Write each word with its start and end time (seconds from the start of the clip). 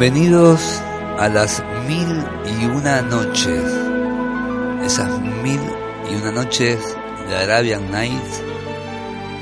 Bienvenidos 0.00 0.80
a 1.18 1.28
las 1.28 1.60
mil 1.88 2.24
y 2.46 2.66
una 2.66 3.02
noches, 3.02 3.64
esas 4.84 5.20
mil 5.42 5.60
y 6.08 6.14
una 6.14 6.30
noches 6.30 6.78
de 7.28 7.34
Arabian 7.34 7.90
Night 7.90 8.22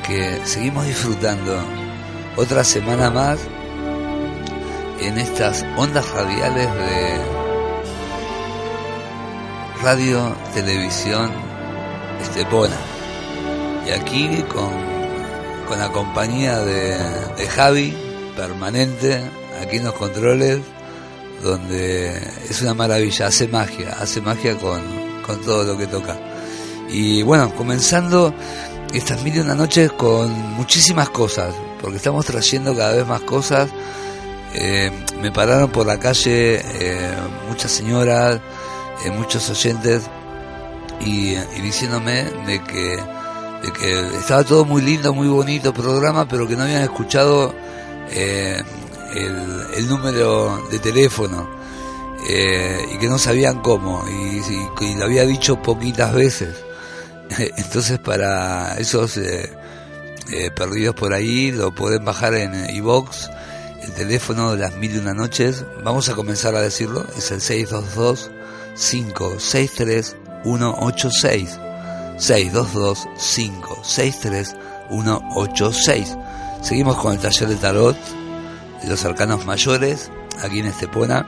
que 0.07 0.41
seguimos 0.47 0.87
disfrutando 0.87 1.63
otra 2.37 2.65
semana 2.65 3.11
más 3.11 3.39
en 4.99 5.19
estas 5.19 5.63
ondas 5.77 6.11
radiales 6.13 6.73
de 6.73 7.21
radio, 9.83 10.35
televisión, 10.55 11.33
Estepona. 12.23 12.77
Y 13.87 13.91
aquí 13.91 14.43
con, 14.55 14.73
con 15.69 15.79
la 15.79 15.93
compañía 15.93 16.61
de, 16.61 16.97
de 17.37 17.47
Javi, 17.47 17.95
permanente, 18.35 19.21
aquí 19.61 19.77
en 19.77 19.85
los 19.85 19.95
controles, 19.95 20.61
donde 21.43 22.17
es 22.49 22.63
una 22.63 22.75
maravilla, 22.75 23.27
hace 23.27 23.49
magia, 23.49 23.97
hace 24.01 24.21
magia 24.21 24.57
con, 24.57 24.81
con 25.27 25.41
todo 25.43 25.65
lo 25.65 25.79
que 25.79 25.87
toca. 25.87 26.17
Y 26.89 27.23
bueno, 27.23 27.55
comenzando 27.55 28.33
estas 28.93 29.23
mil 29.23 29.37
y 29.37 29.41
una 29.41 29.55
noches 29.55 29.93
con 29.93 30.31
muchísimas 30.55 31.11
cosas, 31.11 31.55
porque 31.81 31.97
estamos 31.97 32.25
trayendo 32.25 32.75
cada 32.75 32.93
vez 32.93 33.07
más 33.07 33.21
cosas. 33.23 33.69
Eh, 34.55 34.91
me 35.21 35.31
pararon 35.33 35.71
por 35.71 35.87
la 35.87 35.99
calle 35.99 36.63
eh, 36.63 37.15
muchas 37.49 37.73
señoras, 37.73 38.41
eh, 39.05 39.11
muchos 39.11 39.51
oyentes, 39.51 40.03
y, 41.01 41.35
y, 41.35 41.61
diciéndome 41.63 42.25
de 42.47 42.63
que, 42.63 42.97
de 43.63 43.73
que 43.79 44.17
estaba 44.19 44.45
todo 44.45 44.65
muy 44.65 44.81
lindo, 44.81 45.13
muy 45.13 45.29
bonito 45.29 45.75
programa, 45.75 46.27
pero 46.27 46.49
que 46.49 46.57
no 46.57 46.63
habían 46.63 46.83
escuchado 46.83 47.55
el, 49.17 49.67
el 49.75 49.89
número 49.89 50.67
de 50.71 50.79
teléfono 50.79 51.49
eh, 52.29 52.87
y 52.93 52.99
que 52.99 53.09
no 53.09 53.19
sabían 53.19 53.61
cómo 53.61 54.05
y, 54.09 54.39
y, 54.39 54.85
y, 54.85 54.95
lo 54.97 55.05
había 55.05 55.25
dicho 55.25 55.63
poquitas 55.63 56.13
veces. 56.13 56.57
Entonces 57.57 57.99
para 57.99 58.77
esos 58.79 59.17
eh, 59.17 59.53
eh, 60.33 60.51
perdidos 60.51 60.95
por 60.95 61.13
ahí 61.13 61.53
lo 61.53 61.75
pueden 61.75 62.05
bajar 62.05 62.35
en 62.35 62.69
iBox 62.75 63.31
el 63.83 63.93
teléfono 63.93 64.53
de 64.53 64.59
las 64.59 64.75
mil 64.77 64.95
y 64.95 64.99
una 64.99 65.15
noches. 65.15 65.65
Vamos 65.85 66.09
a 66.09 66.15
comenzar 66.15 66.57
a 66.57 66.61
decirlo. 66.61 67.07
Es 67.17 67.31
el 67.31 67.41
622 67.41 68.31
563 68.75 70.17
186 70.43 71.59
622 72.19 73.09
563 73.19 74.57
186 74.91 76.17
Seguimos 76.63 76.97
con 76.97 77.13
el 77.13 77.21
taller 77.21 77.49
de 77.49 77.57
tarot 77.57 77.97
los 78.85 79.05
arcanos 79.05 79.47
mayores 79.47 80.11
aquí 80.43 80.61
en 80.61 80.67
Estepona, 80.67 81.27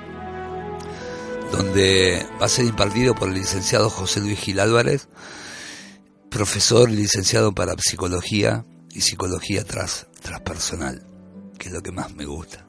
donde 1.53 2.27
va 2.41 2.47
a 2.47 2.49
ser 2.49 2.67
impartido 2.67 3.15
por 3.15 3.29
el 3.29 3.35
licenciado 3.35 3.91
José 3.91 4.21
Luis 4.21 4.39
Gil 4.39 4.61
Álvarez, 4.61 5.09
profesor 6.31 6.91
licenciado 6.91 7.55
para 7.55 7.75
psicología 7.79 8.65
y 8.93 9.01
psicología 9.01 9.65
tras, 9.65 10.07
transpersonal, 10.21 11.07
que 11.59 11.69
es 11.69 11.75
lo 11.75 11.83
que 11.83 11.93
más 11.93 12.15
me 12.15 12.27
gusta, 12.27 12.67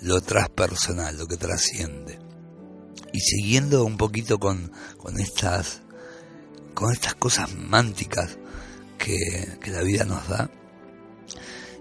lo 0.00 0.20
transpersonal, 0.20 1.18
lo 1.18 1.26
que 1.26 1.36
trasciende. 1.36 2.18
Y 3.12 3.20
siguiendo 3.20 3.84
un 3.84 3.96
poquito 3.96 4.38
con, 4.38 4.72
con 4.96 5.18
estas 5.18 5.82
con 6.74 6.92
estas 6.92 7.16
cosas 7.16 7.52
mánticas 7.56 8.38
que, 8.98 9.58
que 9.60 9.70
la 9.72 9.82
vida 9.82 10.04
nos 10.04 10.28
da, 10.28 10.48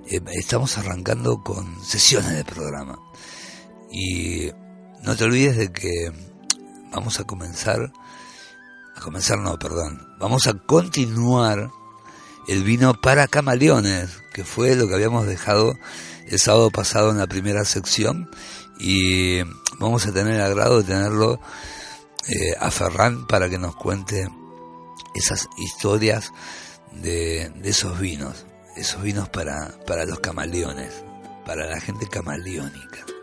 eh, 0.09 0.21
estamos 0.33 0.77
arrancando 0.77 1.43
con 1.43 1.83
sesiones 1.83 2.31
de 2.31 2.45
programa. 2.45 2.97
Y 3.91 4.51
no 5.03 5.15
te 5.15 5.25
olvides 5.25 5.57
de 5.57 5.71
que 5.71 6.11
vamos 6.91 7.19
a 7.19 7.25
comenzar, 7.25 7.91
a 8.95 9.01
comenzar 9.01 9.39
no, 9.39 9.57
perdón, 9.59 10.07
vamos 10.19 10.47
a 10.47 10.53
continuar 10.53 11.69
el 12.47 12.63
vino 12.63 12.93
para 12.93 13.27
camaleones, 13.27 14.21
que 14.33 14.45
fue 14.45 14.75
lo 14.75 14.87
que 14.87 14.95
habíamos 14.95 15.27
dejado 15.27 15.77
el 16.25 16.39
sábado 16.39 16.71
pasado 16.71 17.11
en 17.11 17.17
la 17.17 17.27
primera 17.27 17.65
sección. 17.65 18.29
Y 18.79 19.41
vamos 19.79 20.05
a 20.05 20.13
tener 20.13 20.35
el 20.35 20.41
agrado 20.41 20.77
de 20.77 20.83
tenerlo 20.85 21.41
eh, 22.29 22.55
a 22.59 22.71
Ferran 22.71 23.27
para 23.27 23.49
que 23.49 23.57
nos 23.57 23.75
cuente 23.75 24.29
esas 25.13 25.49
historias 25.57 26.31
de, 26.93 27.49
de 27.49 27.69
esos 27.69 27.99
vinos 27.99 28.45
esos 28.77 29.01
vinos 29.01 29.27
para, 29.29 29.71
para 29.85 30.05
los 30.05 30.19
camaleones, 30.19 31.03
para 31.45 31.65
la 31.67 31.79
gente 31.79 32.07
camaleónica. 32.07 33.16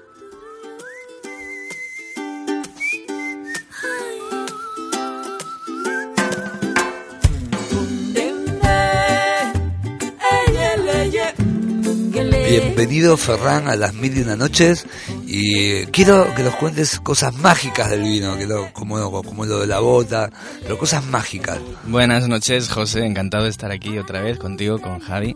Bienvenido 12.47 13.17
Ferran 13.17 13.69
a 13.69 13.75
las 13.75 13.95
mil 13.95 14.17
y 14.17 14.21
una 14.21 14.37
noches 14.37 14.87
y 15.27 15.87
quiero 15.87 16.33
que 16.35 16.43
nos 16.43 16.55
cuentes 16.57 17.01
cosas 17.01 17.35
mágicas 17.35 17.91
del 17.91 18.03
vino, 18.03 18.37
que 18.37 18.47
lo, 18.47 18.71
como, 18.73 18.99
lo 18.99 19.61
de 19.61 19.67
la 19.67 19.81
bota, 19.81 20.31
pero 20.63 20.77
cosas 20.77 21.05
mágicas. 21.07 21.59
Buenas 21.87 22.29
noches 22.29 22.69
José, 22.69 23.07
encantado 23.07 23.45
de 23.45 23.51
estar 23.51 23.73
aquí 23.73 23.99
otra 23.99 24.21
vez 24.21 24.39
contigo, 24.39 24.79
con 24.79 25.01
Javi. 25.01 25.35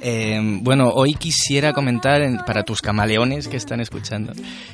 Eh, 0.00 0.40
bueno, 0.62 0.88
hoy 0.88 1.14
quisiera 1.14 1.72
comentar, 1.72 2.20
para 2.44 2.64
tus 2.64 2.82
camaleones 2.82 3.46
que 3.46 3.56
están 3.56 3.80
escuchando, 3.80 4.32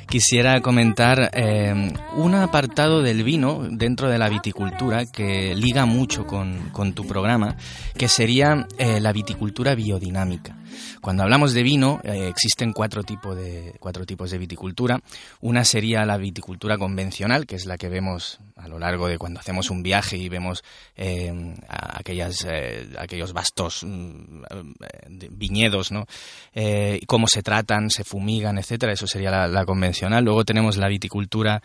quisiera 0.09 0.61
comentar 0.61 1.29
eh, 1.33 1.93
un 2.15 2.35
apartado 2.35 3.03
del 3.03 3.23
vino 3.23 3.67
dentro 3.69 4.09
de 4.09 4.17
la 4.17 4.29
viticultura 4.29 5.05
que 5.05 5.53
liga 5.55 5.85
mucho 5.85 6.25
con, 6.25 6.69
con 6.71 6.93
tu 6.93 7.05
programa, 7.05 7.55
que 7.95 8.07
sería 8.07 8.67
eh, 8.79 8.99
la 8.99 9.13
viticultura 9.13 9.75
biodinámica. 9.75 10.57
Cuando 11.01 11.23
hablamos 11.23 11.53
de 11.53 11.63
vino, 11.63 11.99
eh, 12.03 12.27
existen 12.27 12.73
cuatro, 12.73 13.03
tipo 13.03 13.35
de, 13.35 13.75
cuatro 13.79 14.05
tipos 14.05 14.31
de 14.31 14.37
viticultura. 14.37 14.99
Una 15.41 15.63
sería 15.63 16.05
la 16.05 16.17
viticultura 16.17 16.77
convencional, 16.77 17.45
que 17.45 17.55
es 17.55 17.65
la 17.65 17.77
que 17.77 17.89
vemos 17.89 18.39
a 18.55 18.67
lo 18.67 18.79
largo 18.79 19.07
de 19.07 19.17
cuando 19.17 19.39
hacemos 19.39 19.69
un 19.69 19.83
viaje 19.83 20.17
y 20.17 20.29
vemos 20.29 20.63
eh, 20.95 21.55
aquellas, 21.67 22.45
eh, 22.49 22.87
aquellos 22.97 23.33
vastos 23.33 23.83
mm, 23.83 24.43
viñedos, 25.31 25.91
¿no? 25.91 26.05
Cómo 27.05 27.27
se 27.27 27.43
tratan, 27.43 27.89
se 27.89 28.03
fumigan, 28.03 28.57
etcétera. 28.57 28.93
Eso 28.93 29.07
sería 29.07 29.47
la, 29.47 29.65
convencional. 29.65 30.23
Luego 30.23 30.43
tenemos 30.43 30.77
la 30.77 30.87
viticultura 30.87 31.61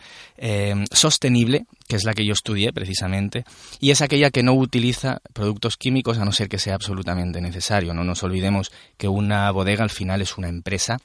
sostenible, 0.91 1.65
que 1.87 1.95
es 1.95 2.03
la 2.03 2.13
que 2.13 2.25
yo 2.25 2.33
estudié 2.33 2.71
precisamente, 2.73 3.45
y 3.79 3.91
es 3.91 4.01
aquella 4.01 4.31
que 4.31 4.43
no 4.43 4.53
utiliza 4.53 5.19
productos 5.33 5.77
químicos 5.77 6.17
a 6.17 6.25
no 6.25 6.31
ser 6.31 6.49
que 6.49 6.59
sea 6.59 6.75
absolutamente 6.75 7.41
necesario. 7.41 7.93
No 7.93 8.03
nos 8.03 8.23
olvidemos 8.23 8.71
que 8.97 9.07
una 9.07 9.49
bodega 9.51 9.83
al 9.83 9.89
final 9.89 10.21
es 10.21 10.37
una 10.37 10.49
empresa. 10.49 10.99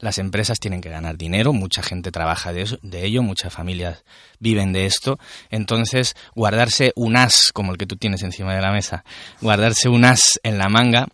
Las 0.00 0.18
empresas 0.18 0.58
tienen 0.58 0.80
que 0.80 0.90
ganar 0.90 1.16
dinero, 1.16 1.52
mucha 1.52 1.82
gente 1.82 2.10
trabaja 2.10 2.52
de, 2.52 2.62
eso, 2.62 2.78
de 2.82 3.04
ello, 3.04 3.22
muchas 3.22 3.52
familias 3.52 4.04
viven 4.38 4.72
de 4.72 4.86
esto. 4.86 5.18
Entonces, 5.50 6.16
guardarse 6.34 6.92
un 6.96 7.16
as 7.16 7.50
como 7.52 7.72
el 7.72 7.78
que 7.78 7.86
tú 7.86 7.96
tienes 7.96 8.22
encima 8.22 8.54
de 8.54 8.62
la 8.62 8.72
mesa, 8.72 9.04
guardarse 9.40 9.88
un 9.88 10.04
as 10.04 10.40
en 10.42 10.58
la 10.58 10.68
manga, 10.68 11.08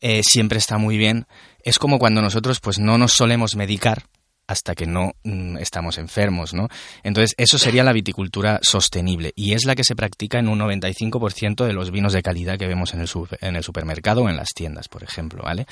eh, 0.00 0.22
siempre 0.22 0.58
está 0.58 0.78
muy 0.78 0.96
bien. 0.96 1.26
Es 1.62 1.78
como 1.78 1.98
cuando 1.98 2.22
nosotros 2.22 2.60
pues 2.60 2.78
no 2.78 2.98
nos 2.98 3.12
solemos 3.12 3.56
medicar, 3.56 4.04
hasta 4.46 4.74
que 4.74 4.86
no 4.86 5.12
mm, 5.24 5.56
estamos 5.58 5.98
enfermos, 5.98 6.54
¿no? 6.54 6.68
Entonces, 7.02 7.34
eso 7.36 7.58
sería 7.58 7.84
la 7.84 7.92
viticultura 7.92 8.60
sostenible 8.62 9.32
y 9.34 9.54
es 9.54 9.64
la 9.64 9.74
que 9.74 9.84
se 9.84 9.96
practica 9.96 10.38
en 10.38 10.48
un 10.48 10.58
95% 10.58 11.64
de 11.64 11.72
los 11.72 11.90
vinos 11.90 12.12
de 12.12 12.22
calidad 12.22 12.58
que 12.58 12.66
vemos 12.66 12.94
en 12.94 13.00
el, 13.00 13.62
supermercado 13.62 14.22
o 14.22 14.28
en 14.28 14.36
las 14.36 14.50
tiendas, 14.54 14.88
por 14.88 15.02
ejemplo, 15.02 15.42
¿vale? 15.42 15.66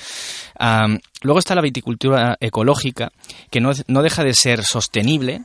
luego 1.21 1.39
está 1.39 1.55
la 1.55 1.61
viticultura 1.61 2.37
ecológica, 2.39 3.11
que 3.49 3.61
no, 3.61 3.71
no 3.87 4.01
deja 4.01 4.23
de 4.23 4.33
ser 4.33 4.63
sostenible, 4.63 5.43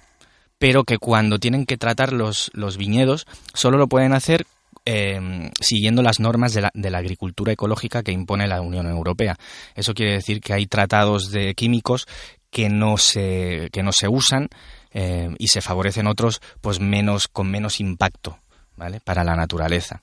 pero 0.58 0.84
que 0.84 0.98
cuando 0.98 1.38
tienen 1.38 1.66
que 1.66 1.76
tratar 1.76 2.12
los, 2.12 2.50
los 2.54 2.76
viñedos 2.76 3.26
solo 3.54 3.78
lo 3.78 3.88
pueden 3.88 4.12
hacer 4.12 4.46
Em, 4.86 5.50
siguiendo 5.60 6.02
las 6.02 6.20
normas 6.20 6.54
de 6.54 6.90
la, 6.90 6.98
agricultura 6.98 7.52
ecológica 7.52 8.02
que 8.02 8.12
impone 8.12 8.48
la 8.48 8.62
Unión 8.62 8.86
Europea. 8.86 9.36
Eso 9.74 9.92
quiere 9.92 10.14
decir 10.14 10.40
que 10.40 10.54
hay 10.54 10.66
tratados 10.66 11.30
de 11.30 11.54
químicos 11.54 12.06
que 12.50 12.68
no 12.68 12.96
se, 12.96 13.68
que 13.72 13.82
no 13.82 13.92
se 13.92 14.08
usan 14.08 14.48
em, 14.92 15.34
y 15.38 15.48
se 15.48 15.60
favorecen 15.60 16.06
otros 16.06 16.40
pues 16.60 16.80
menos, 16.80 17.28
con 17.28 17.50
menos 17.50 17.80
impacto. 17.80 18.38
¿Vale? 18.76 18.98
para 18.98 19.22
la 19.22 19.36
naturaleza. 19.36 20.00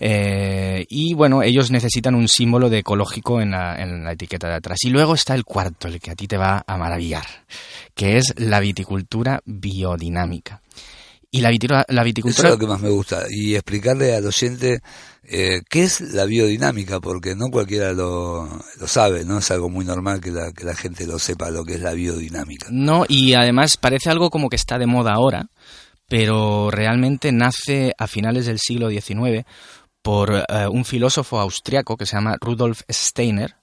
Eh, 0.00 0.86
y 0.88 1.12
bueno, 1.12 1.42
ellos 1.42 1.70
necesitan 1.70 2.14
un 2.14 2.26
símbolo 2.26 2.70
de 2.70 2.78
ecológico 2.78 3.42
en 3.42 3.50
la, 3.50 3.76
en 3.76 4.02
la, 4.02 4.12
etiqueta 4.12 4.48
de 4.48 4.54
atrás. 4.54 4.78
Y 4.82 4.88
luego 4.88 5.12
está 5.12 5.34
el 5.34 5.44
cuarto, 5.44 5.88
el 5.88 6.00
que 6.00 6.10
a 6.10 6.14
ti 6.14 6.26
te 6.26 6.38
va 6.38 6.64
a 6.66 6.78
maravillar, 6.78 7.26
que 7.94 8.16
es 8.16 8.32
la 8.38 8.60
viticultura 8.60 9.42
biodinámica. 9.44 10.62
Y 11.34 11.40
la, 11.40 11.50
la 11.88 12.04
viticultura... 12.04 12.48
Eso 12.48 12.54
es 12.54 12.60
lo 12.60 12.64
que 12.64 12.72
más 12.72 12.80
me 12.80 12.90
gusta. 12.90 13.24
Y 13.28 13.56
explicarle 13.56 14.14
al 14.14 14.24
oyente 14.24 14.80
eh, 15.24 15.62
qué 15.68 15.82
es 15.82 16.00
la 16.00 16.26
biodinámica, 16.26 17.00
porque 17.00 17.34
no 17.34 17.48
cualquiera 17.50 17.92
lo, 17.92 18.48
lo, 18.78 18.86
sabe, 18.86 19.24
¿no? 19.24 19.38
Es 19.38 19.50
algo 19.50 19.68
muy 19.68 19.84
normal 19.84 20.20
que 20.20 20.30
la, 20.30 20.52
que 20.52 20.62
la 20.62 20.76
gente 20.76 21.08
lo 21.08 21.18
sepa, 21.18 21.50
lo 21.50 21.64
que 21.64 21.74
es 21.74 21.80
la 21.80 21.92
biodinámica. 21.92 22.68
No, 22.70 23.04
y 23.08 23.34
además 23.34 23.76
parece 23.76 24.10
algo 24.10 24.30
como 24.30 24.48
que 24.48 24.54
está 24.54 24.78
de 24.78 24.86
moda 24.86 25.14
ahora, 25.14 25.46
pero 26.06 26.70
realmente 26.70 27.32
nace 27.32 27.94
a 27.98 28.06
finales 28.06 28.46
del 28.46 28.60
siglo 28.60 28.88
XIX 28.88 29.44
por 30.02 30.34
eh, 30.34 30.68
un 30.70 30.84
filósofo 30.84 31.40
austriaco 31.40 31.96
que 31.96 32.06
se 32.06 32.14
llama 32.14 32.36
Rudolf 32.40 32.82
Steiner, 32.88 33.56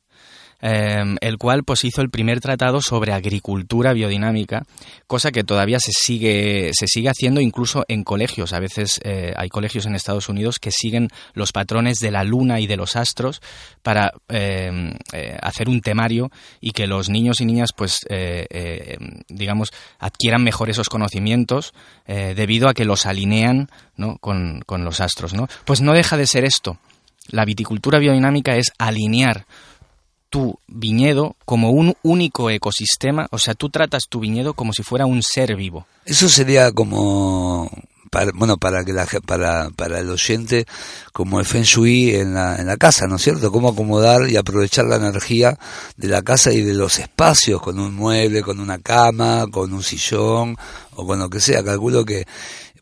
Em, 0.62 1.18
el 1.22 1.40
cual 1.40 1.64
pues 1.64 1.84
hizo 1.84 2.02
el 2.02 2.12
primer 2.12 2.40
tratado 2.40 2.82
sobre 2.82 3.14
agricultura 3.14 3.94
biodinámica, 3.94 4.64
cosa 5.08 5.32
que 5.32 5.44
todavía 5.44 5.80
se 5.80 5.92
sigue, 5.92 6.70
se 6.78 6.86
sigue 6.88 7.10
haciendo 7.10 7.42
incluso 7.42 7.84
en 7.88 8.04
colegios. 8.04 8.54
A 8.54 8.60
veces 8.60 9.00
eh, 9.04 9.34
hay 9.36 9.50
colegios 9.50 9.88
en 9.88 9.96
Estados 9.96 10.30
Unidos 10.30 10.60
que 10.60 10.70
siguen 10.72 11.10
los 11.34 11.52
patrones 11.52 11.98
de 11.98 12.12
la 12.12 12.24
luna 12.24 12.60
y 12.60 12.68
de 12.68 12.78
los 12.78 12.96
astros 12.96 13.42
para 13.82 14.14
em, 14.30 14.94
eh, 15.14 15.36
hacer 15.42 15.68
un 15.68 15.82
temario 15.82 16.30
y 16.60 16.72
que 16.72 16.86
los 16.86 17.10
niños 17.10 17.42
y 17.42 17.46
niñas 17.46 17.72
pues 17.76 18.02
eh, 18.10 18.98
digamos 19.30 19.72
adquieran 19.98 20.44
mejor 20.44 20.70
esos 20.70 20.90
conocimientos 20.90 21.74
debido 22.06 22.68
a 22.68 22.74
que 22.74 22.86
los 22.86 23.06
alinean 23.06 23.70
¿no? 23.96 24.18
con, 24.18 24.62
con 24.66 24.84
los 24.86 25.00
astros. 25.00 25.34
¿no? 25.34 25.48
Pues 25.66 25.82
no 25.82 25.94
deja 25.94 26.18
de 26.18 26.28
ser 26.28 26.44
esto. 26.44 26.78
La 27.30 27.46
viticultura 27.46 27.98
biodinámica 28.00 28.56
es 28.58 28.74
alinear 28.78 29.46
tu 30.32 30.58
viñedo 30.68 31.36
como 31.46 31.70
un 31.70 31.94
único 32.02 32.50
ecosistema, 32.50 33.28
o 33.32 33.38
sea, 33.38 33.54
tú 33.54 33.70
tratas 33.70 34.06
tu 34.10 34.22
viñedo 34.22 34.54
como 34.54 34.74
si 34.74 34.82
fuera 34.82 35.06
un 35.06 35.22
ser 35.22 35.56
vivo. 35.56 35.86
Eso 36.06 36.30
sería 36.30 36.72
como 36.72 37.70
para, 38.10 38.32
bueno, 38.34 38.58
para 38.58 38.86
que 38.86 38.94
la, 38.94 39.06
para, 39.26 39.70
para 39.72 40.00
el 40.00 40.10
oyente, 40.10 40.66
como 41.12 41.40
el 41.40 41.46
Feng 41.46 41.64
Shui 41.64 42.16
en 42.16 42.34
la, 42.34 42.56
en 42.56 42.66
la 42.66 42.78
casa, 42.78 43.08
¿no 43.08 43.18
es 43.18 43.22
cierto? 43.24 43.52
Cómo 43.52 43.70
acomodar 43.70 44.30
y 44.30 44.38
aprovechar 44.38 44.86
la 44.86 44.96
energía 44.96 45.60
de 45.98 46.08
la 46.08 46.22
casa 46.22 46.54
y 46.54 46.62
de 46.62 46.74
los 46.74 46.98
espacios, 46.98 47.62
con 47.62 47.78
un 47.78 47.94
mueble, 47.94 48.42
con 48.42 48.62
una 48.62 48.80
cama, 48.80 49.48
con 49.52 49.74
un 49.74 49.84
sillón, 49.84 50.58
o 50.96 51.06
con 51.06 51.20
lo 51.20 51.30
que 51.30 51.42
sea. 51.42 51.62
Calculo 51.62 52.06
que 52.06 52.26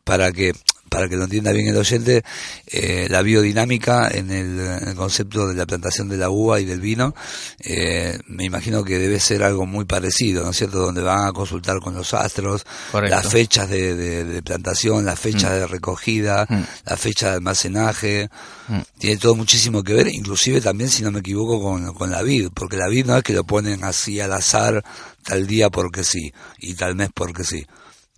para 0.04 0.32
que 0.32 0.54
para 0.90 1.08
que 1.08 1.16
lo 1.16 1.26
entienda 1.26 1.52
bien 1.52 1.68
el 1.68 1.78
oyente, 1.78 2.24
eh, 2.68 3.08
la 3.10 3.22
biodinámica 3.22 4.10
en 4.12 4.32
el, 4.32 4.96
concepto 4.96 5.48
de 5.48 5.56
la 5.56 5.66
plantación 5.66 6.10
de 6.10 6.18
la 6.18 6.30
uva 6.30 6.60
y 6.60 6.66
del 6.66 6.82
vino, 6.82 7.16
eh, 7.60 8.20
me 8.28 8.44
imagino 8.46 8.84
que 8.84 8.98
debe 8.98 9.20
ser 9.20 9.44
algo 9.44 9.66
muy 9.66 9.86
parecido, 9.86 10.44
¿no 10.44 10.50
es 10.50 10.58
cierto? 10.58 10.80
Donde 10.80 11.02
van 11.02 11.28
a 11.28 11.32
consultar 11.32 11.80
con 11.80 11.96
los 11.96 12.14
astros, 12.14 12.66
las 12.94 13.28
fechas 13.28 13.70
de, 13.70 14.42
plantación, 14.44 15.06
las 15.06 15.20
fechas 15.20 15.52
mm. 15.52 15.54
de 15.54 15.68
recogida, 15.68 16.46
mm. 16.50 16.64
la 16.86 16.98
fecha 16.98 17.30
de 17.30 17.36
almacenaje, 17.36 18.30
mm. 18.68 18.80
tiene 18.98 19.18
todo 19.18 19.36
muchísimo 19.36 19.84
que 19.84 19.94
ver, 19.94 20.08
inclusive 20.08 20.62
también, 20.62 20.90
si 20.90 21.04
no 21.04 21.12
me 21.12 21.20
equivoco, 21.20 21.62
con, 21.62 21.94
con 21.94 22.12
la 22.12 22.22
vid, 22.22 22.50
porque 22.54 22.78
la 22.78 22.88
vid 22.88 23.06
no 23.06 23.18
es 23.18 23.24
que 23.24 23.34
lo 23.34 23.44
ponen 23.44 23.84
así 23.84 24.20
al 24.20 24.34
azar, 24.34 24.84
tal 25.24 25.48
día 25.48 25.70
porque 25.70 26.04
sí, 26.04 26.34
y 26.60 26.74
tal 26.74 26.96
mes 26.96 27.10
porque 27.14 27.44
sí 27.44 27.66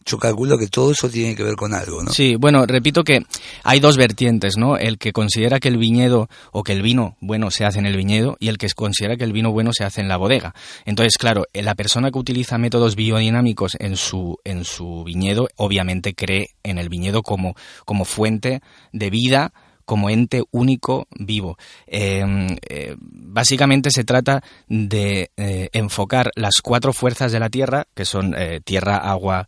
yo 0.06 0.18
calculo 0.18 0.57
que 0.57 0.68
todo 0.68 0.92
eso 0.92 1.09
tiene 1.09 1.36
que 1.36 1.44
ver 1.44 1.56
con 1.56 1.74
algo, 1.74 2.03
¿no? 2.03 2.12
Sí, 2.12 2.36
bueno, 2.36 2.65
repito 2.65 3.03
que 3.03 3.19
hay 3.63 3.80
dos 3.80 3.98
vertientes, 3.98 4.57
¿no? 4.57 4.77
El 4.77 4.98
que 4.98 5.13
considera 5.13 5.59
que 5.59 5.68
el 5.68 5.77
viñedo 5.77 6.30
o 6.51 6.63
que 6.63 6.74
el 6.74 6.81
vino 6.81 7.15
bueno 7.19 7.51
se 7.51 7.65
hace 7.65 7.80
en 7.80 7.86
el 7.86 7.98
viñedo 7.98 8.38
y 8.39 8.50
el 8.50 8.57
que 8.57 8.69
considera 8.69 9.18
que 9.18 9.24
el 9.24 9.33
vino 9.33 9.51
bueno 9.51 9.71
se 9.74 9.83
hace 9.83 10.01
en 10.01 10.07
la 10.07 10.18
bodega. 10.18 10.53
Entonces, 10.86 11.18
claro, 11.18 11.45
la 11.53 11.75
persona 11.75 12.12
que 12.12 12.19
utiliza 12.19 12.57
métodos 12.57 12.95
biodinámicos 12.95 13.77
en 13.80 13.95
su, 13.95 14.38
en 14.44 14.65
su 14.65 15.03
viñedo 15.03 15.48
obviamente 15.56 16.13
cree 16.13 16.50
en 16.63 16.77
el 16.77 16.89
viñedo 16.89 17.21
como, 17.24 17.56
como 17.86 18.06
fuente 18.06 18.62
de 18.92 19.09
vida, 19.09 19.53
como 19.85 20.09
ente 20.09 20.43
único 20.51 21.07
vivo. 21.11 21.57
Em, 21.87 22.57
eh, 22.69 22.95
básicamente 22.99 23.91
se 23.91 24.03
trata 24.03 24.43
de 24.67 25.31
eh, 25.37 25.69
enfocar 25.73 26.31
las 26.35 26.55
cuatro 26.63 26.93
fuerzas 26.93 27.31
de 27.31 27.39
la 27.39 27.49
Tierra, 27.49 27.85
que 27.93 28.05
son 28.05 28.33
eh, 28.37 28.61
tierra, 28.63 28.97
agua, 28.97 29.47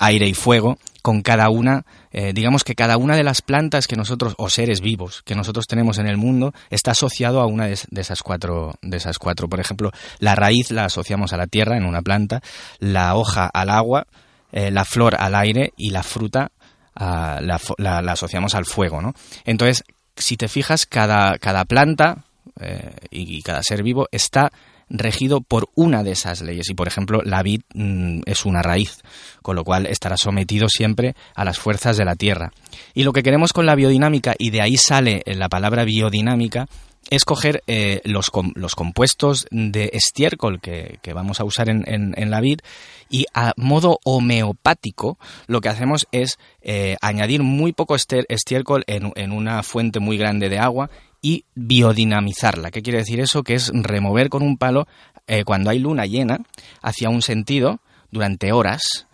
aire 0.00 0.28
y 0.28 0.34
fuego, 0.34 0.78
con 1.00 1.22
cada 1.22 1.48
una, 1.48 1.86
digamos 2.12 2.62
que 2.62 2.74
cada 2.74 2.98
una 2.98 3.16
de 3.16 3.24
las 3.24 3.40
plantas 3.40 3.86
que 3.86 3.96
nosotros, 3.96 4.34
o 4.36 4.50
seres 4.50 4.82
vivos 4.82 5.22
que 5.22 5.34
nosotros 5.34 5.66
tenemos 5.66 5.96
en 5.96 6.06
el 6.06 6.18
mundo, 6.18 6.52
está 6.68 6.90
asociado 6.90 7.40
a 7.40 7.46
una 7.46 7.66
de, 7.66 7.72
esas 7.72 8.22
cuatro, 8.22 8.74
de 8.82 8.98
esas 8.98 9.18
cuatro. 9.18 9.48
Por 9.48 9.60
ejemplo, 9.60 9.92
la 10.18 10.34
raíz 10.34 10.70
la 10.72 10.84
asociamos 10.84 11.32
a 11.32 11.38
la 11.38 11.46
tierra 11.46 11.78
en 11.78 11.86
una 11.86 12.02
planta, 12.02 12.42
la 12.80 13.16
hoja 13.16 13.46
al 13.46 13.70
agua, 13.70 14.06
la 14.52 14.84
flor 14.84 15.16
al 15.18 15.34
aire 15.34 15.72
y 15.78 15.88
la 15.90 16.02
fruta 16.02 16.50
la, 16.98 17.60
asociamos 18.08 18.54
al 18.54 18.64
fuego, 18.64 19.00
¿no? 19.00 19.14
Entonces, 19.44 19.84
si 20.16 20.36
te 20.36 20.48
fijas, 20.48 20.86
cada, 20.86 21.38
cada 21.38 21.64
planta 21.64 22.24
eh, 22.60 22.90
y 23.10 23.42
cada 23.42 23.62
ser 23.62 23.82
vivo 23.82 24.08
está 24.10 24.50
regido 24.88 25.40
por 25.40 25.68
una 25.74 26.02
de 26.02 26.12
esas 26.12 26.42
leyes. 26.42 26.68
Y, 26.70 26.74
por 26.74 26.88
ejemplo, 26.88 27.20
la 27.24 27.42
vid 27.42 27.62
mm, 27.74 28.20
es 28.24 28.44
una 28.44 28.62
raíz, 28.62 28.98
con 29.42 29.56
lo 29.56 29.64
cual 29.64 29.86
estará 29.86 30.16
sometido 30.16 30.68
siempre 30.68 31.14
a 31.34 31.44
las 31.44 31.58
fuerzas 31.58 31.96
de 31.96 32.04
la 32.04 32.14
tierra. 32.14 32.52
Y 32.94 33.04
lo 33.04 33.12
que 33.12 33.22
queremos 33.22 33.52
con 33.52 33.66
la 33.66 33.74
biodinámica, 33.74 34.34
y 34.38 34.50
de 34.50 34.62
ahí 34.62 34.76
sale 34.76 35.22
la 35.26 35.48
palabra 35.48 35.84
biodinámica, 35.84 36.66
es 37.10 37.24
coger 37.24 37.62
eh, 37.66 38.00
los, 38.04 38.30
los, 38.54 38.74
compuestos 38.74 39.46
de 39.50 39.90
estiércol 39.92 40.60
que, 40.60 40.98
vamos 41.14 41.40
a 41.40 41.44
usar 41.44 41.68
en, 41.68 41.84
en, 41.86 42.30
la 42.30 42.40
vid 42.40 42.60
y 43.08 43.26
a 43.32 43.52
modo 43.56 44.00
homeopático 44.04 45.18
lo 45.46 45.60
que 45.60 45.68
hacemos 45.68 46.06
es 46.10 46.38
eh, 46.62 46.96
añadir 47.00 47.42
muy 47.42 47.72
poco 47.72 47.94
estiércol 47.94 48.84
en, 48.86 49.12
en, 49.14 49.32
una 49.32 49.62
fuente 49.62 50.00
muy 50.00 50.16
grande 50.18 50.48
de 50.48 50.58
agua 50.58 50.90
y 51.22 51.44
biodinamizarla. 51.54 52.70
¿Qué 52.70 52.82
quiere 52.82 52.98
decir 52.98 53.20
eso? 53.20 53.42
Que 53.42 53.54
es 53.54 53.70
remover 53.72 54.28
con 54.28 54.42
un 54.42 54.58
palo 54.58 54.86
eh, 55.26 55.44
cuando 55.44 55.70
hay 55.70 55.78
luna 55.78 56.06
llena 56.06 56.40
hacia 56.82 57.08
un 57.08 57.22
sentido 57.22 57.80
durante 58.10 58.52
horas 58.52 59.06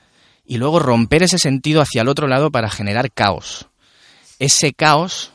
y 0.47 0.59
luego 0.59 0.79
romper 0.79 1.23
ese 1.23 1.39
sentido 1.39 1.81
hacia 1.81 2.03
el 2.03 2.09
otro 2.09 2.27
lado 2.27 2.51
para 2.51 2.71
generar 2.71 3.13
caos. 3.13 3.69
Ese 4.39 4.73
caos 4.73 5.32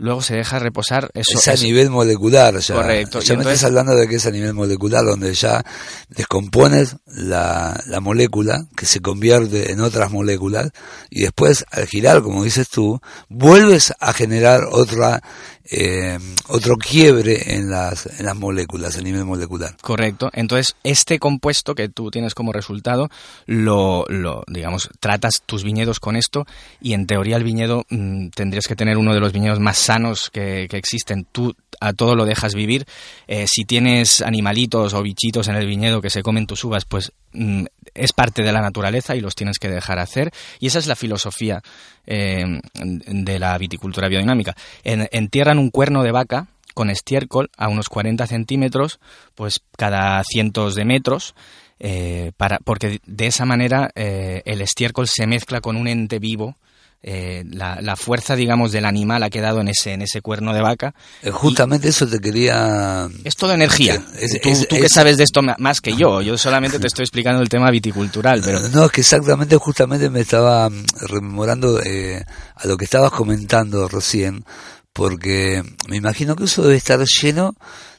luego 0.00 0.22
se 0.22 0.34
deja 0.34 0.58
reposar. 0.58 1.10
Eso, 1.14 1.38
es 1.38 1.48
a 1.48 1.54
nivel 1.54 1.90
molecular, 1.90 2.58
ya. 2.58 2.74
Correcto. 2.74 3.20
Ya 3.20 3.36
me 3.36 3.42
estás 3.42 3.64
hablando 3.64 3.94
de 3.94 4.08
que 4.08 4.16
es 4.16 4.26
a 4.26 4.30
nivel 4.30 4.54
molecular, 4.54 5.04
donde 5.04 5.32
ya 5.34 5.62
descompones 6.08 6.96
la, 7.06 7.80
la 7.86 8.00
molécula, 8.00 8.66
que 8.76 8.86
se 8.86 9.00
convierte 9.00 9.72
en 9.72 9.80
otras 9.80 10.10
moléculas, 10.10 10.70
y 11.10 11.22
después, 11.22 11.64
al 11.70 11.86
girar, 11.86 12.22
como 12.22 12.42
dices 12.42 12.68
tú, 12.68 13.00
vuelves 13.28 13.92
a 14.00 14.12
generar 14.12 14.64
otra 14.70 15.22
eh, 15.64 16.18
otro 16.48 16.76
quiebre 16.76 17.54
en 17.54 17.70
las, 17.70 18.06
en 18.18 18.26
las 18.26 18.36
moléculas, 18.36 18.96
a 18.96 19.00
nivel 19.02 19.24
molecular. 19.24 19.76
Correcto. 19.80 20.30
Entonces, 20.32 20.74
este 20.82 21.18
compuesto 21.18 21.74
que 21.74 21.88
tú 21.88 22.10
tienes 22.10 22.34
como 22.34 22.52
resultado, 22.52 23.08
lo, 23.46 24.04
lo 24.08 24.44
digamos, 24.48 24.90
tratas 25.00 25.42
tus 25.46 25.62
viñedos 25.64 26.00
con 26.00 26.16
esto 26.16 26.46
y 26.80 26.94
en 26.94 27.06
teoría 27.06 27.36
el 27.36 27.44
viñedo 27.44 27.84
mm, 27.90 28.28
tendrías 28.30 28.66
que 28.66 28.76
tener 28.76 28.96
uno 28.96 29.14
de 29.14 29.20
los 29.20 29.32
viñedos 29.32 29.60
más 29.60 29.78
sanos 29.78 30.30
que, 30.32 30.66
que 30.68 30.76
existen. 30.76 31.26
Tú 31.30 31.54
a 31.80 31.92
todo 31.94 32.14
lo 32.14 32.26
dejas 32.26 32.54
vivir. 32.54 32.86
Eh, 33.26 33.46
si 33.48 33.64
tienes 33.64 34.20
animalitos 34.20 34.94
o 34.94 35.02
bichitos 35.02 35.48
en 35.48 35.56
el 35.56 35.66
viñedo 35.66 36.00
que 36.00 36.10
se 36.10 36.22
comen 36.22 36.46
tus 36.46 36.62
uvas, 36.64 36.84
pues 36.84 37.12
mm, 37.32 37.64
es 37.94 38.12
parte 38.12 38.42
de 38.42 38.52
la 38.52 38.60
naturaleza 38.60 39.16
y 39.16 39.20
los 39.20 39.34
tienes 39.34 39.58
que 39.58 39.68
dejar 39.68 39.98
hacer. 39.98 40.30
Y 40.60 40.66
esa 40.66 40.78
es 40.78 40.86
la 40.86 40.96
filosofía 40.96 41.62
eh, 42.06 42.60
de 42.74 43.38
la 43.38 43.56
viticultura 43.56 44.08
biodinámica. 44.08 44.54
En, 44.84 45.28
un 45.58 45.70
cuerno 45.70 46.02
de 46.02 46.12
vaca 46.12 46.46
con 46.74 46.88
estiércol 46.90 47.50
a 47.56 47.68
unos 47.68 47.88
40 47.88 48.26
centímetros, 48.26 49.00
pues 49.34 49.60
cada 49.76 50.22
cientos 50.24 50.74
de 50.74 50.84
metros. 50.84 51.34
eh, 51.82 52.32
para, 52.36 52.58
porque 52.58 53.00
de 53.06 53.26
esa 53.26 53.44
manera 53.46 53.90
eh, 53.94 54.42
el 54.44 54.60
estiércol 54.60 55.08
se 55.08 55.26
mezcla 55.26 55.60
con 55.60 55.76
un 55.76 55.88
ente 55.88 56.18
vivo. 56.18 56.56
eh, 57.02 57.44
la, 57.50 57.80
la 57.80 57.96
fuerza, 57.96 58.36
digamos, 58.36 58.72
del 58.72 58.84
animal 58.84 59.22
ha 59.22 59.30
quedado 59.30 59.62
en 59.62 59.68
ese, 59.68 59.94
en 59.94 60.02
ese 60.02 60.20
cuerno 60.20 60.52
de 60.52 60.60
vaca. 60.60 60.94
Eh, 61.22 61.30
Justamente 61.30 61.88
eso 61.88 62.06
te 62.06 62.18
quería... 62.18 63.08
Es 63.24 63.36
todo 63.36 63.54
energía. 63.54 64.02
Es- 64.18 64.38
tú 64.42 64.50
es- 64.50 64.68
tú 64.68 64.76
que 64.76 64.84
es- 64.84 64.92
sabes 64.92 65.16
de 65.16 65.24
esto 65.24 65.40
más 65.56 65.80
que 65.80 65.94
yo. 65.96 66.20
Yo 66.20 66.36
solamente 66.46 66.78
te 66.78 66.86
estoy 66.88 67.04
explicando 67.04 67.40
el 67.40 67.48
tema 67.48 67.70
viticultural, 67.70 68.42
pero 68.44 68.60
No, 68.68 68.84
es 68.84 68.92
que 68.92 69.00
exactamente, 69.00 69.56
justamente 69.56 70.10
me 70.10 70.20
estaba 70.20 70.68
mm, 70.68 70.84
rememorando 71.08 71.80
eh, 71.82 72.22
a 72.56 72.66
lo 72.66 72.76
que 72.76 72.84
estabas 72.84 73.12
comentando 73.12 73.88
recién, 73.88 74.44
porque 74.92 75.62
me 75.88 75.96
imagino 75.96 76.36
que 76.36 76.44
eso 76.44 76.62
debe 76.62 76.76
estar 76.76 77.00
lleno 77.04 77.54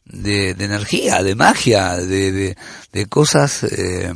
de, 0.05 0.53
de 0.53 0.65
energía, 0.65 1.23
de 1.23 1.35
magia, 1.35 1.95
de, 1.95 2.55
cosas 3.09 3.63
eh, 3.63 4.13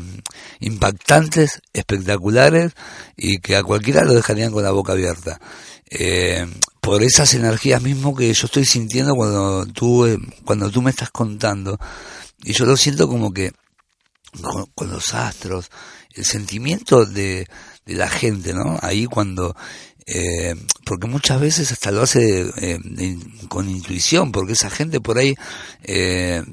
impactantes, 0.60 1.62
espectaculares, 1.74 2.74
y 3.16 3.40
que 3.40 3.56
a 3.56 3.64
cualquiera 3.64 4.04
lo 4.04 4.14
dejarían 4.14 4.52
con 4.52 4.64
la 4.64 4.72
boca 4.72 4.94
abierta. 4.94 5.40
Eh, 5.90 6.46
por 6.82 7.04
esas 7.04 7.34
energías 7.34 7.82
mismo 7.82 8.16
que 8.16 8.34
yo 8.34 8.46
estoy 8.46 8.66
sintiendo 8.66 9.16
cuando 9.16 9.66
tú, 9.68 10.06
cuando 10.44 10.70
tú 10.70 10.82
me 10.82 10.92
estás 10.92 11.12
contando, 11.12 11.80
y 12.44 12.54
yo 12.54 12.66
lo 12.66 12.78
siento 12.78 13.08
como 13.08 13.32
que 13.32 13.52
con, 14.42 14.66
con 14.76 14.90
los 14.92 15.14
astros, 15.14 15.70
el 16.14 16.26
sentimiento 16.26 17.06
de, 17.06 17.48
de 17.86 17.96
la 17.96 18.10
gente, 18.10 18.54
¿no? 18.54 18.78
Ahí 18.82 19.06
cuando, 19.06 19.56
eh, 20.06 20.56
porque 20.86 21.08
muchas 21.08 21.40
veces 21.42 21.72
hasta 21.72 21.92
lo 21.92 22.02
hace 22.04 22.52
eh, 22.58 22.80
con 23.50 23.70
intuición, 23.70 24.32
porque 24.32 24.54
esa 24.54 24.70
gente 24.70 25.00
por 25.02 25.18
ahí, 25.18 25.34
eh, 25.84 26.44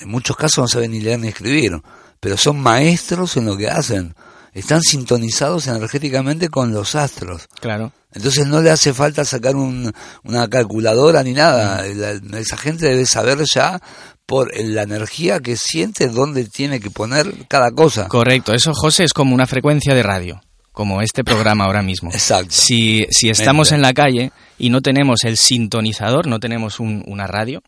en 0.00 0.08
muchos 0.08 0.36
casos 0.36 0.58
no 0.58 0.68
saben 0.68 0.92
ni 0.92 1.00
leer 1.00 1.18
ni 1.18 1.28
escribir, 1.28 1.72
pero 2.20 2.36
son 2.36 2.60
maestros 2.60 3.36
en 3.36 3.46
lo 3.46 3.56
que 3.56 3.68
hacen, 3.68 4.14
están 4.52 4.82
sintonizados 4.82 5.66
energéticamente 5.66 6.48
con 6.48 6.72
los 6.72 6.94
astros. 6.94 7.48
claro. 7.60 7.92
Entonces 8.12 8.44
no 8.48 8.60
le 8.60 8.70
hace 8.70 8.92
falta 8.92 9.24
sacar 9.24 9.54
un- 9.54 9.92
una 10.24 10.48
calculadora 10.48 11.22
ni 11.22 11.32
nada. 11.32 11.86
La- 11.86 12.38
esa 12.40 12.56
gente 12.56 12.86
debe 12.86 13.06
saber 13.06 13.38
ya 13.54 13.80
por 14.26 14.50
la 14.58 14.82
energía 14.82 15.38
que 15.38 15.56
siente 15.56 16.08
dónde 16.08 16.44
tiene 16.46 16.80
que 16.80 16.90
poner 16.90 17.46
cada 17.46 17.70
cosa. 17.70 18.08
Correcto, 18.08 18.52
eso 18.52 18.72
José 18.74 19.04
es 19.04 19.12
como 19.12 19.32
una 19.32 19.46
frecuencia 19.46 19.94
de 19.94 20.02
radio, 20.02 20.40
como 20.72 21.02
este 21.02 21.24
programa 21.24 21.64
ahora 21.64 21.82
mismo. 21.82 22.10
Exacto. 22.12 22.50
Si, 22.52 23.06
si 23.10 23.28
estamos 23.30 23.72
en 23.72 23.82
la 23.82 23.92
calle 23.92 24.32
y 24.58 24.70
no 24.70 24.80
tenemos 24.82 25.24
el 25.24 25.36
sintonizador, 25.36 26.26
no 26.26 26.38
tenemos 26.40 26.80
un- 26.80 27.02
una 27.06 27.26
radio, 27.26 27.62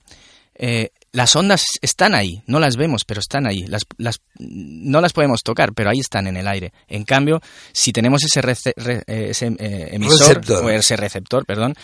eh, 0.54 0.90
las 1.12 1.34
ondas 1.36 1.64
están 1.82 2.14
ahí, 2.14 2.42
no 2.46 2.58
las 2.58 2.76
vemos, 2.76 3.02
pero 3.06 3.20
están 3.20 3.46
ahí. 3.46 3.66
Las, 3.66 3.82
las, 3.98 4.20
no 4.38 5.00
las 5.00 5.12
podemos 5.12 5.42
tocar, 5.42 5.72
pero 5.74 5.90
ahí 5.90 5.98
están 6.00 6.26
en 6.26 6.36
el 6.38 6.48
aire. 6.48 6.72
En 6.88 7.04
cambio, 7.04 7.40
si 7.72 7.92
tenemos 7.92 8.22
ese, 8.24 8.40
rece- 8.40 8.72
re- 8.76 9.02
eh, 9.06 9.26
ese 9.30 9.48
eh, 9.58 9.88
emisor, 9.92 10.18
Receptor. 10.20 10.64
o 10.64 10.70
ese 10.70 10.96
receptor, 10.96 11.44
perdón, 11.44 11.74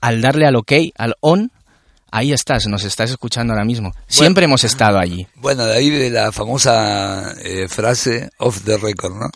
al 0.00 0.20
darle 0.20 0.46
al 0.46 0.56
OK, 0.56 0.72
al 0.98 1.14
on, 1.20 1.52
ahí 2.12 2.32
estás, 2.32 2.66
nos 2.68 2.84
estás 2.84 3.10
escuchando 3.10 3.52
ahora 3.52 3.64
mismo. 3.64 3.90
Siempre 4.06 4.44
hemos 4.44 4.62
estado 4.62 4.98
allí. 4.98 5.26
Bueno, 5.34 5.66
de 5.66 5.74
ahí 5.76 5.90
de 5.90 6.10
la 6.10 6.30
famosa 6.30 7.34
eh, 7.42 7.66
frase 7.68 8.30
off 8.38 8.60
the 8.64 8.76
record, 8.76 9.14
¿no? 9.14 9.26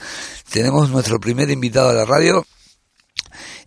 Tenemos 0.51 0.91
nuestro 0.91 1.19
primer 1.19 1.51
invitado 1.51 1.91
a 1.91 1.95
la 1.95 2.05
radio. 2.05 2.47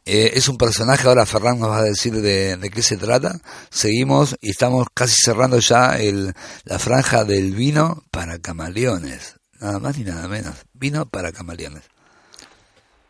Eh, 0.05 0.31
es 0.35 0.49
un 0.49 0.57
personaje, 0.57 1.07
ahora 1.07 1.25
Ferran 1.25 1.59
nos 1.59 1.69
va 1.69 1.79
a 1.79 1.83
decir 1.83 2.13
de, 2.13 2.57
de 2.57 2.69
qué 2.69 2.81
se 2.81 2.97
trata. 2.97 3.39
Seguimos 3.71 4.35
y 4.41 4.49
estamos 4.49 4.87
casi 4.93 5.15
cerrando 5.23 5.59
ya 5.59 5.97
el, 5.97 6.33
la 6.65 6.77
franja 6.77 7.23
del 7.23 7.55
vino 7.55 8.03
para 8.11 8.37
camaleones. 8.39 9.35
Nada 9.59 9.79
más 9.79 9.97
ni 9.97 10.03
nada 10.03 10.27
menos. 10.27 10.55
Vino 10.73 11.05
para 11.05 11.31
camaleones. 11.31 11.83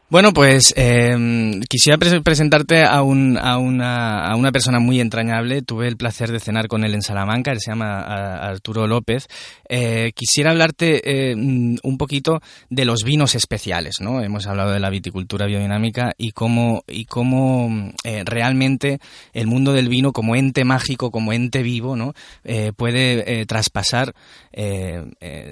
Bueno, 0.09 0.31
pues 0.31 0.75
eh, 0.77 1.59
quisiera 1.67 1.97
pre- 1.97 2.21
presentarte 2.21 2.83
a, 2.83 3.01
un- 3.01 3.35
a 3.35 3.57
una, 3.57 4.23
a 4.27 4.35
una 4.35 4.51
persona 4.51 4.77
muy 4.77 4.99
entrañable. 4.99 5.63
Tuve 5.63 5.87
el 5.87 5.97
placer 5.97 6.31
de 6.31 6.39
cenar 6.39 6.67
con 6.67 6.83
él 6.83 6.93
en 6.93 7.01
Salamanca. 7.01 7.51
Él 7.51 7.57
se 7.59 7.71
llama 7.71 8.01
Arturo 8.01 8.85
López. 8.85 9.25
Eh, 9.67 10.11
quisiera 10.13 10.51
hablarte 10.51 11.33
mm, 11.35 11.77
un 11.81 11.97
poquito 11.97 12.41
de 12.69 12.85
los 12.85 12.99
vinos 13.03 13.33
especiales, 13.33 13.95
¿no? 14.01 14.21
Hemos 14.21 14.45
hablado 14.45 14.71
de 14.71 14.79
la 14.79 14.91
viticultura 14.91 15.47
biodinámica 15.47 16.13
y 16.15 16.29
cómo, 16.31 16.83
y 16.87 17.05
cómo 17.05 17.91
eh, 18.03 18.21
realmente 18.23 18.99
el 19.33 19.47
mundo 19.47 19.73
del 19.73 19.89
vino 19.89 20.11
como 20.11 20.35
ente 20.35 20.63
mágico, 20.63 21.09
como 21.09 21.33
ente 21.33 21.63
vivo, 21.63 21.95
¿no? 21.95 22.13
Eh, 22.43 22.71
puede 22.75 23.47
traspasar, 23.47 24.13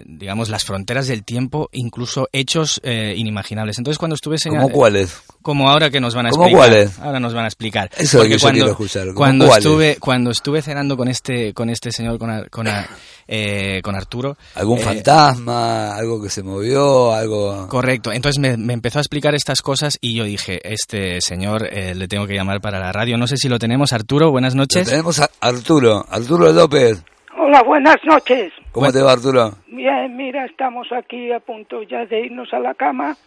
digamos, 0.06 0.50
las 0.50 0.66
fronteras 0.66 1.08
del 1.08 1.24
tiempo, 1.24 1.68
incluso 1.72 2.28
hechos 2.32 2.80
inimaginables. 2.84 3.80
Entonces, 3.80 3.98
cuando 3.98 4.14
estuve 4.14 4.38
¿Cómo 4.52 4.70
cuáles? 4.70 5.22
como 5.42 5.68
ahora 5.70 5.90
que 5.90 6.00
nos 6.00 6.14
van 6.14 6.28
a 6.28 6.30
¿Cómo 6.30 6.44
explicar. 6.46 6.70
cuáles? 6.70 7.00
Ahora 7.00 7.20
nos 7.20 7.34
van 7.34 7.46
a 7.46 7.48
explicar. 7.48 7.90
Eso 7.94 8.02
es 8.04 8.14
lo 8.14 8.20
Porque 8.20 8.30
que 8.34 8.38
yo 8.38 8.42
cuando, 8.44 8.58
quiero 8.60 8.72
escuchar. 8.72 9.04
¿Cómo 9.08 9.16
Cuando 9.16 9.46
cuáles? 9.48 9.66
estuve, 9.66 9.98
cuando 10.00 10.30
estuve 10.30 10.62
cenando 10.62 10.96
con 10.96 11.08
este, 11.08 11.54
con 11.56 11.70
este 11.72 11.92
señor, 11.92 12.20
con, 12.20 12.48
con, 12.52 12.68
eh, 13.28 13.82
con 13.84 13.96
Arturo. 13.96 14.38
¿Algún 14.54 14.78
eh, 14.78 14.82
fantasma? 14.82 15.96
¿Algo 15.96 16.22
que 16.22 16.30
se 16.30 16.44
movió? 16.44 17.12
¿Algo...? 17.14 17.68
Correcto. 17.70 18.12
Entonces 18.12 18.40
me, 18.40 18.56
me 18.56 18.74
empezó 18.74 19.00
a 19.00 19.02
explicar 19.02 19.34
estas 19.34 19.64
cosas 19.64 19.98
y 20.00 20.14
yo 20.16 20.26
dije, 20.26 20.60
este 20.64 21.20
señor 21.22 21.68
eh, 21.72 21.96
le 21.96 22.08
tengo 22.08 22.28
que 22.28 22.36
llamar 22.36 22.62
para 22.62 22.80
la 22.80 22.92
radio. 22.92 23.18
No 23.18 23.26
sé 23.26 23.36
si 23.38 23.50
lo 23.50 23.58
tenemos. 23.58 23.94
Arturo, 23.94 24.30
buenas 24.30 24.54
noches. 24.54 24.88
Tenemos 24.88 25.20
a 25.20 25.30
Arturo. 25.40 26.06
Arturo 26.08 26.52
López. 26.52 27.04
Hola, 27.36 27.64
buenas 27.64 27.98
noches. 28.06 28.54
¿Cómo 28.72 28.86
Bueno. 28.86 28.94
te 28.94 29.02
va, 29.04 29.14
Arturo? 29.14 29.56
Bien, 29.68 30.16
mira, 30.16 30.46
estamos 30.46 30.88
aquí 30.96 31.32
a 31.32 31.40
punto 31.40 31.82
ya 31.82 32.06
de 32.06 32.26
irnos 32.28 32.54
a 32.54 32.60
la 32.60 32.76
cama 32.76 33.18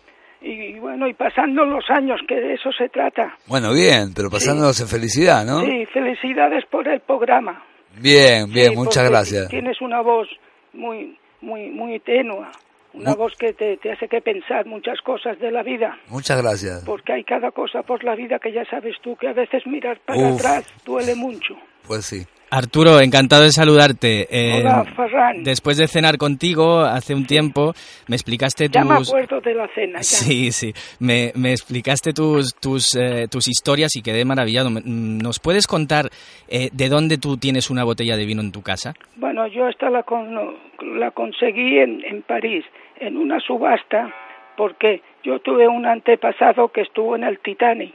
y 0.46 0.78
bueno, 0.78 1.08
y 1.08 1.14
pasando 1.14 1.64
los 1.64 1.84
años, 1.90 2.20
que 2.28 2.34
de 2.36 2.54
eso 2.54 2.70
se 2.76 2.88
trata. 2.88 3.36
Bueno, 3.46 3.72
bien, 3.72 4.12
pero 4.14 4.30
pasándonos 4.30 4.78
en 4.80 4.88
felicidad, 4.88 5.44
¿no? 5.44 5.60
Sí, 5.60 5.86
felicidades 5.92 6.64
por 6.70 6.86
el 6.86 7.00
programa. 7.00 7.62
Bien, 8.00 8.52
bien, 8.52 8.70
Sí, 8.70 8.76
muchas 8.76 9.08
gracias. 9.08 9.48
Tienes 9.48 9.80
una 9.80 10.00
voz 10.02 10.28
muy, 10.72 11.16
muy, 11.40 11.70
muy 11.70 12.00
tenua, 12.00 12.50
una 12.92 13.14
voz 13.14 13.32
que 13.38 13.52
te, 13.52 13.76
te 13.78 13.92
hace 13.92 14.08
que 14.08 14.20
pensar 14.20 14.66
muchas 14.66 15.00
cosas 15.02 15.38
de 15.38 15.50
la 15.50 15.62
vida, 15.62 15.96
Muchas 16.08 16.40
gracias. 16.42 16.84
porque 16.84 17.12
hay 17.12 17.24
cada 17.24 17.50
cosa 17.50 17.82
por 17.82 18.04
la 18.04 18.14
vida 18.14 18.38
que 18.38 18.52
ya 18.52 18.64
sabes 18.66 18.96
tú 19.02 19.16
que 19.16 19.28
a 19.28 19.32
veces 19.32 19.66
mirar 19.66 19.98
para 20.04 20.18
Uf. 20.20 20.34
atrás 20.40 20.66
duele 20.84 21.14
mucho. 21.14 21.54
Pues 21.86 22.04
sí. 22.04 22.24
Arturo, 22.58 23.00
encantado 23.00 23.42
de 23.42 23.50
saludarte. 23.50 24.28
Eh, 24.30 24.60
Hola, 24.60 24.84
Ferran. 24.94 25.42
Después 25.42 25.76
de 25.76 25.88
cenar 25.88 26.18
contigo 26.18 26.80
hace 26.82 27.12
un 27.14 27.26
tiempo, 27.26 27.72
me 28.06 28.14
explicaste 28.14 28.68
Ya 28.68 28.84
me 28.84 28.96
tus... 28.98 29.08
acuerdo 29.08 29.40
de 29.40 29.54
la 29.54 29.66
cena. 29.74 29.98
Ya. 29.98 30.02
Sí, 30.04 30.52
sí. 30.52 30.72
Me, 31.00 31.32
me 31.34 31.50
explicaste 31.50 32.12
tus, 32.12 32.54
tus, 32.54 32.94
eh, 32.94 33.26
tus 33.28 33.48
historias 33.48 33.96
y 33.96 34.02
quedé 34.02 34.24
maravillado. 34.24 34.70
Me- 34.70 34.82
¿Nos 34.84 35.40
puedes 35.40 35.66
contar 35.66 36.10
eh, 36.48 36.68
de 36.72 36.88
dónde 36.88 37.18
tú 37.18 37.36
tienes 37.38 37.70
una 37.70 37.82
botella 37.82 38.16
de 38.16 38.24
vino 38.24 38.40
en 38.40 38.52
tu 38.52 38.62
casa? 38.62 38.94
Bueno, 39.16 39.48
yo 39.48 39.68
esta 39.68 39.90
la, 39.90 40.04
con- 40.04 40.54
la 40.98 41.10
conseguí 41.10 41.78
en, 41.78 42.04
en 42.04 42.22
París, 42.22 42.64
en 43.00 43.16
una 43.16 43.40
subasta 43.40 44.14
porque 44.56 45.02
yo 45.24 45.40
tuve 45.40 45.66
un 45.66 45.84
antepasado 45.86 46.68
que 46.68 46.82
estuvo 46.82 47.16
en 47.16 47.24
el 47.24 47.40
Titanic. 47.40 47.94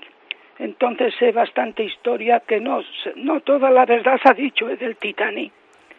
Entonces 0.59 1.13
sé 1.17 1.31
bastante 1.31 1.83
historia 1.83 2.43
que 2.45 2.59
no, 2.59 2.81
no 3.15 3.39
toda 3.41 3.71
la 3.71 3.85
verdad 3.85 4.19
se 4.21 4.29
ha 4.29 4.33
dicho 4.33 4.69
es 4.69 4.79
del 4.79 4.97
Titanic. 4.97 5.53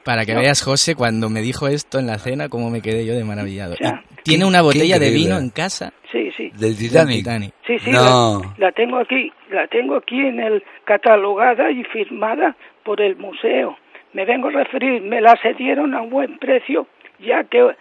Para 0.04 0.24
que 0.24 0.34
veas, 0.34 0.62
José, 0.62 0.94
cuando 0.94 1.28
me 1.28 1.40
dijo 1.40 1.68
esto 1.68 1.98
en 1.98 2.06
la 2.06 2.18
cena, 2.18 2.48
cómo 2.48 2.70
me 2.70 2.80
quedé 2.80 3.04
yo 3.04 3.14
de 3.14 3.24
maravillado. 3.24 3.74
¿Tiene 4.22 4.46
una 4.46 4.62
botella 4.62 4.98
de 4.98 5.10
vino 5.10 5.36
en 5.36 5.50
casa? 5.50 5.92
Sí, 6.10 6.30
sí. 6.36 6.50
¿Del 6.58 6.76
Titanic? 6.76 7.52
Sí, 7.66 7.78
sí, 7.78 7.92
la, 7.92 8.40
la, 8.56 8.72
tengo 8.72 8.98
aquí, 8.98 9.30
la 9.50 9.66
tengo 9.66 9.96
aquí 9.96 10.18
en 10.18 10.40
el 10.40 10.62
catalogada 10.84 11.70
y 11.70 11.84
firmada 11.84 12.56
por 12.82 13.00
el 13.00 13.16
museo. 13.16 13.76
Me 14.12 14.24
vengo 14.24 14.48
a 14.48 14.52
referir, 14.52 15.02
me 15.02 15.20
la 15.20 15.36
cedieron 15.42 15.94
a 15.94 16.02
un 16.02 16.10
buen 16.10 16.38
precio, 16.38 16.86
ya 17.18 17.44
que 17.44 17.74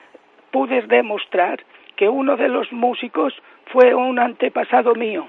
pude 0.52 0.82
demostrar 0.84 1.64
que 1.96 2.08
uno 2.08 2.36
de 2.38 2.50
los 2.50 2.72
músicos 2.72 3.34
fue 3.72 3.94
un 3.96 4.20
antepasado 4.20 4.94
mío, 4.94 5.28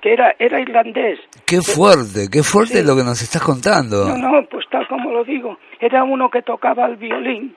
que 0.00 0.12
era, 0.12 0.34
era 0.38 0.60
irlandés. 0.60 1.18
Qué 1.46 1.60
fuerte, 1.60 2.28
qué 2.30 2.42
fuerte 2.42 2.82
lo 2.82 2.96
que 2.96 3.02
nos 3.02 3.20
estás 3.22 3.42
contando. 3.42 4.08
No, 4.08 4.16
no, 4.16 4.46
pues 4.46 4.66
tal 4.70 4.86
como 4.88 5.10
lo 5.10 5.24
digo, 5.24 5.58
era 5.80 6.04
uno 6.04 6.30
que 6.30 6.42
tocaba 6.42 6.86
el 6.86 6.96
violín. 6.96 7.56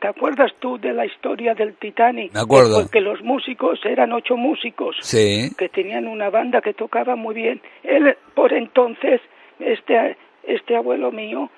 ¿Te 0.00 0.06
acuerdas 0.06 0.52
tú 0.60 0.78
de 0.78 0.92
la 0.92 1.04
historia 1.04 1.54
del 1.54 1.74
Titanic? 1.74 2.32
Me 2.32 2.40
acuerdo. 2.40 2.82
Porque 2.82 3.00
los 3.00 3.20
músicos 3.22 3.80
eran 3.84 4.12
ocho 4.12 4.36
músicos 4.36 4.96
sí. 5.00 5.50
que 5.58 5.68
tenían 5.68 6.06
una 6.06 6.30
banda 6.30 6.60
que 6.60 6.72
tocaba 6.72 7.16
muy 7.16 7.34
bien. 7.34 7.60
Él, 7.82 8.16
por 8.34 8.52
entonces, 8.52 9.20
este, 9.58 10.16
este 10.44 10.76
abuelo 10.76 11.10
mío, 11.10 11.50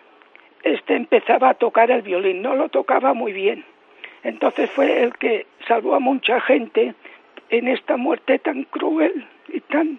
este 0.62 0.96
empezaba 0.96 1.50
a 1.50 1.54
tocar 1.54 1.90
el 1.90 2.00
violín, 2.00 2.40
no 2.40 2.54
lo 2.54 2.70
tocaba 2.70 3.12
muy 3.12 3.32
bien 3.32 3.64
entonces 4.22 4.70
fue 4.70 5.02
el 5.02 5.14
que 5.14 5.46
salvó 5.66 5.94
a 5.94 6.00
mucha 6.00 6.40
gente 6.40 6.94
en 7.48 7.68
esta 7.68 7.96
muerte 7.96 8.38
tan 8.38 8.64
cruel 8.64 9.26
y 9.52 9.60
tan 9.60 9.98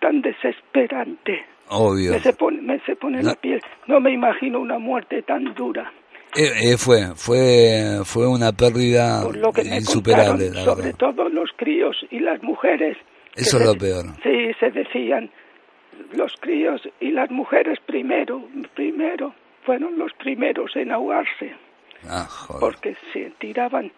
tan 0.00 0.20
desesperante. 0.22 1.44
Obvio. 1.70 2.12
Me 2.12 2.20
se 2.20 2.32
pone, 2.32 2.62
me 2.62 2.80
se 2.80 2.96
pone 2.96 3.22
la 3.22 3.34
piel. 3.34 3.60
No 3.86 4.00
me 4.00 4.12
imagino 4.12 4.60
una 4.60 4.78
muerte 4.78 5.22
tan 5.22 5.54
dura. 5.54 5.92
Eh, 6.36 6.72
eh, 6.72 6.76
fue, 6.76 7.14
fue, 7.14 8.00
fue 8.04 8.26
una 8.26 8.52
pérdida 8.52 9.22
insuperable. 9.64 10.52
sobre 10.52 10.92
todo 10.92 11.28
los 11.28 11.50
críos 11.56 11.96
y 12.10 12.20
las 12.20 12.42
mujeres. 12.42 12.96
Eso 13.34 13.58
es 13.58 13.66
lo 13.66 13.74
peor. 13.74 14.04
Sí, 14.22 14.52
se 14.58 14.70
decían 14.70 15.30
los 16.12 16.32
críos 16.40 16.80
y 17.00 17.10
las 17.10 17.30
mujeres 17.30 17.78
primero, 17.86 18.42
primero, 18.74 19.34
fueron 19.64 19.98
los 19.98 20.12
primeros 20.14 20.74
en 20.76 20.92
ahogarse. 20.92 21.54
Ah, 22.08 22.28
porque 22.60 22.96
se 23.12 23.32
tiraban 23.38 23.90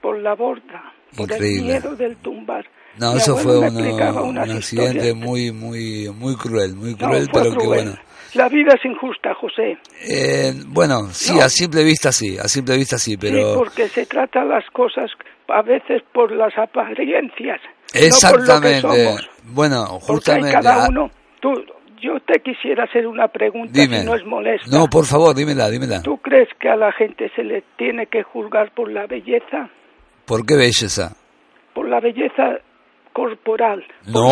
por 0.00 0.18
la 0.18 0.34
borda, 0.34 0.92
por 1.16 1.32
el 1.32 1.40
miedo 1.62 1.96
del 1.96 2.16
tumbar. 2.16 2.66
No, 2.98 3.16
eso 3.16 3.36
fue 3.36 3.58
un 3.58 4.38
accidente 4.38 5.14
muy, 5.14 5.52
muy, 5.52 6.08
muy 6.14 6.36
cruel, 6.36 6.74
muy 6.74 6.94
cruel, 6.94 7.28
pero 7.32 7.56
que 7.56 7.66
bueno. 7.66 7.92
La 8.34 8.48
vida 8.48 8.74
es 8.74 8.84
injusta, 8.84 9.34
José. 9.34 9.76
Eh, 10.08 10.52
bueno, 10.68 11.08
sí, 11.10 11.38
a 11.40 11.48
simple 11.48 11.82
vista 11.82 12.12
sí, 12.12 12.38
a 12.38 12.46
simple 12.46 12.76
vista 12.76 12.96
sí, 12.96 13.16
pero... 13.16 13.36
Sí, 13.38 13.58
porque 13.58 13.88
se 13.88 14.06
trata 14.06 14.44
las 14.44 14.64
cosas 14.70 15.10
a 15.48 15.62
veces 15.62 16.02
por 16.12 16.30
las 16.30 16.56
apariencias. 16.56 17.60
Exactamente. 17.92 18.82
No 18.82 18.88
por 18.88 18.90
lo 18.90 18.94
que 18.94 19.04
somos. 19.04 19.30
Bueno, 19.44 19.84
justamente... 20.00 20.52
cada 20.52 20.88
uno, 20.88 21.10
tú, 21.40 21.52
yo 22.00 22.20
te 22.20 22.40
quisiera 22.40 22.84
hacer 22.84 23.06
una 23.06 23.26
pregunta, 23.26 23.80
si 23.80 24.04
no 24.04 24.14
es 24.14 24.24
molesta. 24.24 24.70
No, 24.70 24.86
por 24.86 25.06
favor, 25.06 25.34
dímela, 25.34 25.68
dímela. 25.68 26.00
¿Tú 26.02 26.18
crees 26.18 26.48
que 26.60 26.68
a 26.68 26.76
la 26.76 26.92
gente 26.92 27.30
se 27.34 27.42
le 27.42 27.64
tiene 27.76 28.06
que 28.06 28.22
juzgar 28.22 28.72
por 28.74 28.92
la 28.92 29.06
belleza? 29.06 29.70
¿Por 30.24 30.46
qué 30.46 30.54
belleza? 30.54 31.16
Por 31.74 31.88
la 31.88 31.98
belleza 31.98 32.60
corporal. 33.12 33.82
No, 34.06 34.30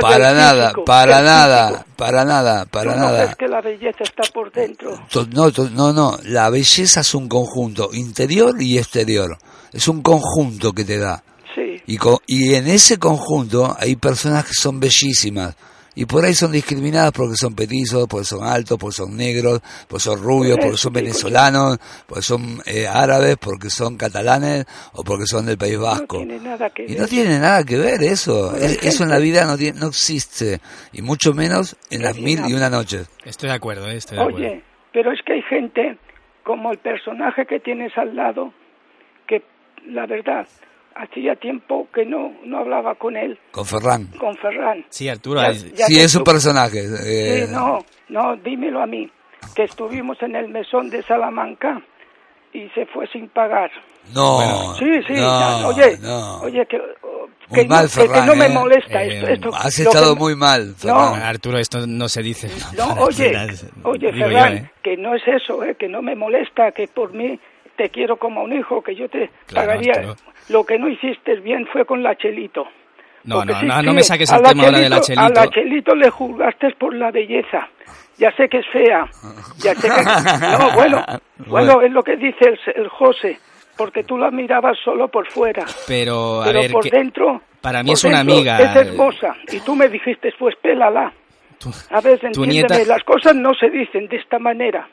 para 0.00 0.32
nada, 0.32 0.72
para 0.84 1.22
nada, 1.22 1.84
para 1.96 2.24
nada, 2.24 2.64
para 2.66 2.96
nada. 2.96 3.10
¿No 3.10 3.24
crees 3.24 3.36
que 3.36 3.48
la 3.48 3.60
belleza 3.60 4.02
está 4.02 4.22
por 4.32 4.52
dentro? 4.52 4.98
No, 5.32 5.50
no, 5.70 5.92
no, 5.92 6.18
la 6.24 6.50
belleza 6.50 7.00
es 7.00 7.14
un 7.14 7.28
conjunto, 7.28 7.90
interior 7.92 8.54
y 8.60 8.78
exterior. 8.78 9.38
Es 9.72 9.88
un 9.88 10.02
conjunto 10.02 10.72
que 10.72 10.84
te 10.84 10.98
da. 10.98 11.22
Sí. 11.54 11.82
Y, 11.86 11.98
y 12.26 12.54
en 12.54 12.68
ese 12.68 12.98
conjunto 12.98 13.74
hay 13.78 13.96
personas 13.96 14.44
que 14.44 14.54
son 14.54 14.80
bellísimas, 14.80 15.56
y 15.94 16.06
por 16.06 16.24
ahí 16.24 16.34
son 16.34 16.52
discriminadas 16.52 17.12
porque 17.12 17.34
son 17.34 17.54
petizos, 17.54 18.06
porque 18.08 18.24
son 18.24 18.44
altos, 18.44 18.78
porque 18.78 18.94
son 18.94 19.16
negros, 19.16 19.60
porque 19.88 20.02
son 20.02 20.22
rubios, 20.22 20.58
porque 20.58 20.76
son 20.76 20.92
venezolanos, 20.92 21.78
porque 22.06 22.22
son 22.22 22.60
eh, 22.66 22.86
árabes, 22.86 23.36
porque 23.36 23.70
son 23.70 23.96
catalanes 23.96 24.66
o 24.92 25.02
porque 25.02 25.26
son 25.26 25.46
del 25.46 25.58
País 25.58 25.78
Vasco. 25.78 26.20
No 26.20 26.26
tiene 26.26 26.38
nada 26.40 26.70
que 26.70 26.84
y 26.84 26.94
no 26.94 27.06
tiene 27.06 27.38
nada 27.38 27.64
que 27.64 27.76
ver 27.76 28.02
eso. 28.02 28.54
eso 28.56 29.02
en 29.04 29.10
la 29.10 29.18
vida 29.18 29.44
no, 29.46 29.56
tiene, 29.56 29.78
no 29.80 29.88
existe. 29.88 30.60
Y 30.92 31.02
mucho 31.02 31.32
menos 31.32 31.76
en 31.90 32.02
las 32.02 32.16
mil 32.18 32.40
y 32.46 32.52
una 32.52 32.70
noches. 32.70 33.08
Estoy 33.24 33.48
de 33.48 33.56
acuerdo, 33.56 33.88
eh, 33.88 33.96
estoy 33.96 34.16
de 34.16 34.22
acuerdo. 34.22 34.38
Oye, 34.46 34.62
pero 34.92 35.12
es 35.12 35.20
que 35.24 35.34
hay 35.34 35.42
gente 35.42 35.98
como 36.44 36.72
el 36.72 36.78
personaje 36.78 37.46
que 37.46 37.60
tienes 37.60 37.96
al 37.96 38.14
lado 38.14 38.52
que 39.26 39.42
la 39.86 40.06
verdad 40.06 40.46
hacía 40.94 41.36
tiempo 41.36 41.88
que 41.92 42.04
no, 42.04 42.32
no 42.44 42.58
hablaba 42.58 42.94
con 42.94 43.16
él. 43.16 43.38
Con 43.50 43.64
Ferran. 43.64 44.06
Con 44.18 44.36
Ferran. 44.36 44.84
Sí, 44.88 45.08
Arturo. 45.08 45.40
sí, 45.52 45.98
es 45.98 46.14
un 46.14 46.24
personaje. 46.24 46.80
Eh. 46.80 47.46
Sí, 47.46 47.52
no, 47.52 47.84
no, 48.08 48.36
dímelo 48.36 48.82
a 48.82 48.86
mí, 48.86 49.10
que 49.54 49.64
estuvimos 49.64 50.20
en 50.22 50.36
el 50.36 50.48
mesón 50.48 50.90
de 50.90 51.02
Salamanca 51.02 51.82
y 52.52 52.68
se 52.70 52.86
fue 52.86 53.06
sin 53.08 53.28
pagar. 53.28 53.70
No. 54.14 54.74
sí, 54.78 54.86
sí, 55.06 55.12
oye, 55.12 55.98
oye, 56.42 56.66
que, 56.66 56.80
que, 57.52 57.64
no, 57.66 57.76
que, 57.86 58.26
no 58.26 58.34
me 58.34 58.46
eh. 58.46 58.48
molesta 58.48 59.02
esto, 59.02 59.26
eh, 59.26 59.32
esto. 59.34 59.50
Has 59.54 59.78
estado 59.78 60.16
muy 60.16 60.34
mal, 60.34 60.74
Ferran. 60.76 61.22
Arturo, 61.22 61.58
esto 61.58 61.86
no 61.86 62.08
se 62.08 62.22
dice. 62.22 62.50
No, 62.76 62.94
oye, 63.04 63.32
oye, 63.84 64.12
Ferran, 64.12 64.70
que 64.82 64.96
no 64.96 65.14
es 65.14 65.22
eso, 65.26 65.62
eh, 65.62 65.76
que 65.78 65.88
no 65.88 66.02
me 66.02 66.16
molesta, 66.16 66.72
que 66.72 66.88
por 66.88 67.12
mí 67.12 67.38
te 67.80 67.88
quiero 67.88 68.18
como 68.18 68.42
un 68.42 68.52
hijo, 68.52 68.82
que 68.82 68.94
yo 68.94 69.08
te 69.08 69.30
pagaría. 69.54 70.14
Lo 70.50 70.64
que 70.64 70.78
no 70.78 70.86
hiciste 70.86 71.40
bien 71.40 71.66
fue 71.72 71.86
con 71.86 72.02
la 72.02 72.14
Chelito. 72.14 72.66
No, 73.24 73.42
no, 73.42 73.62
no, 73.62 73.82
no, 73.82 73.94
me 73.94 74.02
saques 74.02 74.30
el 74.30 74.42
tema 74.42 74.64
ahora 74.64 74.80
de 74.80 74.90
la 74.90 75.00
Chelito. 75.00 75.24
A 75.24 75.28
la 75.30 75.48
Chelito 75.48 75.94
le 75.94 76.10
juzgaste 76.10 76.74
por 76.78 76.94
la 76.94 77.10
belleza. 77.10 77.70
Ya 78.18 78.30
sé 78.36 78.50
que 78.50 78.58
es 78.58 78.66
fea. 78.70 79.06
Ya 79.60 79.74
sé 79.74 79.88
que... 79.88 80.58
No, 80.58 80.72
bueno, 80.74 81.04
bueno, 81.46 81.80
es 81.80 81.90
lo 81.90 82.02
que 82.02 82.16
dice 82.16 82.50
el, 82.50 82.82
el 82.82 82.88
José 82.88 83.38
porque 83.78 84.04
tú 84.04 84.18
la 84.18 84.30
mirabas 84.30 84.76
solo 84.84 85.08
por 85.08 85.26
fuera. 85.30 85.64
Pero, 85.88 86.42
a 86.42 86.44
Pero 86.44 86.60
ver, 86.60 86.70
por 86.70 86.90
dentro. 86.90 87.40
Para 87.62 87.82
mí 87.82 87.92
es 87.92 88.04
una 88.04 88.20
amiga. 88.20 88.58
Es 88.58 88.76
hermosa. 88.76 89.34
Y 89.50 89.60
tú 89.60 89.74
me 89.74 89.88
dijiste, 89.88 90.34
pues 90.38 90.54
pélala. 90.60 91.10
a 91.90 92.00
ver, 92.02 92.20
entiéndeme, 92.22 92.84
las 92.84 93.02
cosas 93.04 93.34
no 93.34 93.54
se 93.54 93.70
dicen 93.70 94.06
de 94.08 94.18
esta 94.18 94.38
manera. 94.38 94.86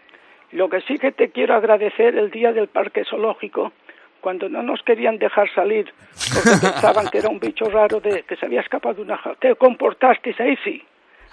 Lo 0.52 0.70
que 0.70 0.82
sí 0.82 0.98
que 0.98 1.12
te 1.12 1.30
quiero 1.30 1.56
agradecer 1.56 2.18
el 2.18 2.32
día 2.32 2.54
del 2.54 2.68
parque 2.68 3.04
zoológico, 3.10 3.74
cuando 4.22 4.50
no 4.50 4.64
nos 4.64 4.82
querían 4.84 5.18
dejar 5.18 5.48
salir, 5.54 5.92
porque 6.34 6.50
pensaban 6.62 7.08
que 7.10 7.20
era 7.20 7.30
un 7.30 7.40
bicho 7.40 7.66
raro 7.66 8.00
de, 8.00 8.24
que 8.24 8.36
se 8.36 8.46
había 8.46 8.62
escapado 8.62 8.96
de 8.96 9.02
una 9.02 9.18
jaula. 9.18 9.38
Te 9.40 9.56
comportasteis, 9.56 10.40
ahí 10.40 10.56
sí. 10.64 10.84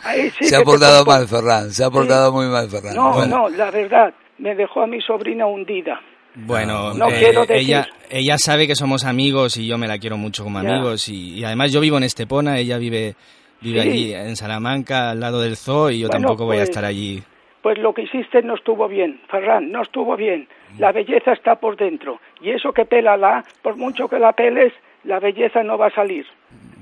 Ahí 0.03 0.31
sí 0.31 0.45
se 0.45 0.57
ha 0.57 0.63
portado 0.63 1.05
mal, 1.05 1.27
Ferran, 1.29 1.71
se 1.71 1.85
ha 1.85 1.91
portado 1.91 2.33
muy 2.33 2.47
mal, 2.47 2.69
Ferran. 2.69 2.95
No, 2.95 3.25
no, 3.27 3.49
la 3.49 3.71
verdad, 3.71 4.13
me 4.39 4.55
dejó 4.55 4.83
a 4.83 4.87
mi 4.87 5.01
sobrina 5.01 5.47
hundida. 5.47 6.01
Bueno, 6.35 6.93
no 6.95 7.09
eh, 7.09 7.17
quiero 7.19 7.47
decir... 7.47 7.57
ella, 7.57 7.87
ella 8.11 8.39
sabe 8.39 8.67
que 8.67 8.75
somos 8.75 9.05
amigos 9.05 9.57
y 9.57 9.69
yo 9.69 9.79
me 9.79 9.87
la 9.87 9.99
quiero 9.99 10.17
mucho 10.17 10.43
como 10.43 10.59
amigos 10.59 11.09
y, 11.09 11.45
además 11.45 11.73
yo 11.73 11.81
vivo 11.81 11.97
en 11.97 12.03
Estepona, 12.03 12.59
ella 12.59 12.77
vive 12.79 13.15
vive 13.61 13.81
allí 13.81 14.13
en 14.13 14.37
Salamanca 14.37 15.11
al 15.11 15.21
lado 15.21 15.41
del 15.41 15.57
zoo 15.57 15.91
y 15.91 16.01
yo 16.01 16.09
tampoco 16.09 16.45
voy 16.45 16.57
a 16.57 16.61
pues, 16.61 16.69
estar 16.69 16.85
allí 16.85 17.23
pues 17.65 17.79
lo 17.79 17.95
que 17.95 18.03
hiciste 18.03 18.43
no 18.43 18.57
estuvo 18.57 18.87
bien, 18.89 19.23
Ferran, 19.27 19.73
no 19.73 19.81
estuvo 19.81 20.19
bien. 20.19 20.47
La 20.77 20.93
belleza 20.93 21.33
está 21.33 21.55
por 21.55 21.79
dentro. 21.79 22.21
Y 22.43 22.51
eso 22.51 22.75
que 22.75 22.85
pela 22.85 23.17
la, 23.17 23.43
por 23.63 23.79
mucho 23.79 24.07
que 24.07 24.19
la 24.19 24.35
peles, 24.35 24.71
la 25.05 25.19
belleza 25.19 25.63
no 25.63 25.79
va 25.79 25.87
a 25.87 25.91
salir. 25.91 26.27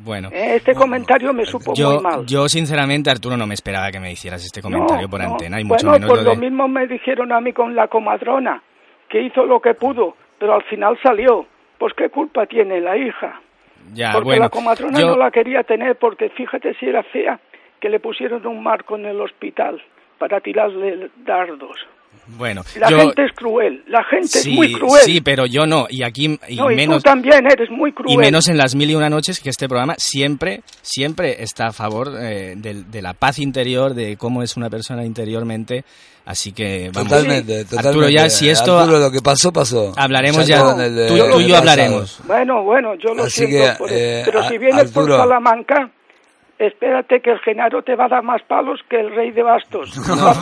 Bueno. 0.02 0.28
Eh, 0.32 0.56
este 0.56 0.74
comentario 0.74 1.32
me 1.32 1.44
supo 1.44 1.72
yo, 1.72 1.92
muy 1.92 2.02
mal. 2.02 2.26
Yo, 2.26 2.48
sinceramente, 2.48 3.10
Arturo, 3.10 3.36
no 3.36 3.46
me 3.46 3.54
esperaba 3.54 3.92
que 3.92 4.00
me 4.00 4.10
hicieras 4.10 4.44
este 4.44 4.60
comentario 4.60 5.08
por 5.08 5.22
antena. 5.22 5.60
Y 5.60 5.64
mucho 5.64 5.86
bueno, 5.86 5.92
menos 5.92 6.10
pues 6.10 6.24
lo, 6.24 6.34
mismo 6.34 6.66
me 6.66 6.88
dijeron 6.88 7.30
a 7.30 7.40
mí 7.40 7.52
con 7.52 7.76
la 7.76 7.86
comadrona, 7.86 8.60
que 9.08 9.22
hizo 9.22 9.46
lo 9.46 9.60
que 9.60 9.74
pudo, 9.74 10.16
pero 10.40 10.54
al 10.54 10.64
final 10.64 10.98
salió. 11.00 11.46
Pues 11.78 11.94
qué 11.94 12.08
culpa 12.08 12.46
tiene 12.46 12.80
la 12.80 12.96
hija. 12.96 13.40
Ya, 13.94 14.10
porque 14.10 14.24
bueno, 14.24 14.42
la 14.42 14.48
comadrona 14.48 14.98
no 14.98 15.16
la 15.16 15.30
quería 15.30 15.62
tener 15.62 15.94
porque 15.94 16.28
fíjate 16.30 16.74
si 16.74 16.86
era 16.86 17.04
fea, 17.04 17.38
que 17.78 17.88
le 17.88 18.00
pusieron 18.00 18.44
un 18.48 18.64
marco 18.64 18.96
en 18.96 19.06
el 19.06 19.20
hospital 19.20 19.80
para 20.22 20.40
tirarle 20.40 21.10
dardos. 21.26 21.76
Bueno, 22.38 22.62
la 22.76 22.88
gente 22.88 23.24
es 23.24 23.32
cruel, 23.34 23.82
la 23.88 24.04
gente 24.04 24.38
es 24.38 24.46
muy 24.46 24.72
cruel. 24.72 25.02
Sí, 25.02 25.20
pero 25.20 25.46
yo 25.46 25.66
no, 25.66 25.86
y 25.90 26.04
aquí 26.04 26.38
y 26.48 26.60
menos. 26.76 27.02
tú 27.02 27.10
también 27.10 27.44
eres 27.50 27.68
muy 27.70 27.92
cruel. 27.92 28.14
Y 28.14 28.16
menos 28.16 28.48
en 28.48 28.56
las 28.56 28.76
mil 28.76 28.88
y 28.88 28.94
una 28.94 29.10
noches 29.10 29.40
que 29.40 29.50
este 29.50 29.66
programa 29.66 29.94
siempre, 29.98 30.60
siempre 30.80 31.42
está 31.42 31.66
a 31.66 31.72
favor 31.72 32.12
eh, 32.20 32.54
de, 32.56 33.02
la 33.02 33.14
paz 33.14 33.40
interior, 33.40 33.94
de 33.94 34.16
cómo 34.16 34.44
es 34.44 34.56
una 34.56 34.70
persona 34.70 35.04
interiormente. 35.04 35.84
Así 36.24 36.52
que 36.52 36.92
vamos. 36.94 37.10
Totalmente, 37.10 37.64
totalmente. 37.64 37.88
Arturo, 37.88 38.08
ya 38.08 38.30
si 38.30 38.48
esto. 38.48 38.78
Arturo, 38.78 39.00
lo 39.00 39.10
que 39.10 39.20
pasó, 39.20 39.52
pasó. 39.52 39.92
Hablaremos 39.96 40.46
ya. 40.46 40.60
tú, 41.08 41.40
y 41.40 41.48
yo 41.48 41.56
hablaremos. 41.56 42.20
Bueno, 42.28 42.62
bueno, 42.62 42.94
yo 42.94 43.12
lo 43.12 43.28
siento. 43.28 43.84
Eh, 43.90 44.22
pero 44.24 44.44
si 44.44 44.58
vienes 44.58 44.92
por 44.92 45.10
Salamanca 45.10 45.90
espérate 46.66 47.20
que 47.20 47.30
el 47.30 47.38
Genaro 47.40 47.82
te 47.82 47.96
va 47.96 48.06
a 48.06 48.08
dar 48.08 48.22
más 48.22 48.42
palos 48.42 48.80
que 48.88 49.00
el 49.00 49.14
rey 49.14 49.30
de 49.32 49.42
bastos. 49.42 49.90
va 50.08 50.32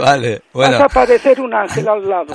vale, 0.00 0.40
Vas 0.52 0.80
a 0.80 0.88
parecer 0.88 1.40
un 1.40 1.54
ángel 1.54 1.88
al 1.88 2.08
lado. 2.08 2.34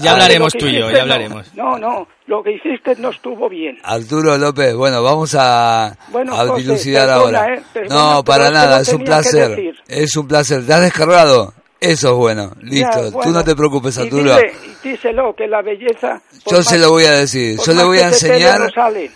ya 0.00 0.12
hablaremos 0.12 0.52
tú 0.52 0.66
y 0.66 0.78
yo, 0.78 0.90
ya 0.90 1.02
hablaremos. 1.02 1.54
No, 1.54 1.78
no, 1.78 2.08
lo 2.26 2.42
que 2.42 2.52
hiciste 2.52 2.96
no 2.98 3.10
estuvo 3.10 3.48
bien. 3.48 3.78
Arturo 3.84 4.36
López, 4.36 4.74
bueno, 4.74 5.02
vamos 5.02 5.34
a, 5.38 5.96
bueno, 6.08 6.34
a 6.34 6.56
dilucidar 6.56 7.08
ahora. 7.10 7.54
Eh, 7.54 7.62
no, 7.88 8.22
para 8.24 8.50
nada, 8.50 8.80
es 8.80 8.92
un 8.92 9.04
placer. 9.04 9.74
Es 9.86 10.16
un 10.16 10.26
placer. 10.26 10.66
¿Te 10.66 10.72
has 10.72 10.82
descargado? 10.82 11.54
Eso 11.82 12.10
es 12.10 12.14
bueno, 12.14 12.52
listo. 12.62 13.10
Tú 13.22 13.30
no 13.30 13.42
te 13.42 13.56
preocupes, 13.56 13.98
Arturo. 13.98 14.36
díselo, 14.82 15.34
que 15.34 15.48
la 15.48 15.62
belleza... 15.62 16.20
Yo 16.48 16.62
se 16.62 16.78
lo 16.78 16.90
voy 16.90 17.04
a 17.04 17.12
decir, 17.12 17.58
yo 17.64 17.72
le 17.72 17.84
voy 17.84 17.98
a 17.98 18.08
enseñar... 18.08 18.72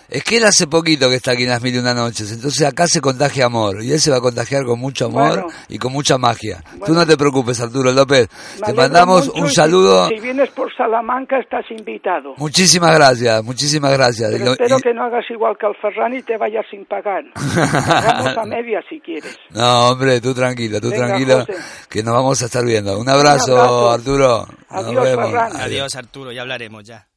es 0.09 0.23
que 0.23 0.37
él 0.37 0.45
hace 0.45 0.67
poquito 0.67 1.09
que 1.09 1.15
está 1.15 1.31
aquí 1.31 1.43
en 1.43 1.49
las 1.49 1.61
mil 1.61 1.75
y 1.75 1.77
una 1.77 1.93
noches, 1.93 2.31
entonces 2.31 2.65
acá 2.65 2.87
se 2.87 3.01
contagia 3.01 3.45
amor, 3.45 3.83
y 3.83 3.91
él 3.91 3.99
se 3.99 4.11
va 4.11 4.17
a 4.17 4.21
contagiar 4.21 4.63
con 4.65 4.79
mucho 4.79 5.05
amor 5.05 5.47
y 5.69 5.77
con 5.77 5.93
mucha 5.93 6.17
magia. 6.17 6.63
Tú 6.85 6.93
no 6.93 7.05
te 7.05 7.17
preocupes, 7.17 7.59
Arturo 7.61 7.91
López. 7.91 8.27
te 8.65 8.73
mandamos 8.73 9.29
un 9.29 9.49
saludo... 9.49 10.09
Si, 10.09 10.19
vienes 10.19 10.49
por 10.51 10.73
Salamanca 10.75 11.39
estás 11.39 11.65
invitado. 11.71 12.33
Muchísimas 12.37 12.93
gracias, 12.93 13.43
muchísimas 13.43 13.93
gracias. 13.93 14.31
espero 14.31 14.77
que 14.79 14.93
no 14.93 15.03
hagas 15.03 15.25
igual 15.29 15.55
que 15.57 15.67
al 15.67 16.13
y 16.13 16.21
te 16.21 16.37
vayas 16.37 16.65
sin 16.69 16.85
pagar. 16.85 17.23
Vamos 17.35 18.37
a 18.37 18.45
media 18.45 18.81
si 18.89 18.99
quieres. 18.99 19.37
No, 19.51 19.89
hombre, 19.89 20.19
tú 20.21 20.33
tranquilo, 20.33 20.79
tú 20.81 20.91
tranquilo, 20.91 21.45
que 21.89 22.03
nos 22.03 22.13
vamos 22.13 22.41
a 22.41 22.45
estar 22.45 22.56
viendo. 22.65 22.97
Un 22.97 23.09
abrazo, 23.09 23.89
Arturo. 23.89 24.47
Adiós, 24.69 25.07
Adiós, 25.55 25.95
Arturo, 25.95 26.31
ya 26.31 26.41
hablaremos 26.41 26.83
ya. 26.83 27.07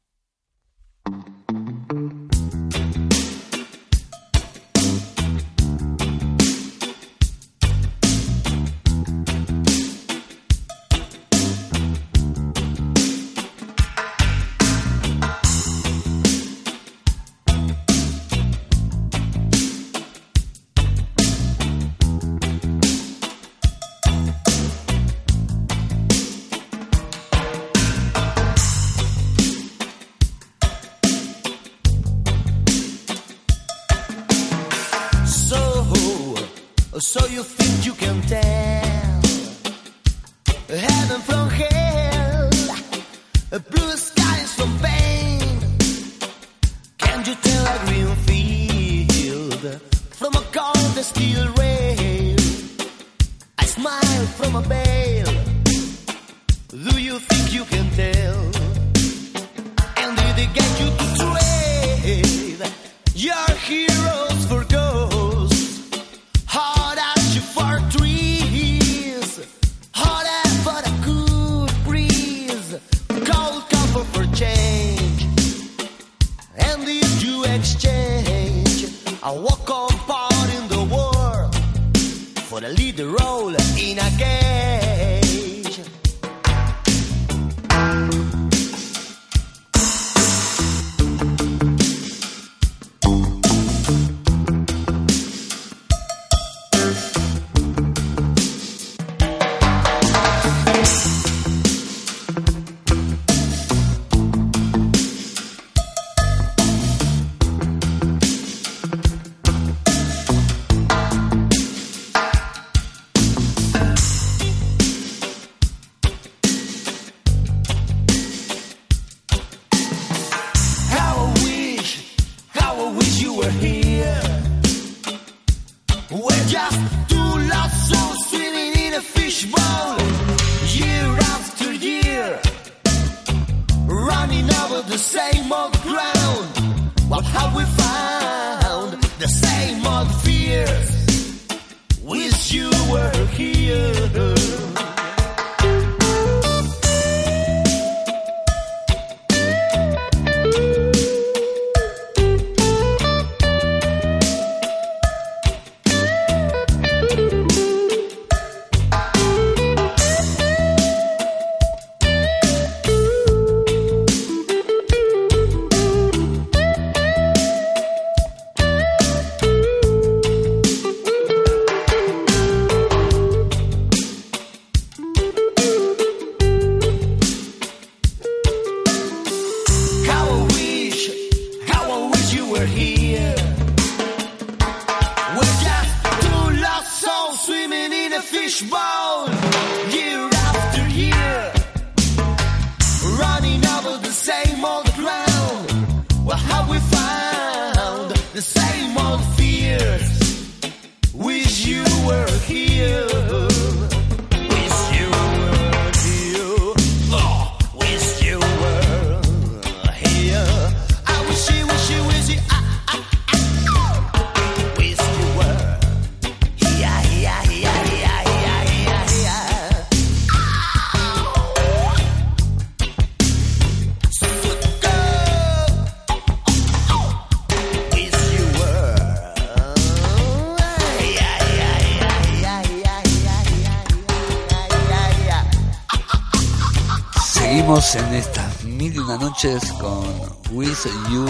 Seguimos 237.79 237.95
en 237.95 238.13
estas 238.15 238.63
mil 238.63 238.93
y 238.93 238.97
una 238.97 239.17
noches 239.17 239.71
con 239.79 240.03
With 240.51 240.77
You 241.09 241.25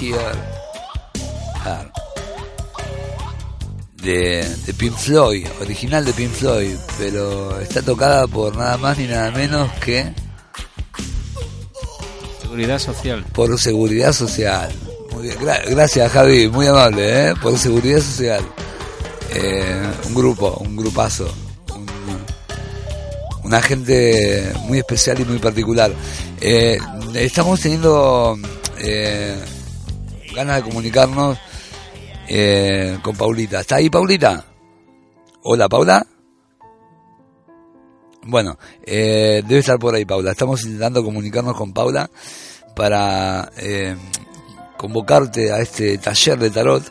Here 0.00 0.32
De, 4.02 4.44
de 4.66 4.74
Pink 4.74 4.96
Floyd, 4.96 5.46
original 5.60 6.04
de 6.04 6.12
Pink 6.12 6.30
Floyd, 6.30 6.76
pero 6.98 7.60
está 7.60 7.80
tocada 7.82 8.26
por 8.26 8.56
nada 8.56 8.76
más 8.76 8.98
ni 8.98 9.06
nada 9.06 9.30
menos 9.30 9.70
que 9.74 10.12
Seguridad 12.40 12.78
Social. 12.78 13.24
Por 13.32 13.58
Seguridad 13.58 14.12
Social. 14.12 14.72
Muy 15.12 15.24
bien. 15.24 15.36
gracias 15.70 16.12
Javi, 16.12 16.48
muy 16.48 16.66
amable, 16.66 17.30
¿eh? 17.30 17.34
por 17.40 17.58
Seguridad 17.58 18.00
Social. 18.00 18.44
Eh, 19.32 19.92
un 20.06 20.14
grupo, 20.14 20.56
un 20.60 20.76
grupazo 20.76 21.32
una 23.44 23.60
gente 23.60 24.52
muy 24.66 24.78
especial 24.78 25.20
y 25.20 25.24
muy 25.24 25.38
particular. 25.38 25.92
Eh, 26.40 26.78
estamos 27.14 27.60
teniendo 27.60 28.36
eh, 28.78 29.38
ganas 30.34 30.56
de 30.56 30.62
comunicarnos 30.62 31.38
eh, 32.26 32.98
con 33.02 33.16
Paulita. 33.16 33.60
¿Está 33.60 33.76
ahí 33.76 33.90
Paulita? 33.90 34.44
Hola 35.42 35.68
Paula. 35.68 36.06
Bueno, 38.26 38.58
debe 38.86 39.58
estar 39.58 39.78
por 39.78 39.94
ahí 39.94 40.06
Paula. 40.06 40.30
Estamos 40.30 40.64
intentando 40.64 41.04
comunicarnos 41.04 41.54
con 41.54 41.74
Paula 41.74 42.10
para 42.74 43.50
convocarte 44.78 45.52
a 45.52 45.58
este 45.58 45.98
taller 45.98 46.38
de 46.38 46.50
tarot 46.50 46.82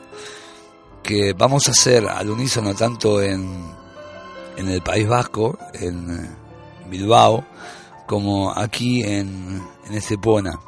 que 1.02 1.34
vamos 1.34 1.68
a 1.68 1.72
hacer 1.72 2.08
al 2.08 2.30
unísono 2.30 2.76
tanto 2.76 3.22
en, 3.22 3.68
en 4.56 4.70
el 4.70 4.82
País 4.82 5.08
Vasco, 5.08 5.58
en 5.74 6.43
Bilbao 6.90 7.46
como 8.08 8.52
aquí 8.52 9.04
en, 9.04 9.62
en 9.88 9.94
Estepona. 9.94 10.60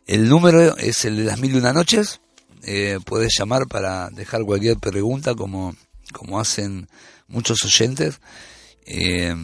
El 0.06 0.28
número 0.28 0.76
es 0.76 1.04
el 1.04 1.16
de 1.16 1.24
las 1.24 1.40
mil 1.40 1.54
y 1.54 1.58
una 1.58 1.72
noches. 1.72 2.20
Eh, 2.62 3.00
puedes 3.04 3.32
llamar 3.36 3.66
para 3.66 4.08
dejar 4.10 4.44
cualquier 4.44 4.78
pregunta 4.78 5.34
como, 5.34 5.74
como 6.12 6.38
hacen 6.38 6.88
muchos 7.26 7.64
oyentes. 7.64 8.20
Eh, 8.86 9.34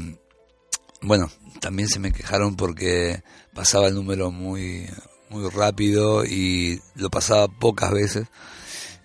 bueno, 1.00 1.30
también 1.60 1.88
se 1.88 1.98
me 1.98 2.12
quejaron 2.12 2.56
porque 2.56 3.22
pasaba 3.54 3.88
el 3.88 3.94
número 3.94 4.30
muy, 4.30 4.86
muy 5.30 5.48
rápido 5.50 6.24
y 6.24 6.80
lo 6.94 7.10
pasaba 7.10 7.48
pocas 7.48 7.90
veces. 7.90 8.26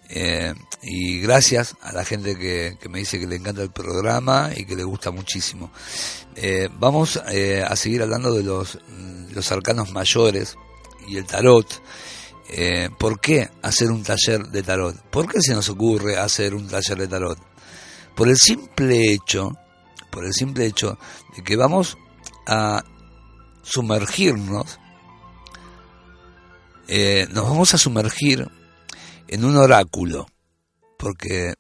Eh, 0.10 0.54
y 0.84 1.22
gracias 1.22 1.76
a 1.82 1.92
la 1.92 2.06
gente 2.06 2.38
que, 2.38 2.78
me 2.90 3.00
dice 3.00 3.20
que 3.20 3.26
le 3.26 3.36
encanta 3.36 3.64
el 3.64 3.72
programa 3.72 4.52
y 4.56 4.66
que 4.66 4.76
le 4.76 4.84
gusta 4.84 5.12
muchísimo. 5.12 5.72
Eh, 6.36 6.70
vamos 6.78 7.20
eh, 7.30 7.64
a 7.68 7.76
seguir 7.76 8.04
hablando 8.04 8.34
de 8.34 8.44
los, 8.44 8.78
los 9.34 9.52
arcanos 9.52 9.92
mayores 9.92 10.56
y 11.08 11.18
el 11.18 11.26
tarot. 11.26 11.82
¿Por 13.00 13.20
qué 13.20 13.50
hacer 13.64 13.90
un 13.90 14.04
taller 14.04 14.46
de 14.50 14.62
tarot? 14.62 14.96
¿Por 15.10 15.28
qué 15.28 15.42
se 15.42 15.56
nos 15.56 15.70
ocurre 15.70 16.18
hacer 16.18 16.54
un 16.54 16.68
taller 16.68 17.00
de 17.00 17.08
tarot? 17.08 17.40
Por 18.16 18.30
el 18.30 18.38
simple 18.38 19.12
hecho, 19.12 19.58
por 20.14 20.26
el 20.26 20.34
simple 20.34 20.68
hecho 20.68 21.00
de 21.36 21.44
que 21.44 21.56
vamos 21.56 21.98
a 22.46 22.84
sumergirnos, 23.64 24.80
eh, 26.88 27.28
nos 27.32 27.50
vamos 27.50 27.74
a 27.74 27.80
sumergir 27.80 28.48
en 29.28 29.44
un 29.44 29.58
oráculo, 29.58 30.28
porque 31.00 31.56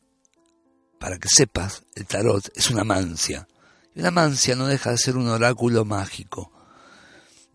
para 0.99 1.17
que 1.17 1.29
sepas, 1.29 1.83
el 1.95 2.05
tarot 2.05 2.47
es 2.55 2.69
una 2.69 2.83
mancia. 2.83 3.47
Y 3.95 4.01
una 4.01 4.11
mancia 4.11 4.55
no 4.55 4.67
deja 4.67 4.91
de 4.91 4.97
ser 4.97 5.17
un 5.17 5.29
oráculo 5.29 5.83
mágico, 5.83 6.51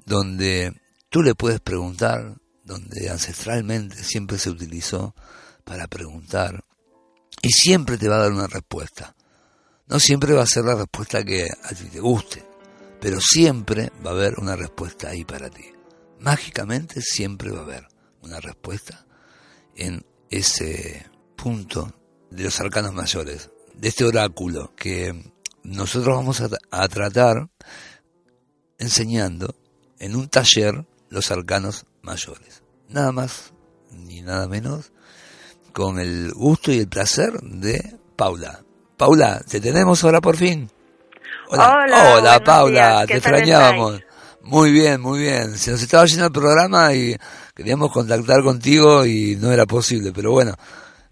donde 0.04 0.72
tú 1.10 1.22
le 1.22 1.36
puedes 1.36 1.60
preguntar, 1.60 2.40
donde 2.64 3.08
ancestralmente 3.08 4.02
siempre 4.02 4.36
se 4.38 4.50
utilizó 4.50 5.14
para 5.64 5.86
preguntar, 5.86 6.64
y 7.40 7.50
siempre 7.50 7.98
te 7.98 8.08
va 8.08 8.16
a 8.16 8.22
dar 8.22 8.32
una 8.32 8.48
respuesta. 8.48 9.14
No 9.88 9.98
siempre 9.98 10.34
va 10.34 10.42
a 10.42 10.46
ser 10.46 10.64
la 10.64 10.74
respuesta 10.74 11.24
que 11.24 11.44
a 11.44 11.68
ti 11.70 11.84
te 11.84 12.00
guste, 12.00 12.44
pero 13.00 13.20
siempre 13.20 13.90
va 14.04 14.10
a 14.10 14.14
haber 14.14 14.38
una 14.38 14.54
respuesta 14.54 15.08
ahí 15.08 15.24
para 15.24 15.48
ti. 15.48 15.64
Mágicamente 16.20 17.00
siempre 17.00 17.50
va 17.50 17.60
a 17.60 17.62
haber 17.62 17.88
una 18.22 18.38
respuesta 18.38 19.06
en 19.76 20.04
ese 20.30 21.06
punto 21.36 21.94
de 22.30 22.44
los 22.44 22.60
arcanos 22.60 22.92
mayores, 22.92 23.50
de 23.74 23.88
este 23.88 24.04
oráculo 24.04 24.74
que 24.76 25.32
nosotros 25.62 26.16
vamos 26.16 26.42
a, 26.70 26.88
tratar 26.88 27.48
enseñando 28.78 29.54
en 29.98 30.16
un 30.16 30.28
taller 30.28 30.86
los 31.08 31.30
arcanos 31.30 31.86
mayores. 32.02 32.62
Nada 32.88 33.12
más 33.12 33.52
ni 33.90 34.20
nada 34.20 34.48
menos 34.48 34.92
con 35.72 35.98
el 35.98 36.32
gusto 36.34 36.72
y 36.72 36.78
el 36.78 36.88
placer 36.88 37.32
de 37.40 37.98
Paula. 38.16 38.64
Paula, 38.98 39.40
te 39.48 39.60
tenemos 39.60 40.02
ahora 40.02 40.20
por 40.20 40.36
fin. 40.36 40.68
Hola, 41.50 42.16
Hola, 42.18 42.40
Paula, 42.40 43.06
te 43.06 43.18
extrañábamos. 43.18 44.02
Muy 44.42 44.72
bien, 44.72 45.00
muy 45.00 45.20
bien. 45.20 45.52
Se 45.56 45.70
nos 45.70 45.80
estaba 45.80 46.04
yendo 46.04 46.26
el 46.26 46.32
programa 46.32 46.92
y 46.92 47.14
queríamos 47.54 47.92
contactar 47.92 48.42
contigo 48.42 49.06
y 49.06 49.36
no 49.40 49.52
era 49.52 49.66
posible, 49.66 50.10
pero 50.12 50.32
bueno, 50.32 50.54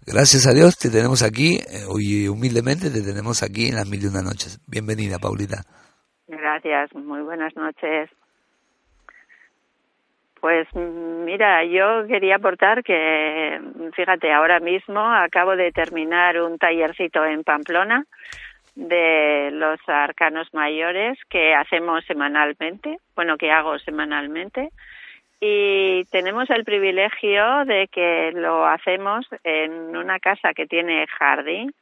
gracias 0.05 0.47
a 0.47 0.53
Dios 0.53 0.77
te 0.77 0.89
tenemos 0.89 1.23
aquí 1.23 1.59
eh, 1.59 1.85
y 1.97 2.27
humildemente 2.27 2.89
te 2.89 3.01
tenemos 3.01 3.41
aquí 3.41 3.69
en 3.69 3.75
las 3.75 3.87
mil 3.87 4.03
y 4.03 4.07
una 4.07 4.21
noches. 4.21 4.59
Bienvenida, 4.67 5.17
Paulita. 5.17 5.63
Gracias, 6.27 6.93
muy 6.93 7.21
buenas 7.21 7.55
noches. 7.55 8.09
Pues 10.47 10.73
mira, 10.73 11.65
yo 11.65 12.07
quería 12.07 12.37
aportar 12.37 12.81
que, 12.81 13.59
fíjate, 13.93 14.31
ahora 14.31 14.61
mismo 14.61 15.01
acabo 15.01 15.57
de 15.57 15.73
terminar 15.73 16.41
un 16.41 16.57
tallercito 16.57 17.25
en 17.25 17.43
Pamplona 17.43 18.05
de 18.73 19.49
los 19.51 19.77
arcanos 19.87 20.47
mayores 20.53 21.19
que 21.29 21.53
hacemos 21.53 22.05
semanalmente, 22.05 22.97
bueno, 23.13 23.35
que 23.35 23.51
hago 23.51 23.77
semanalmente. 23.79 24.69
Y 25.41 26.05
tenemos 26.11 26.49
el 26.49 26.63
privilegio 26.63 27.65
de 27.65 27.89
que 27.89 28.31
lo 28.33 28.65
hacemos 28.65 29.27
en 29.43 29.97
una 29.97 30.17
casa 30.19 30.53
que 30.53 30.65
tiene 30.65 31.07
jardín 31.07 31.73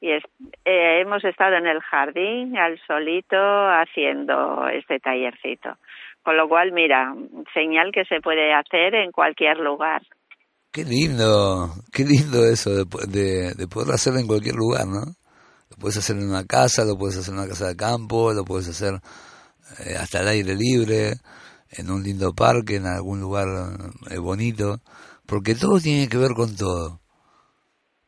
y 0.00 0.10
eh, 0.12 0.20
hemos 0.64 1.22
estado 1.24 1.56
en 1.56 1.66
el 1.66 1.80
jardín 1.80 2.56
al 2.56 2.80
solito 2.86 3.36
haciendo 3.36 4.66
este 4.68 4.98
tallercito. 4.98 5.76
Con 6.22 6.36
lo 6.36 6.48
cual, 6.48 6.72
mira, 6.72 7.14
señal 7.54 7.92
que 7.92 8.04
se 8.04 8.20
puede 8.20 8.52
hacer 8.52 8.94
en 8.94 9.12
cualquier 9.12 9.58
lugar. 9.58 10.02
Qué 10.72 10.84
lindo, 10.84 11.68
qué 11.92 12.04
lindo 12.04 12.44
eso 12.46 12.70
de, 12.70 12.84
de, 13.08 13.54
de 13.54 13.66
poder 13.66 13.92
hacerlo 13.94 14.20
en 14.20 14.26
cualquier 14.26 14.54
lugar, 14.54 14.86
¿no? 14.86 15.00
Lo 15.70 15.76
puedes 15.76 15.98
hacer 15.98 16.16
en 16.16 16.28
una 16.28 16.44
casa, 16.44 16.84
lo 16.84 16.96
puedes 16.96 17.16
hacer 17.16 17.34
en 17.34 17.40
una 17.40 17.48
casa 17.48 17.68
de 17.68 17.76
campo, 17.76 18.32
lo 18.32 18.44
puedes 18.44 18.68
hacer 18.68 18.94
eh, 19.84 19.96
hasta 19.98 20.20
al 20.20 20.28
aire 20.28 20.54
libre, 20.54 21.14
en 21.70 21.90
un 21.90 22.02
lindo 22.02 22.32
parque, 22.32 22.76
en 22.76 22.86
algún 22.86 23.20
lugar 23.20 23.46
eh, 24.10 24.18
bonito, 24.18 24.80
porque 25.26 25.54
todo 25.54 25.80
tiene 25.80 26.08
que 26.08 26.18
ver 26.18 26.32
con 26.34 26.56
todo. 26.56 27.00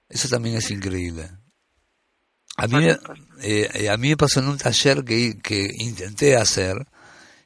Eso 0.09 0.29
también 0.29 0.57
es 0.57 0.71
increíble. 0.71 1.42
A 2.57 2.67
mí, 2.67 2.87
eh, 3.41 3.89
a 3.89 3.97
mí 3.97 4.11
me 4.11 4.17
pasó 4.17 4.41
en 4.41 4.49
un 4.49 4.59
taller 4.59 5.05
que, 5.05 5.39
que 5.39 5.69
intenté 5.79 6.37
hacer 6.37 6.87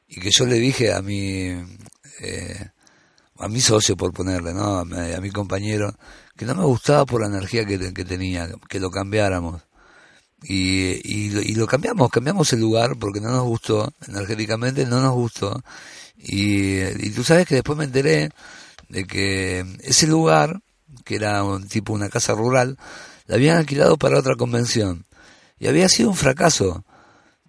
y 0.08 0.20
que 0.20 0.30
yo 0.30 0.46
le 0.46 0.56
dije 0.56 0.92
a 0.92 1.00
mi, 1.00 1.50
a 3.38 3.48
mi 3.48 3.60
socio, 3.60 3.96
por 3.96 4.12
ponerle, 4.12 4.52
¿no? 4.52 4.78
a, 4.78 4.84
mi, 4.84 5.30
compañero, 5.30 5.94
que 6.36 6.44
no 6.44 6.54
me 6.54 6.64
gustaba 6.64 7.06
por 7.06 7.20
la 7.20 7.28
energía 7.28 7.64
que, 7.64 7.94
que 7.94 8.04
tenía, 8.04 8.48
que 8.68 8.80
lo 8.80 8.90
cambiáramos 8.90 9.62
y, 10.42 11.00
y, 11.02 11.54
lo 11.54 11.66
cambiamos, 11.66 12.10
cambiamos 12.10 12.52
el 12.52 12.60
lugar 12.60 12.96
porque 12.98 13.20
no 13.20 13.30
nos 13.30 13.44
gustó, 13.44 13.92
energéticamente 14.06 14.86
no 14.86 15.00
nos 15.00 15.14
gustó. 15.14 15.62
Y, 16.16 16.78
y 16.82 17.10
tú 17.10 17.24
sabes 17.24 17.46
que 17.46 17.56
después 17.56 17.76
me 17.76 17.84
enteré 17.84 18.30
de 18.88 19.06
que 19.06 19.64
ese 19.80 20.06
lugar, 20.06 20.60
que 21.04 21.16
era 21.16 21.42
un 21.42 21.66
tipo 21.68 21.92
una 21.92 22.08
casa 22.08 22.34
rural, 22.34 22.78
la 23.26 23.36
habían 23.36 23.58
alquilado 23.58 23.96
para 23.96 24.18
otra 24.18 24.36
convención. 24.36 25.04
Y 25.58 25.68
había 25.68 25.88
sido 25.88 26.10
un 26.10 26.16
fracaso, 26.16 26.84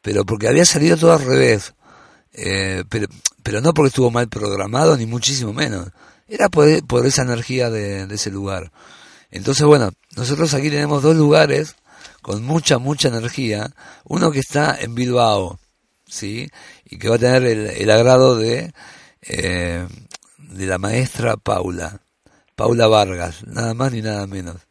pero 0.02 0.26
porque 0.26 0.48
había 0.48 0.66
salido 0.66 0.98
todo 0.98 1.14
al 1.14 1.26
revés. 1.26 1.74
Eh, 2.34 2.84
pero, 2.90 3.08
pero 3.44 3.62
no 3.62 3.74
porque 3.74 3.90
estuvo 3.90 4.12
mal 4.12 4.28
programado, 4.30 4.96
ni 4.98 5.06
muchísimo 5.06 5.54
menos. 5.54 5.90
Era 6.28 6.50
por, 6.50 6.86
por 6.86 7.06
esa 7.06 7.24
energía 7.24 7.70
de, 7.70 8.08
de 8.08 8.16
ese 8.16 8.32
lugar. 8.32 8.72
Entonces, 9.32 9.66
bueno, 9.66 9.92
nosotros 10.16 10.54
aquí 10.54 10.70
tenemos 10.70 11.04
dos 11.04 11.16
lugares 11.16 11.76
con 12.22 12.44
mucha, 12.44 12.78
mucha 12.78 13.08
energía. 13.10 13.72
Uno 14.04 14.32
que 14.32 14.40
está 14.40 14.78
en 14.80 14.96
Bilbao, 14.96 15.60
¿sí? 16.08 16.50
Y 16.86 16.98
que 16.98 17.10
va 17.10 17.16
a 17.16 17.20
tener 17.20 17.44
el, 17.44 17.90
agrado 17.90 18.36
de, 18.36 18.74
eh, 19.22 19.88
de 20.38 20.66
la 20.66 20.78
maestra 20.78 21.38
Paula, 21.38 22.02
Paula 22.56 22.88
Vargas, 22.88 23.46
nada 23.46 23.74
más 23.74 23.92
ni 23.92 24.02
nada 24.02 24.28
menos. 24.28 24.67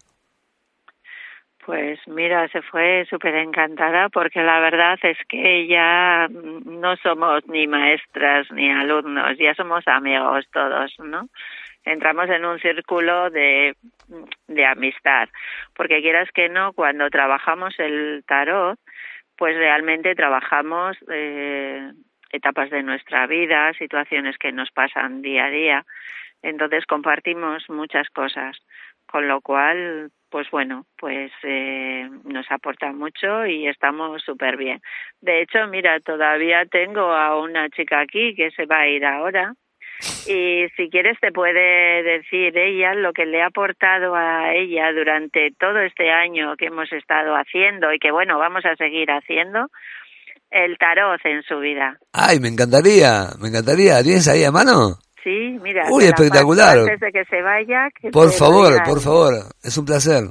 Pues 1.65 1.99
mira, 2.07 2.47
se 2.47 2.61
fue 2.63 3.05
súper 3.09 3.35
encantada 3.35 4.09
porque 4.09 4.41
la 4.41 4.59
verdad 4.59 4.97
es 5.03 5.17
que 5.29 5.67
ya 5.67 6.27
no 6.29 6.95
somos 6.97 7.47
ni 7.47 7.67
maestras 7.67 8.51
ni 8.51 8.71
alumnos, 8.71 9.37
ya 9.37 9.53
somos 9.53 9.87
amigos 9.87 10.47
todos, 10.51 10.91
¿no? 10.99 11.29
Entramos 11.83 12.29
en 12.29 12.45
un 12.45 12.59
círculo 12.59 13.29
de, 13.29 13.75
de 14.47 14.65
amistad, 14.65 15.29
porque 15.75 16.01
quieras 16.01 16.29
que 16.33 16.49
no, 16.49 16.73
cuando 16.73 17.09
trabajamos 17.09 17.77
el 17.79 18.23
tarot, 18.27 18.79
pues 19.37 19.55
realmente 19.55 20.15
trabajamos 20.15 20.97
eh, 21.11 21.91
etapas 22.31 22.69
de 22.69 22.83
nuestra 22.83 23.27
vida, 23.27 23.73
situaciones 23.73 24.37
que 24.37 24.51
nos 24.51 24.71
pasan 24.71 25.21
día 25.21 25.45
a 25.45 25.49
día. 25.49 25.85
Entonces 26.43 26.85
compartimos 26.85 27.69
muchas 27.69 28.09
cosas, 28.09 28.57
con 29.11 29.27
lo 29.27 29.41
cual, 29.41 30.09
pues 30.29 30.49
bueno, 30.49 30.85
pues 30.97 31.31
eh, 31.43 32.09
nos 32.23 32.49
aporta 32.49 32.91
mucho 32.93 33.45
y 33.45 33.67
estamos 33.67 34.21
súper 34.23 34.55
bien. 34.57 34.81
De 35.19 35.41
hecho, 35.41 35.67
mira, 35.67 35.99
todavía 35.99 36.65
tengo 36.65 37.11
a 37.11 37.39
una 37.39 37.69
chica 37.69 37.99
aquí 37.99 38.33
que 38.35 38.51
se 38.51 38.65
va 38.65 38.79
a 38.79 38.87
ir 38.87 39.05
ahora 39.05 39.53
y 40.25 40.65
si 40.75 40.89
quieres 40.89 41.19
te 41.19 41.31
puede 41.31 42.01
decir 42.03 42.57
ella 42.57 42.95
lo 42.95 43.13
que 43.13 43.25
le 43.25 43.41
ha 43.41 43.47
aportado 43.47 44.15
a 44.15 44.53
ella 44.53 44.91
durante 44.93 45.51
todo 45.59 45.79
este 45.79 46.09
año 46.09 46.55
que 46.57 46.67
hemos 46.67 46.91
estado 46.91 47.35
haciendo 47.35 47.93
y 47.93 47.99
que 47.99 48.11
bueno, 48.11 48.39
vamos 48.39 48.65
a 48.65 48.75
seguir 48.75 49.11
haciendo 49.11 49.67
el 50.49 50.77
tarot 50.77 51.23
en 51.25 51.43
su 51.43 51.59
vida. 51.59 51.97
Ay, 52.13 52.39
me 52.39 52.47
encantaría, 52.47 53.29
me 53.41 53.49
encantaría. 53.49 54.01
¿Tienes 54.03 54.27
ahí 54.27 54.43
a 54.43 54.51
mano? 54.51 54.97
Sí, 55.23 55.59
mira. 55.61 55.85
Uy, 55.89 56.05
espectacular. 56.05 56.79
Antes 56.79 56.99
de 56.99 57.11
que 57.11 57.25
se 57.25 57.41
vaya. 57.41 57.89
por 58.11 58.31
favor, 58.31 58.81
por 58.83 58.99
favor, 58.99 59.33
es 59.61 59.77
un 59.77 59.85
placer. 59.85 60.23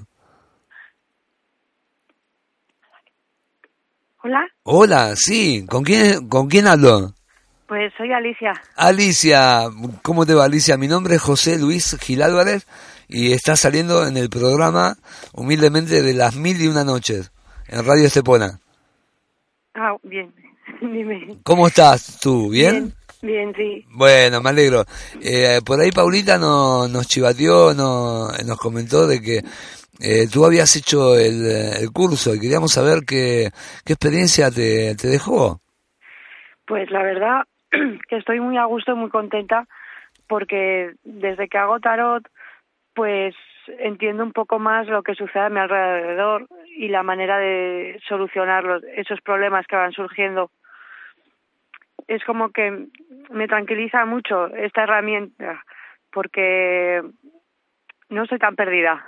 Hola. 4.22 4.46
Hola, 4.64 5.14
sí, 5.16 5.64
¿con 5.66 5.82
quién, 5.82 6.28
con 6.28 6.48
quién 6.48 6.66
hablo? 6.66 7.14
Pues 7.66 7.92
soy 7.96 8.12
Alicia. 8.12 8.52
Alicia, 8.76 9.62
¿cómo 10.02 10.26
te 10.26 10.34
va 10.34 10.44
Alicia? 10.44 10.76
Mi 10.76 10.88
nombre 10.88 11.14
es 11.14 11.22
José 11.22 11.58
Luis 11.58 11.96
Gil 12.00 12.20
Álvarez 12.20 12.66
y 13.08 13.32
está 13.32 13.56
saliendo 13.56 14.06
en 14.06 14.16
el 14.16 14.28
programa 14.28 14.96
humildemente 15.32 16.02
de 16.02 16.14
las 16.14 16.36
mil 16.36 16.60
y 16.60 16.66
una 16.66 16.84
noches 16.84 17.32
en 17.68 17.86
Radio 17.86 18.06
Estepona. 18.06 18.58
Ah, 19.74 19.96
bien, 20.02 20.34
dime. 20.80 21.38
¿Cómo 21.44 21.68
estás 21.68 22.18
tú? 22.20 22.50
¿Bien? 22.50 22.74
Bien, 22.74 22.94
sí. 23.20 23.84
Bueno, 23.90 24.40
me 24.40 24.50
alegro. 24.50 24.84
Eh, 25.22 25.60
por 25.64 25.80
ahí 25.80 25.90
Paulita 25.90 26.38
nos, 26.38 26.90
nos 26.90 27.06
chivateó, 27.06 27.74
nos, 27.74 28.44
nos 28.44 28.58
comentó 28.58 29.06
de 29.06 29.20
que 29.20 29.38
eh, 30.02 30.26
tú 30.32 30.44
habías 30.44 30.74
hecho 30.76 31.16
el, 31.16 31.44
el, 31.80 31.90
curso 31.92 32.34
y 32.34 32.40
queríamos 32.40 32.72
saber 32.72 33.00
qué, 33.06 33.50
qué 33.84 33.92
experiencia 33.92 34.50
te, 34.50 34.94
te 34.96 35.08
dejó. 35.08 35.60
Pues 36.66 36.90
la 36.90 37.02
verdad, 37.02 37.42
que 38.08 38.16
estoy 38.16 38.40
muy 38.40 38.56
a 38.56 38.64
gusto 38.64 38.92
y 38.92 38.94
muy 38.94 39.10
contenta 39.10 39.66
porque 40.28 40.92
desde 41.02 41.48
que 41.48 41.58
hago 41.58 41.80
tarot, 41.80 42.22
pues 42.94 43.34
entiendo 43.78 44.22
un 44.22 44.32
poco 44.32 44.58
más 44.58 44.86
lo 44.86 45.02
que 45.02 45.14
sucede 45.14 45.42
a 45.42 45.50
mi 45.50 45.58
alrededor 45.58 46.46
y 46.76 46.88
la 46.88 47.02
manera 47.02 47.38
de 47.38 48.00
solucionar 48.08 48.64
esos 48.96 49.20
problemas 49.20 49.66
que 49.66 49.76
van 49.76 49.92
surgiendo. 49.92 50.50
Es 52.10 52.24
como 52.24 52.50
que 52.50 52.88
me 53.30 53.46
tranquiliza 53.46 54.04
mucho 54.04 54.48
esta 54.48 54.82
herramienta 54.82 55.62
porque 56.12 57.00
no 58.08 58.26
soy 58.26 58.38
tan 58.38 58.56
perdida. 58.56 59.00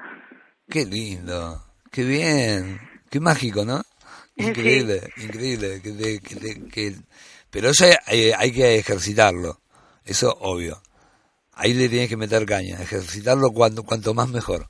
Qué 0.70 0.84
lindo, 0.84 1.56
qué 1.90 2.04
bien, 2.04 2.78
qué 3.10 3.18
mágico, 3.18 3.64
¿no? 3.64 3.80
Increíble, 4.36 5.00
increíble, 5.16 5.82
que, 5.82 6.20
que, 6.20 6.68
que, 6.70 6.92
pero 7.50 7.70
eso 7.70 7.86
hay, 8.06 8.30
hay, 8.38 8.52
que 8.52 8.76
ejercitarlo, 8.76 9.56
eso 10.06 10.32
obvio. 10.40 10.76
Ahí 11.56 11.74
le 11.74 11.88
tienes 11.88 12.08
que 12.08 12.16
meter 12.16 12.46
caña, 12.46 12.76
ejercitarlo 12.80 13.50
cuanto, 13.50 13.82
cuanto 13.82 14.14
más 14.14 14.28
mejor. 14.30 14.62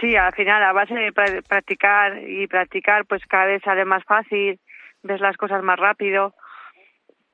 Sí, 0.00 0.14
al 0.16 0.34
final, 0.34 0.62
a 0.62 0.72
base 0.74 0.94
de 0.94 1.12
practicar 1.48 2.22
y 2.22 2.46
practicar, 2.46 3.06
pues 3.06 3.22
cada 3.26 3.46
vez 3.46 3.62
sale 3.64 3.86
más 3.86 4.04
fácil, 4.04 4.60
ves 5.02 5.20
las 5.22 5.38
cosas 5.38 5.62
más 5.62 5.78
rápido. 5.78 6.34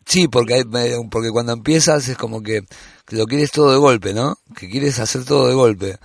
Sí, 0.07 0.29
porque, 0.29 0.65
porque 1.11 1.31
cuando 1.31 1.53
empiezas 1.53 2.09
es 2.09 2.17
como 2.17 2.43
que, 2.43 2.63
lo 3.11 3.27
quieres 3.27 3.51
todo 3.51 3.73
de 3.73 3.79
golpe, 3.79 4.15
¿no? 4.15 4.39
Que 4.57 4.69
quieres 4.69 4.99
hacer 4.99 5.25
todo 5.25 5.49
de 5.49 5.55
golpe 5.55 5.99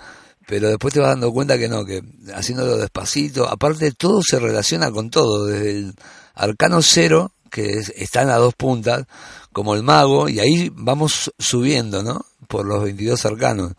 pero 0.49 0.67
después 0.67 0.91
te 0.91 0.99
vas 0.99 1.09
dando 1.09 1.31
cuenta 1.31 1.59
que 1.59 1.69
no, 1.69 1.85
que 1.85 2.01
haciéndolo 2.33 2.77
despacito, 2.77 3.47
aparte 3.47 3.91
todo 3.91 4.21
se 4.23 4.39
relaciona 4.39 4.89
con 4.89 5.11
todo, 5.11 5.45
desde 5.45 5.69
el 5.69 5.93
arcano 6.33 6.81
cero, 6.81 7.33
que 7.51 7.83
está 7.95 8.23
en 8.23 8.29
las 8.29 8.39
dos 8.39 8.55
puntas, 8.55 9.05
como 9.53 9.75
el 9.75 9.83
mago, 9.83 10.27
y 10.27 10.39
ahí 10.39 10.71
vamos 10.73 11.31
subiendo, 11.37 12.01
¿no? 12.01 12.25
Por 12.47 12.65
los 12.65 12.81
22 12.81 13.23
arcanos. 13.27 13.73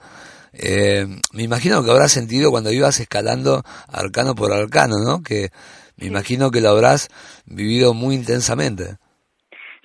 Eh, 0.53 1.09
me 1.33 1.43
imagino 1.43 1.83
que 1.83 1.91
habrás 1.91 2.13
sentido 2.13 2.53
cuando 2.53 2.71
ibas 2.71 3.01
escalando 3.01 3.65
arcano 3.89 4.37
por 4.37 4.53
arcano, 4.53 4.97
¿no? 5.05 5.25
Que 5.25 5.51
me 5.97 6.07
imagino 6.07 6.53
que 6.53 6.61
lo 6.61 6.71
habrás 6.71 7.09
vivido 7.47 7.95
muy 7.95 8.15
intensamente. 8.15 8.99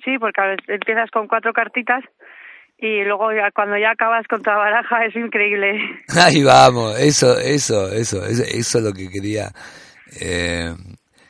Sí, 0.06 0.18
porque 0.20 0.40
empiezas 0.68 1.10
con 1.10 1.26
cuatro 1.26 1.52
cartitas 1.52 2.04
y 2.78 3.02
luego 3.02 3.32
ya 3.32 3.50
cuando 3.50 3.76
ya 3.76 3.90
acabas 3.90 4.24
con 4.28 4.40
tu 4.40 4.50
baraja 4.50 5.04
es 5.04 5.16
increíble. 5.16 5.80
Ahí 6.16 6.44
vamos, 6.44 6.96
eso, 7.00 7.36
eso, 7.40 7.90
eso, 7.90 8.24
eso, 8.24 8.44
eso 8.44 8.78
es 8.78 8.84
lo 8.84 8.92
que 8.92 9.10
quería 9.10 9.50
eh, 10.20 10.72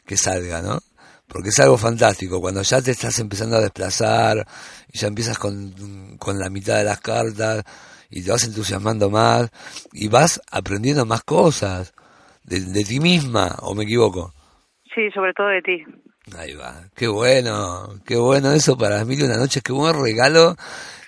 que 0.04 0.16
salga, 0.18 0.60
¿no? 0.60 0.78
Porque 1.26 1.48
es 1.48 1.58
algo 1.58 1.78
fantástico, 1.78 2.38
cuando 2.38 2.60
ya 2.60 2.82
te 2.82 2.90
estás 2.90 3.18
empezando 3.18 3.56
a 3.56 3.62
desplazar 3.62 4.44
y 4.92 4.98
ya 4.98 5.08
empiezas 5.08 5.38
con, 5.38 6.18
con 6.18 6.38
la 6.38 6.50
mitad 6.50 6.76
de 6.76 6.84
las 6.84 7.00
cartas 7.00 7.64
y 8.10 8.22
te 8.22 8.30
vas 8.30 8.44
entusiasmando 8.44 9.08
más 9.08 9.50
y 9.94 10.08
vas 10.08 10.42
aprendiendo 10.52 11.06
más 11.06 11.24
cosas 11.24 11.94
de, 12.44 12.60
de 12.60 12.84
ti 12.84 13.00
misma, 13.00 13.56
¿o 13.62 13.74
me 13.74 13.84
equivoco? 13.84 14.34
Sí, 14.94 15.10
sobre 15.12 15.32
todo 15.32 15.48
de 15.48 15.62
ti. 15.62 15.84
Ahí 16.34 16.54
va, 16.54 16.82
qué 16.96 17.06
bueno, 17.06 18.00
qué 18.04 18.16
bueno 18.16 18.52
eso 18.52 18.76
para 18.76 18.96
las 18.96 19.06
mil 19.06 19.20
y 19.20 19.22
una 19.22 19.36
noches, 19.36 19.62
qué 19.62 19.72
buen 19.72 19.94
regalo 19.94 20.56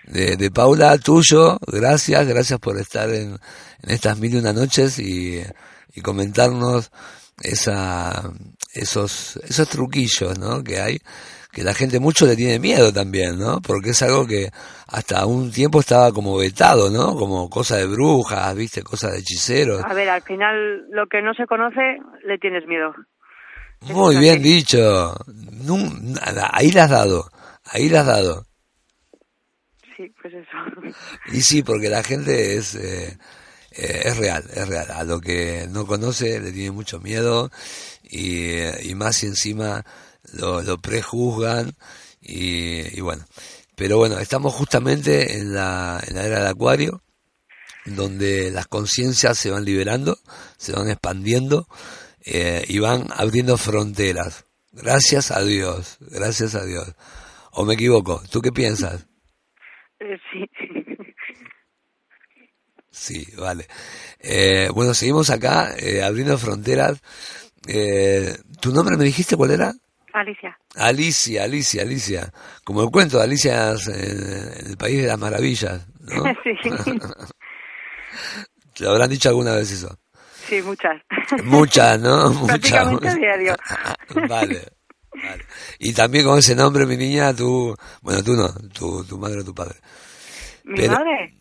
de, 0.05 0.37
de, 0.37 0.51
Paula, 0.51 0.97
tuyo. 0.99 1.59
Gracias, 1.67 2.27
gracias 2.27 2.61
por 2.61 2.79
estar 2.79 3.11
en, 3.11 3.37
estas 3.83 4.19
mil 4.19 4.35
y 4.35 4.39
una 4.39 4.53
noches 4.53 4.99
y, 5.01 5.43
y 5.93 6.01
comentarnos 6.03 6.93
esa, 7.43 8.31
esos, 8.75 9.37
esos 9.39 9.69
truquillos 9.69 10.39
¿no? 10.39 10.63
que 10.63 10.81
hay 10.81 10.99
que 11.53 11.65
la 11.65 11.75
gente 11.75 11.99
mucho 11.99 12.27
le 12.27 12.37
tiene 12.37 12.59
miedo 12.59 12.93
también, 12.93 13.39
¿no? 13.39 13.61
Porque 13.61 13.91
es 13.91 14.03
algo 14.03 14.27
que 14.27 14.51
hasta 14.87 15.27
un 15.27 15.51
tiempo 15.51 15.81
estaba 15.81 16.13
como 16.13 16.37
vetado, 16.37 16.91
¿no? 16.91 17.17
Como 17.17 17.49
cosa 17.49 17.77
de 17.77 17.87
brujas, 17.87 18.55
¿viste? 18.55 18.83
Cosa 18.83 19.11
de 19.11 19.19
hechiceros. 19.19 19.83
A 19.83 19.95
ver, 19.95 20.09
al 20.11 20.23
final 20.23 20.87
lo 20.91 21.07
que 21.07 21.23
no 21.23 21.33
se 21.35 21.47
conoce 21.47 21.99
le 22.25 22.39
tienes 22.39 22.67
miedo. 22.67 22.95
Muy 23.81 24.17
bien 24.17 24.43
dicho. 24.43 25.15
ahí 26.53 26.71
la 26.73 26.85
has 26.85 26.91
dado. 26.91 27.31
Ahí 27.65 27.89
la 27.89 28.01
has 28.01 28.07
dado. 28.07 28.47
Sí, 29.97 30.13
pues 30.21 30.35
eso. 30.35 30.95
Y 31.33 31.41
sí, 31.43 31.63
porque 31.63 31.89
la 31.89 32.03
gente 32.03 32.57
es... 32.57 32.75
Eh, 32.75 33.19
eh, 33.73 34.03
es 34.07 34.17
real, 34.17 34.45
es 34.55 34.67
real. 34.67 34.91
A 34.91 35.05
lo 35.05 35.21
que 35.21 35.67
no 35.71 35.87
conoce 35.87 36.41
le 36.41 36.53
tiene 36.53 36.73
mucho 36.73 36.99
miedo 37.01 37.51
y, 38.03 38.63
y 38.89 38.95
más 38.95 39.23
y 39.23 39.27
encima 39.27 39.85
lo, 40.33 40.63
lo 40.63 40.79
prejuzgan 40.79 41.77
y, 42.21 43.01
bueno. 43.01 43.25
Pero 43.77 43.97
bueno, 43.99 44.19
estamos 44.19 44.55
justamente 44.55 45.39
en 45.39 45.55
la, 45.55 46.03
en 46.07 46.17
la 46.17 46.25
era 46.25 46.39
del 46.41 46.49
acuario, 46.49 47.03
donde 47.87 48.51
las 48.51 48.67
conciencias 48.67 49.39
se 49.39 49.51
van 49.51 49.65
liberando, 49.65 50.19
se 50.57 50.73
van 50.73 50.91
expandiendo 50.91 51.69
eh, 52.31 52.65
y 52.69 52.79
van 52.79 53.07
abriendo 53.15 53.57
fronteras. 53.57 54.45
Gracias 54.73 55.31
a 55.31 55.43
Dios, 55.43 55.99
gracias 56.01 56.55
a 56.55 56.65
Dios. 56.65 56.95
¿O 57.53 57.65
me 57.65 57.75
equivoco? 57.75 58.23
¿Tú 58.31 58.41
qué 58.41 58.53
piensas? 58.53 59.07
Eh, 59.99 60.19
sí. 60.31 60.45
Sí, 62.91 63.27
vale. 63.39 63.67
Eh, 64.21 64.69
bueno, 64.75 64.93
seguimos 64.93 65.31
acá 65.31 65.75
abriendo 66.05 66.37
fronteras. 66.37 67.01
¿Tu 68.61 68.73
nombre 68.73 68.97
me 68.97 69.05
dijiste 69.05 69.37
cuál 69.37 69.53
era? 69.53 69.73
Alicia. 70.13 70.59
Alicia, 70.77 71.45
Alicia, 71.45 71.83
Alicia. 71.83 72.33
Como 72.65 72.83
el 72.83 72.91
cuento 72.91 73.19
de 73.19 73.25
Alicia 73.25 73.71
en, 73.71 74.71
el 74.71 74.77
País 74.77 75.01
de 75.03 75.09
las 75.09 75.19
Maravillas, 75.19 75.87
¿no? 76.01 76.25
sí. 76.63 76.71
¿Te 78.75 78.87
habrán 78.87 79.11
dicho 79.11 79.29
alguna 79.29 79.55
vez 79.55 79.73
eso? 79.73 79.99
Sí, 80.49 80.63
muchas. 80.63 81.03
Muchas, 81.45 82.01
¿no? 82.01 82.31
Muchas. 82.33 83.01
diario. 83.17 83.55
vale, 84.29 84.73
vale. 85.13 85.45
Y 85.79 85.93
también 85.93 86.25
con 86.25 86.39
ese 86.39 86.55
nombre, 86.55 86.87
mi 86.87 86.97
niña, 86.97 87.35
tú... 87.35 87.75
Bueno, 88.01 88.23
tú 88.23 88.33
no, 88.33 88.49
tu, 88.73 89.05
tu 89.05 89.19
madre 89.19 89.41
o 89.41 89.45
tu 89.45 89.55
padre. 89.55 89.77
¿Mi 90.65 90.89
madre? 90.89 91.35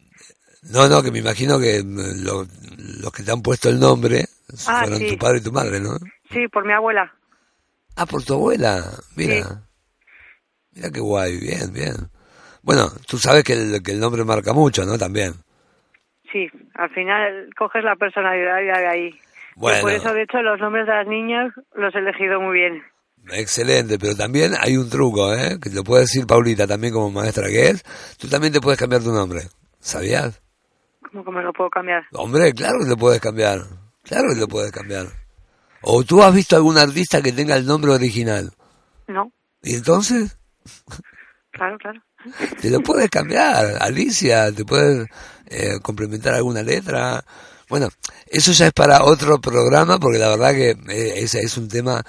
No, 0.64 0.90
no, 0.90 1.02
que 1.02 1.12
me 1.12 1.20
imagino 1.20 1.60
que 1.60 1.82
los 1.86 3.14
que 3.14 3.24
te 3.24 3.32
han 3.32 3.42
puesto 3.42 3.70
el 3.70 3.80
nombre 3.80 4.26
ah, 4.66 4.82
fueron 4.84 5.08
tu 5.08 5.18
padre 5.18 5.38
y 5.38 5.42
tu 5.42 5.52
madre, 5.52 5.80
¿no? 5.80 5.98
Sí, 6.32 6.48
por 6.52 6.66
mi 6.66 6.74
abuela. 6.74 7.14
Ah, 7.96 8.06
por 8.06 8.24
tu 8.24 8.34
abuela. 8.34 8.84
Mira. 9.16 9.64
Mira 10.72 10.92
qué 10.92 11.00
guay, 11.00 11.40
bien, 11.40 11.72
bien. 11.72 11.96
Bueno, 12.62 12.92
tú 13.08 13.18
sabes 13.18 13.44
que 13.44 13.54
el, 13.54 13.82
que 13.82 13.92
el 13.92 14.00
nombre 14.00 14.26
marca 14.26 14.52
mucho, 14.52 14.86
¿no? 14.86 14.98
También. 14.98 15.34
Sí, 16.32 16.50
al 16.76 16.90
final 16.90 17.50
coges 17.58 17.84
la 17.84 17.96
personalidad 17.96 18.58
de 18.58 18.88
ahí. 18.88 19.20
Bueno. 19.56 19.80
Y 19.80 19.82
por 19.82 19.92
eso, 19.92 20.14
de 20.14 20.24
hecho, 20.24 20.42
los 20.42 20.60
nombres 20.60 20.86
de 20.86 20.94
las 20.94 21.08
niñas 21.08 21.52
los 21.76 21.94
he 21.96 22.00
elegido 22.00 22.40
muy 22.42 22.60
bien. 22.60 22.84
Excelente, 23.32 23.98
pero 24.00 24.16
también 24.16 24.54
hay 24.60 24.78
un 24.78 24.90
truco, 24.90 25.34
¿eh? 25.34 25.60
Que 25.62 25.70
te 25.70 25.76
lo 25.76 25.84
puede 25.84 26.02
decir 26.02 26.26
Paulita 26.26 26.66
también 26.68 26.94
como 26.94 27.12
maestra 27.12 27.48
que 27.48 27.70
es. 27.70 27.84
Tú 28.18 28.28
también 28.28 28.54
te 28.54 28.62
puedes 28.62 28.80
cambiar 28.80 29.04
tu 29.04 29.12
nombre. 29.12 29.42
¿Sabías? 29.80 30.42
¿Cómo 31.12 31.26
que 31.26 31.32
me 31.32 31.42
lo 31.42 31.54
puedo 31.54 31.70
cambiar? 31.70 32.04
Hombre, 32.14 32.54
claro 32.54 32.80
que 32.80 32.90
lo 32.90 32.98
puedes 32.98 33.20
cambiar. 33.20 33.62
Claro 34.04 34.30
que 34.34 34.40
lo 34.40 34.48
puedes 34.48 34.72
cambiar. 34.72 35.08
¿O 35.82 36.04
tú 36.04 36.24
has 36.24 36.34
visto 36.34 36.56
algún 36.56 36.78
artista 36.78 37.22
que 37.22 37.32
tenga 37.32 37.56
el 37.56 37.66
nombre 37.66 37.92
original? 37.92 38.52
No. 39.08 39.32
¿Y 39.62 39.76
entonces? 39.76 40.38
Claro, 41.52 41.78
claro. 41.78 42.02
Te 42.62 42.70
lo 42.70 42.80
puedes 42.82 43.10
cambiar, 43.10 43.78
Alicia, 43.80 44.52
te 44.52 44.66
puedes 44.66 45.08
eh, 45.50 45.80
complementar 45.82 46.34
alguna 46.34 46.64
letra. 46.64 47.24
Bueno, 47.70 47.90
eso 48.28 48.52
ya 48.54 48.68
es 48.68 48.74
para 48.74 49.04
otro 49.04 49.42
programa, 49.42 50.00
porque 50.00 50.20
la 50.20 50.30
verdad 50.30 50.54
que 50.54 50.70
eh, 50.72 51.14
ese 51.18 51.42
es 51.42 51.58
un 51.58 51.68
tema 51.68 52.02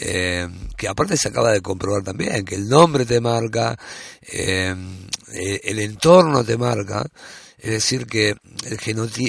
eh, 0.00 0.48
que 0.76 0.88
aparte 0.88 1.16
se 1.16 1.28
acaba 1.28 1.52
de 1.52 1.60
comprobar 1.60 2.02
también, 2.02 2.44
que 2.44 2.54
el 2.54 2.68
nombre 2.68 3.04
te 3.04 3.20
marca, 3.20 3.76
el 4.32 5.78
entorno 5.78 6.42
te 6.44 6.56
marca, 6.56 7.04
es 7.58 7.70
decir, 7.70 8.06
que 8.06 8.30
el, 8.30 8.78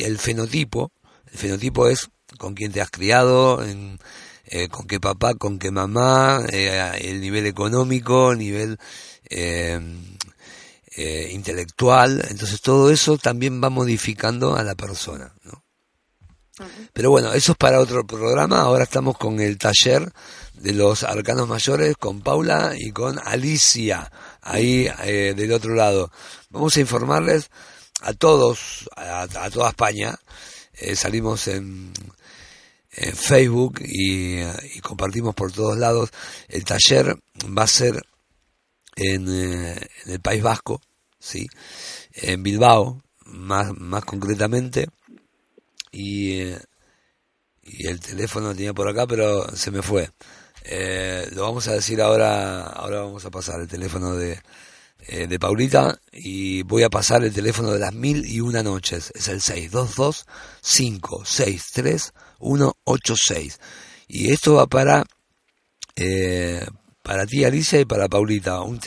el 0.04 0.20
fenotipo, 0.20 0.92
el 1.32 1.38
fenotipo 1.38 1.88
es 1.90 2.10
con 2.38 2.54
quién 2.54 2.72
te 2.72 2.82
has 2.82 2.90
criado, 2.90 3.64
en, 3.64 4.00
eh, 4.48 4.68
con 4.70 4.86
qué 4.86 5.00
papá, 5.00 5.34
con 5.34 5.58
qué 5.58 5.72
mamá, 5.72 6.46
eh, 6.52 6.92
el 7.02 7.20
nivel 7.20 7.48
económico, 7.48 8.32
el 8.32 8.38
nivel 8.38 8.78
eh, 9.30 9.80
intelectual. 10.96 12.26
Entonces 12.30 12.62
todo 12.62 12.92
eso 12.92 13.18
también 13.18 13.62
va 13.64 13.70
modificando 13.70 14.56
a 14.56 14.64
la 14.64 14.76
persona. 14.76 15.34
¿no? 15.44 15.64
Pero 16.94 17.10
bueno, 17.10 17.34
eso 17.34 17.54
es 17.54 17.58
para 17.58 17.80
otro 17.80 18.06
programa. 18.06 18.62
Ahora 18.62 18.84
estamos 18.84 19.18
con 19.18 19.40
el 19.40 19.58
taller 19.58 20.12
de 20.54 20.74
los 20.74 21.04
arcanos 21.04 21.48
mayores 21.48 21.96
con 21.98 22.22
Paula 22.22 22.74
y 22.78 22.92
con 22.92 23.20
Alicia, 23.20 24.12
ahí 24.42 24.90
del 25.04 25.52
otro 25.52 25.76
lado. 25.76 26.12
Vamos 26.50 26.78
a 26.78 26.80
informarles 26.80 27.50
a 28.02 28.14
todos, 28.14 28.90
a, 28.96 29.28
toda 29.52 29.70
España. 29.70 30.18
salimos 30.96 31.48
en 31.48 31.92
en 32.98 33.16
Facebook 33.16 33.82
y, 33.82 34.42
compartimos 34.82 35.36
por 35.36 35.52
todos 35.52 35.78
lados. 35.78 36.12
El 36.48 36.64
taller 36.64 37.18
va 37.46 37.64
a 37.64 37.68
ser 37.68 38.02
en, 38.96 39.28
eh, 39.30 39.88
el 40.06 40.20
País 40.20 40.42
Vasco, 40.42 40.82
¿sí? 41.20 41.48
en 42.14 42.44
Bilbao, 42.44 43.02
más, 43.26 43.78
más 43.78 44.06
concretamente. 44.06 44.88
Y, 45.92 46.42
eh, 46.42 46.60
y 47.64 47.88
el 47.88 48.00
teléfono 48.00 48.54
tenía 48.54 48.74
por 48.74 48.88
acá, 48.88 49.08
pero 49.08 49.56
se 49.56 49.72
me 49.72 49.82
fue. 49.82 50.10
Eh, 50.64 51.30
lo 51.34 51.44
vamos 51.44 51.68
a 51.68 51.74
decir 51.74 52.02
ahora, 52.02 52.64
ahora 52.64 53.02
vamos 53.02 53.26
a 53.26 53.32
pasar 53.32 53.60
el 53.62 53.68
teléfono 53.68 54.16
de, 54.16 54.40
de 55.08 55.40
Paulita 55.40 56.00
y 56.12 56.64
voy 56.64 56.84
a 56.84 56.90
pasar 56.90 57.24
el 57.24 57.34
teléfono 57.34 57.72
de 57.72 57.80
las 57.80 57.94
mil 57.94 58.26
y 58.26 58.42
una 58.42 58.64
noches. 58.64 59.12
Es 59.16 59.28
el 59.28 59.42
622 59.42 60.26
563 60.62 62.14
186. 62.40 63.60
Y 64.08 64.32
esto 64.32 64.56
va 64.56 64.68
para, 64.68 65.06
eh, 65.96 66.66
para 67.06 67.28
ti, 67.28 67.44
Alicia, 67.44 67.80
y 67.80 67.86
para 67.86 68.10
Paulita. 68.10 68.62
Un, 68.62 68.80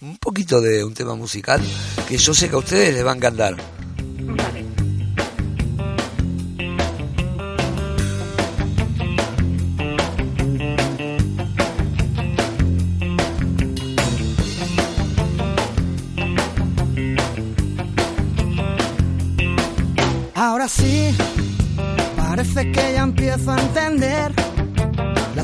un, 0.00 0.16
poquito 0.18 0.60
de 0.60 0.82
un 0.82 0.94
tema 0.94 1.14
musical 1.14 1.60
que 2.08 2.16
yo 2.16 2.34
sé 2.34 2.48
que 2.48 2.54
a 2.56 2.58
ustedes 2.58 2.94
les 2.94 3.04
va 3.04 3.12
a 3.12 3.16
encantar. 3.16 3.56
Ahora 20.34 20.68
sí 20.68 21.14
Parece 22.16 22.70
que 22.70 22.92
ya 22.92 23.02
empiezo 23.02 23.50
a 23.50 23.60
entender 23.60 24.45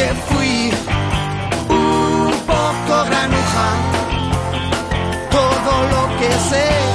Que 0.00 0.06
fui 0.06 0.72
un 1.68 2.32
poco 2.46 3.04
granuja, 3.04 3.68
todo 5.30 5.72
lo 5.92 6.18
que 6.18 6.30
sé 6.48 6.89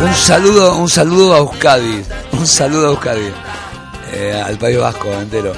Un 0.00 0.14
saludo, 0.14 0.76
un 0.76 0.88
saludo 0.88 1.34
a 1.34 1.38
Euskadi, 1.38 2.02
un 2.32 2.46
saludo 2.46 2.86
a 2.86 2.90
Euskadi, 2.90 3.32
eh, 4.14 4.32
al 4.32 4.56
País 4.56 4.78
Vasco 4.78 5.08
entero. 5.12 5.52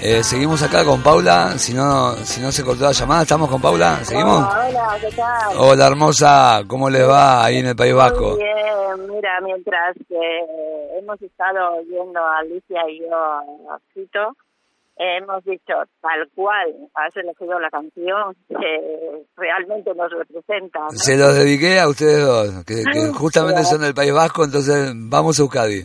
Eh, 0.00 0.22
seguimos 0.22 0.62
acá 0.62 0.84
con 0.84 1.02
Paula, 1.02 1.58
si 1.58 1.74
no, 1.74 2.12
si 2.24 2.40
no 2.40 2.52
se 2.52 2.62
cortó 2.62 2.84
la 2.84 2.92
llamada, 2.92 3.22
¿estamos 3.22 3.50
con 3.50 3.60
Paula? 3.60 3.96
¿Seguimos? 4.04 4.48
Hola, 4.54 4.96
¿qué 5.00 5.16
tal? 5.16 5.56
Hola 5.58 5.86
hermosa, 5.88 6.62
¿cómo 6.68 6.88
les 6.88 7.08
va 7.08 7.44
ahí 7.44 7.58
en 7.58 7.66
el 7.66 7.76
País 7.76 7.94
Vasco? 7.94 8.36
Muy 8.36 8.44
bien, 8.44 9.08
mira, 9.08 9.40
mientras 9.42 9.96
que 10.08 10.98
hemos 10.98 11.20
estado 11.20 11.78
oyendo 11.78 12.20
a 12.20 12.38
Alicia 12.38 12.88
y 12.88 13.00
yo 13.00 13.16
a 13.16 13.78
Fito, 13.92 14.36
hemos 14.98 15.44
dicho 15.44 15.74
tal 16.00 16.28
cual, 16.34 16.74
has 16.94 17.16
elegido 17.16 17.58
la 17.60 17.70
canción 17.70 18.34
que 18.48 19.24
realmente 19.36 19.94
nos 19.94 20.10
representa. 20.10 20.80
¿no? 20.80 20.90
Se 20.90 21.16
los 21.16 21.34
dediqué 21.36 21.78
a 21.80 21.88
ustedes 21.88 22.26
dos, 22.26 22.64
que, 22.64 22.82
que 22.84 23.08
justamente 23.14 23.64
son 23.64 23.80
del 23.80 23.94
País 23.94 24.12
Vasco, 24.12 24.44
entonces 24.44 24.92
vamos 24.94 25.38
a 25.38 25.42
Euskadi. 25.42 25.84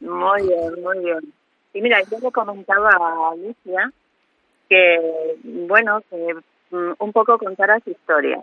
Muy 0.00 0.42
bien, 0.48 0.82
muy 0.82 0.98
bien. 0.98 1.32
Y 1.72 1.80
mira, 1.80 2.00
yo 2.10 2.18
le 2.18 2.32
comentaba 2.32 2.90
a 2.90 3.32
Alicia 3.32 3.92
que, 4.68 5.36
bueno, 5.44 6.00
que 6.10 6.34
mm, 6.70 6.92
un 6.98 7.12
poco 7.12 7.38
contara 7.38 7.78
su 7.84 7.90
historia. 7.90 8.42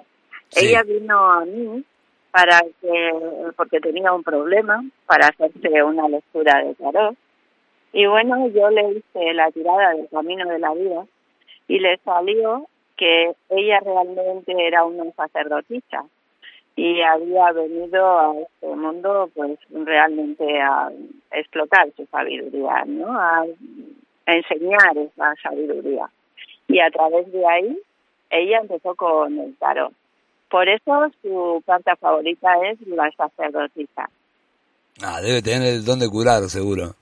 Sí. 0.49 0.68
Ella 0.68 0.84
vino 0.84 1.32
a 1.32 1.43
mí 1.45 1.84
para 2.32 2.62
que, 2.82 3.12
porque 3.55 3.80
tenía 3.80 4.14
un 4.14 4.24
problema, 4.24 4.84
para 5.05 5.28
hacerse 5.28 5.84
una 5.84 6.08
lectura 6.08 6.64
de 6.64 6.76
tarot. 6.76 7.18
Y 7.93 8.05
bueno, 8.05 8.47
yo 8.49 8.69
le 8.69 8.91
hice 8.91 9.33
la 9.33 9.51
tirada 9.51 9.91
del 9.91 10.07
camino 10.09 10.47
de 10.49 10.59
la 10.59 10.73
vida 10.73 11.05
y 11.67 11.79
le 11.79 11.97
salió 11.99 12.67
que 12.95 13.33
ella 13.49 13.79
realmente 13.79 14.53
era 14.67 14.83
una 14.83 15.11
sacerdotisa 15.11 16.05
y 16.75 17.01
había 17.01 17.51
venido 17.53 18.19
a 18.19 18.35
este 18.39 18.67
mundo 18.67 19.29
pues 19.33 19.59
realmente 19.71 20.61
a 20.61 20.91
explotar 21.31 21.91
su 21.95 22.05
sabiduría, 22.05 22.85
¿no? 22.85 23.19
A, 23.19 23.45
enseñar 24.27 24.97
esa 24.97 25.33
sabiduría. 25.41 26.09
Y 26.67 26.81
a 26.81 26.91
través 26.91 27.31
de 27.31 27.47
ahí 27.47 27.79
ella 28.29 28.59
empezó 28.59 28.93
con 28.93 29.39
el 29.39 29.55
tarot. 29.55 29.93
Por 30.49 30.67
eso 30.67 31.09
su 31.21 31.63
carta 31.65 31.95
favorita 31.95 32.49
es 32.69 32.85
la 32.88 33.09
sacerdotisa. 33.11 34.09
Ah, 35.01 35.21
debe 35.21 35.41
tener 35.41 35.75
el 35.75 35.85
don 35.85 35.99
de 35.99 36.09
curar, 36.09 36.43
seguro. 36.49 36.93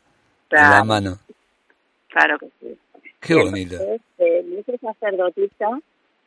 En 0.51 0.57
la 0.61 0.67
Claro, 0.69 0.85
mano. 0.85 1.19
claro 2.09 2.37
que 2.39 2.47
sí. 2.61 2.77
Qué 3.19 3.33
bonito. 3.35 3.75
Entonces, 3.75 4.01
eh, 4.19 4.77
sacerdotisa, 4.81 5.79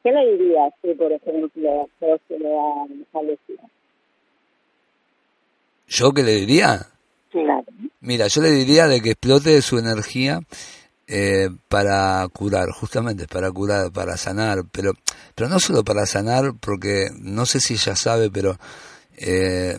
¿qué 0.02 0.10
le 0.12 0.32
dirías 0.36 0.72
tú, 0.82 0.96
por 0.96 1.12
ejemplo, 1.12 1.88
a 2.02 3.22
Lucía? 3.22 3.62
¿Yo 5.86 6.12
qué 6.12 6.22
le 6.22 6.32
diría? 6.32 6.86
Claro. 7.30 7.64
Mira, 8.00 8.26
yo 8.26 8.42
le 8.42 8.50
diría 8.50 8.86
de 8.88 9.00
que 9.00 9.10
explote 9.12 9.62
su 9.62 9.78
energía 9.78 10.40
eh, 11.06 11.48
para 11.68 12.26
curar, 12.32 12.68
justamente 12.70 13.26
para 13.26 13.50
curar, 13.50 13.90
para 13.92 14.16
sanar, 14.16 14.64
pero, 14.70 14.92
pero 15.34 15.48
no 15.48 15.58
solo 15.58 15.84
para 15.84 16.04
sanar, 16.04 16.52
porque 16.60 17.06
no 17.18 17.46
sé 17.46 17.60
si 17.60 17.74
ella 17.74 17.96
sabe, 17.96 18.30
pero 18.30 18.56
eh, 19.16 19.78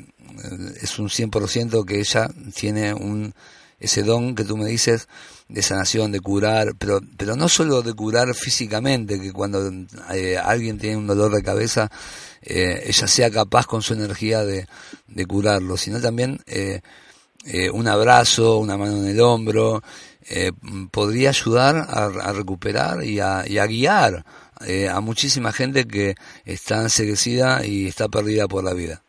es 0.81 0.97
un 0.99 1.09
100% 1.09 1.85
que 1.85 1.99
ella 1.99 2.27
tiene 2.55 2.93
un 2.93 3.33
ese 3.79 4.03
don 4.03 4.35
que 4.35 4.43
tú 4.43 4.57
me 4.57 4.65
dices 4.65 5.07
de 5.47 5.61
sanación, 5.61 6.11
de 6.11 6.19
curar, 6.19 6.75
pero, 6.77 7.01
pero 7.17 7.35
no 7.35 7.49
solo 7.49 7.81
de 7.81 7.93
curar 7.93 8.33
físicamente, 8.35 9.19
que 9.19 9.33
cuando 9.33 9.71
eh, 10.13 10.37
alguien 10.37 10.77
tiene 10.77 10.97
un 10.97 11.07
dolor 11.07 11.33
de 11.33 11.41
cabeza, 11.41 11.89
eh, 12.41 12.83
ella 12.85 13.07
sea 13.07 13.31
capaz 13.31 13.65
con 13.65 13.81
su 13.81 13.93
energía 13.93 14.43
de, 14.43 14.67
de 15.07 15.25
curarlo, 15.25 15.77
sino 15.77 15.99
también 15.99 16.39
eh, 16.45 16.81
eh, 17.45 17.69
un 17.69 17.87
abrazo, 17.87 18.57
una 18.57 18.77
mano 18.77 18.97
en 18.97 19.07
el 19.07 19.19
hombro, 19.21 19.81
eh, 20.29 20.51
podría 20.91 21.29
ayudar 21.29 21.77
a, 21.77 22.05
a 22.05 22.33
recuperar 22.33 23.03
y 23.03 23.19
a, 23.19 23.43
y 23.47 23.57
a 23.57 23.65
guiar 23.65 24.25
a 24.91 24.99
muchísima 24.99 25.53
gente 25.53 25.87
que 25.87 26.15
está 26.43 26.81
enseguecida 26.81 27.65
y 27.65 27.87
está 27.87 28.09
perdida 28.09 28.45
por 28.49 28.61
la 28.61 28.73
vida. 28.73 29.01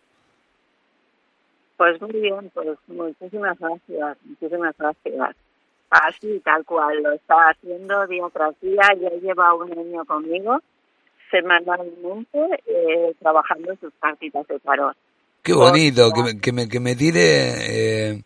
Pues 1.81 1.99
muy 1.99 2.12
bien, 2.12 2.51
pues 2.53 2.76
muchísimas 2.89 3.59
gracias, 3.59 4.18
muchísimas 4.26 4.74
gracias. 4.76 5.37
Así, 5.89 6.39
tal 6.45 6.62
cual, 6.66 7.03
lo 7.03 7.12
está 7.12 7.37
haciendo 7.49 8.07
día 8.07 8.24
tras 8.35 8.55
día, 8.61 8.83
ya 9.01 9.09
lleva 9.18 9.55
un 9.55 9.72
año 9.72 10.05
conmigo, 10.05 10.59
semanalmente, 11.31 12.39
eh, 12.66 13.14
trabajando 13.18 13.74
sus 13.81 13.95
cartitas 13.99 14.47
de 14.49 14.59
tarot. 14.61 14.95
Qué 15.43 15.55
bonito, 15.55 16.11
que 16.12 16.22
me, 16.22 16.39
que 16.39 16.53
me, 16.53 16.68
que 16.68 16.81
me 16.81 16.97
tire, 16.97 18.11
eh, 18.11 18.22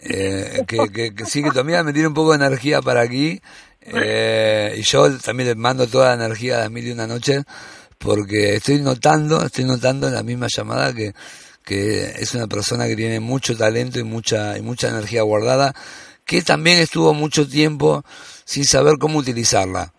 eh, 0.00 0.62
que, 0.66 0.78
que, 0.90 1.14
que 1.14 1.26
sí, 1.26 1.42
que 1.42 1.50
tu 1.50 1.60
amiga 1.60 1.82
me 1.82 1.92
tire 1.92 2.08
un 2.08 2.14
poco 2.14 2.30
de 2.30 2.46
energía 2.46 2.80
para 2.80 3.02
aquí, 3.02 3.38
eh, 3.82 4.76
y 4.78 4.80
yo 4.80 5.14
también 5.18 5.50
le 5.50 5.54
mando 5.56 5.86
toda 5.86 6.16
la 6.16 6.24
energía 6.24 6.56
a 6.56 6.60
las 6.60 6.70
mil 6.70 6.88
y 6.88 6.92
una 6.92 7.06
noches, 7.06 7.44
porque 7.98 8.54
estoy 8.54 8.80
notando, 8.80 9.44
estoy 9.44 9.64
notando 9.64 10.08
en 10.08 10.14
la 10.14 10.22
misma 10.22 10.46
llamada 10.48 10.94
que, 10.94 11.12
que 11.64 12.14
es 12.18 12.34
una 12.34 12.46
persona 12.46 12.86
que 12.86 12.96
tiene 12.96 13.20
mucho 13.20 13.56
talento 13.56 13.98
y 13.98 14.04
mucha, 14.04 14.58
y 14.58 14.62
mucha 14.62 14.88
energía 14.88 15.22
guardada, 15.22 15.74
que 16.24 16.42
también 16.42 16.78
estuvo 16.78 17.12
mucho 17.14 17.48
tiempo 17.48 18.04
sin 18.44 18.64
saber 18.64 18.98
cómo 18.98 19.18
utilizarla. 19.18 19.92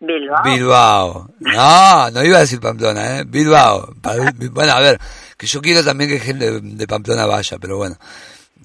Bilbao. 0.00 0.42
Bilbao. 0.44 1.30
No, 1.40 2.10
no 2.10 2.24
iba 2.24 2.36
a 2.36 2.40
decir 2.40 2.60
Pamplona, 2.60 3.18
¿eh? 3.18 3.24
Bilbao. 3.26 3.94
Bueno, 4.52 4.72
a 4.72 4.80
ver, 4.80 4.98
que 5.36 5.46
yo 5.46 5.60
quiero 5.60 5.84
también 5.84 6.10
que 6.10 6.20
gente 6.20 6.60
de 6.60 6.86
Pamplona 6.86 7.26
vaya, 7.26 7.58
pero 7.60 7.76
bueno. 7.78 7.96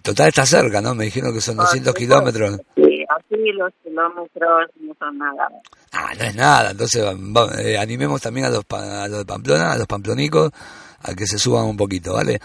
total 0.03 0.27
está 0.27 0.45
cerca, 0.45 0.81
¿no? 0.81 0.93
Me 0.93 1.05
dijeron 1.05 1.33
que 1.33 1.41
son 1.41 1.57
200 1.57 1.93
kilómetros. 1.95 2.59
Sí, 2.75 3.03
así 3.09 3.51
los 3.53 3.73
kilómetros 3.83 4.69
no 4.79 4.93
son 4.99 5.17
nada. 5.17 5.49
Ah, 5.91 6.11
no 6.17 6.23
es 6.23 6.35
nada. 6.35 6.71
Entonces, 6.71 7.03
eh, 7.59 7.77
animemos 7.77 8.21
también 8.21 8.45
a 8.45 8.49
los, 8.49 8.63
a 8.69 9.07
los 9.07 9.19
de 9.19 9.25
Pamplona, 9.25 9.71
a 9.71 9.77
los 9.77 9.87
pamplonicos, 9.87 10.51
a 11.01 11.15
que 11.15 11.25
se 11.25 11.39
suban 11.39 11.65
un 11.65 11.77
poquito, 11.77 12.13
¿vale? 12.13 12.39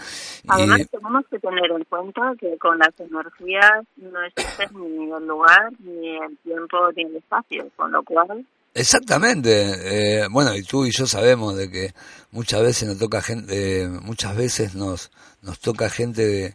Además, 0.47 0.81
tenemos 0.89 1.25
que 1.29 1.39
tener 1.39 1.71
en 1.71 1.83
cuenta 1.85 2.33
que 2.39 2.57
con 2.57 2.79
las 2.79 2.99
energías 2.99 3.85
no 3.97 4.23
existe 4.23 4.67
ni 4.73 5.11
el 5.11 5.27
lugar, 5.27 5.71
ni 5.79 6.17
el 6.17 6.37
tiempo, 6.39 6.77
ni 6.95 7.03
el 7.03 7.17
espacio, 7.17 7.67
con 7.75 7.91
lo 7.91 8.03
cual 8.03 8.45
Exactamente. 8.73 10.21
Eh, 10.21 10.27
bueno, 10.29 10.55
y 10.55 10.63
tú 10.63 10.85
y 10.85 10.91
yo 10.91 11.07
sabemos 11.07 11.55
de 11.55 11.69
que 11.69 11.93
muchas 12.31 12.61
veces 12.61 12.87
nos 12.87 12.97
toca 12.97 13.21
gente, 13.21 13.87
muchas 13.87 14.35
veces 14.35 14.75
nos 14.75 15.11
nos 15.41 15.59
toca 15.59 15.89
gente 15.89 16.53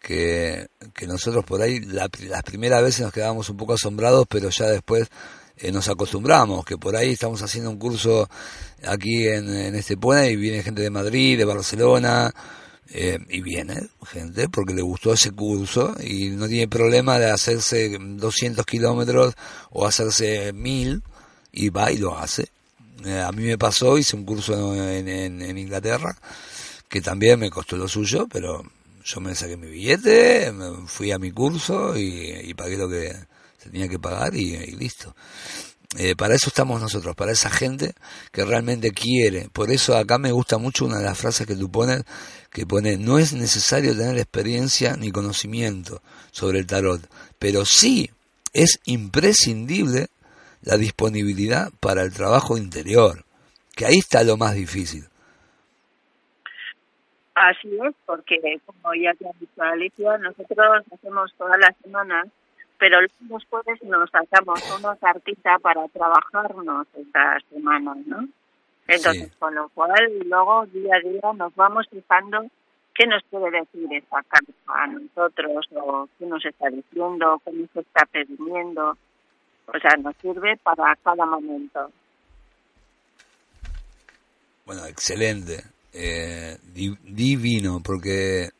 que, 0.00 0.68
que 0.94 1.06
nosotros 1.06 1.44
por 1.44 1.62
ahí 1.62 1.80
la, 1.80 2.08
las 2.20 2.42
primeras 2.42 2.82
veces 2.82 3.00
nos 3.02 3.12
quedábamos 3.12 3.48
un 3.50 3.56
poco 3.56 3.74
asombrados, 3.74 4.26
pero 4.28 4.50
ya 4.50 4.66
después 4.66 5.08
eh, 5.56 5.72
nos 5.72 5.88
acostumbramos, 5.88 6.64
que 6.64 6.78
por 6.78 6.96
ahí 6.96 7.12
estamos 7.12 7.42
haciendo 7.42 7.70
un 7.70 7.78
curso 7.78 8.28
aquí 8.84 9.26
en, 9.26 9.54
en 9.54 9.74
este 9.74 9.96
puente 9.96 10.32
y 10.32 10.36
viene 10.36 10.62
gente 10.62 10.82
de 10.82 10.90
Madrid, 10.90 11.36
de 11.38 11.44
Barcelona, 11.44 12.32
eh, 12.92 13.18
y 13.28 13.40
viene 13.40 13.88
gente 14.04 14.48
porque 14.48 14.74
le 14.74 14.82
gustó 14.82 15.12
ese 15.12 15.30
curso 15.30 15.94
y 16.02 16.30
no 16.30 16.48
tiene 16.48 16.66
problema 16.66 17.20
de 17.20 17.30
hacerse 17.30 17.96
200 18.00 18.66
kilómetros 18.66 19.34
o 19.70 19.86
hacerse 19.86 20.52
1000 20.52 21.02
y 21.52 21.68
va 21.70 21.90
y 21.90 21.98
lo 21.98 22.18
hace. 22.18 22.48
Eh, 23.04 23.20
a 23.20 23.32
mí 23.32 23.44
me 23.44 23.58
pasó, 23.58 23.96
hice 23.96 24.16
un 24.16 24.24
curso 24.24 24.74
en, 24.74 25.08
en, 25.08 25.58
Inglaterra, 25.58 26.16
que 26.88 27.00
también 27.00 27.38
me 27.38 27.50
costó 27.50 27.76
lo 27.76 27.88
suyo, 27.88 28.26
pero 28.30 28.62
yo 29.04 29.20
me 29.20 29.34
saqué 29.34 29.56
mi 29.56 29.68
billete, 29.68 30.52
fui 30.86 31.10
a 31.10 31.18
mi 31.18 31.30
curso 31.32 31.96
y, 31.96 32.52
pagué 32.54 32.76
lo 32.76 32.88
que 32.88 33.14
tenía 33.62 33.88
que 33.88 33.98
pagar 33.98 34.34
y, 34.34 34.56
listo. 34.72 35.14
Eh, 35.96 36.14
para 36.14 36.36
eso 36.36 36.48
estamos 36.48 36.80
nosotros, 36.80 37.16
para 37.16 37.32
esa 37.32 37.50
gente 37.50 37.94
que 38.30 38.44
realmente 38.44 38.92
quiere. 38.92 39.48
Por 39.48 39.72
eso 39.72 39.96
acá 39.96 40.18
me 40.18 40.30
gusta 40.30 40.58
mucho 40.58 40.84
una 40.84 40.98
de 40.98 41.04
las 41.04 41.18
frases 41.18 41.46
que 41.46 41.56
tú 41.56 41.70
pones, 41.70 42.04
que 42.52 42.66
pone, 42.66 42.96
no 42.96 43.18
es 43.18 43.32
necesario 43.32 43.96
tener 43.96 44.18
experiencia 44.18 44.96
ni 44.96 45.10
conocimiento 45.10 46.02
sobre 46.30 46.60
el 46.60 46.66
tarot, 46.66 47.08
pero 47.38 47.64
sí 47.64 48.10
es 48.52 48.78
imprescindible 48.84 50.10
la 50.62 50.76
disponibilidad 50.76 51.70
para 51.80 52.02
el 52.02 52.12
trabajo 52.12 52.56
interior, 52.56 53.24
que 53.76 53.86
ahí 53.86 53.98
está 53.98 54.22
lo 54.24 54.36
más 54.36 54.54
difícil. 54.54 55.04
Así 57.34 57.68
es, 57.86 57.94
porque 58.04 58.60
como 58.66 58.94
ya 58.94 59.14
te 59.14 59.26
ha 59.26 59.32
dicho 59.40 59.62
Alicia, 59.62 60.18
nosotros 60.18 60.84
hacemos 60.92 61.32
todas 61.38 61.58
las 61.58 61.74
semanas, 61.82 62.28
pero 62.78 63.00
los 63.00 63.44
jueves 63.46 63.82
nos 63.82 64.10
sacamos 64.10 64.60
una 64.78 64.96
cartita 64.96 65.58
para 65.58 65.88
trabajarnos 65.88 66.86
esta 66.94 67.38
semana, 67.50 67.94
¿no? 68.06 68.28
Entonces, 68.86 69.34
con 69.38 69.54
lo 69.54 69.68
cual, 69.70 69.94
luego 70.26 70.66
día 70.66 70.96
a 70.96 71.08
día 71.08 71.32
nos 71.34 71.54
vamos 71.54 71.86
fijando 71.90 72.46
qué 72.94 73.06
nos 73.06 73.22
puede 73.30 73.50
decir 73.50 73.86
esa 73.92 74.22
carta 74.24 74.52
a 74.66 74.86
nosotros, 74.88 75.66
o 75.76 76.08
qué 76.18 76.26
nos 76.26 76.44
está 76.44 76.68
diciendo, 76.68 77.40
qué 77.44 77.52
nos 77.52 77.76
está 77.76 78.04
pidiendo, 78.06 78.98
o 79.66 79.78
sea, 79.78 79.90
nos 80.02 80.14
sirve 80.20 80.56
para 80.62 80.96
cada 81.02 81.24
momento. 81.26 81.90
Bueno, 84.66 84.86
excelente, 84.86 85.64
eh, 85.92 86.56
divino, 86.72 87.80
porque 87.82 88.50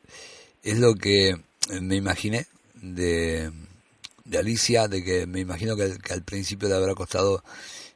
es 0.62 0.78
lo 0.78 0.94
que 0.94 1.34
me 1.80 1.96
imaginé 1.96 2.46
de, 2.74 3.50
de 4.24 4.38
Alicia, 4.38 4.88
de 4.88 5.04
que 5.04 5.26
me 5.26 5.40
imagino 5.40 5.76
que, 5.76 5.96
al 6.10 6.22
principio 6.22 6.68
le 6.68 6.74
habrá 6.74 6.94
costado 6.94 7.42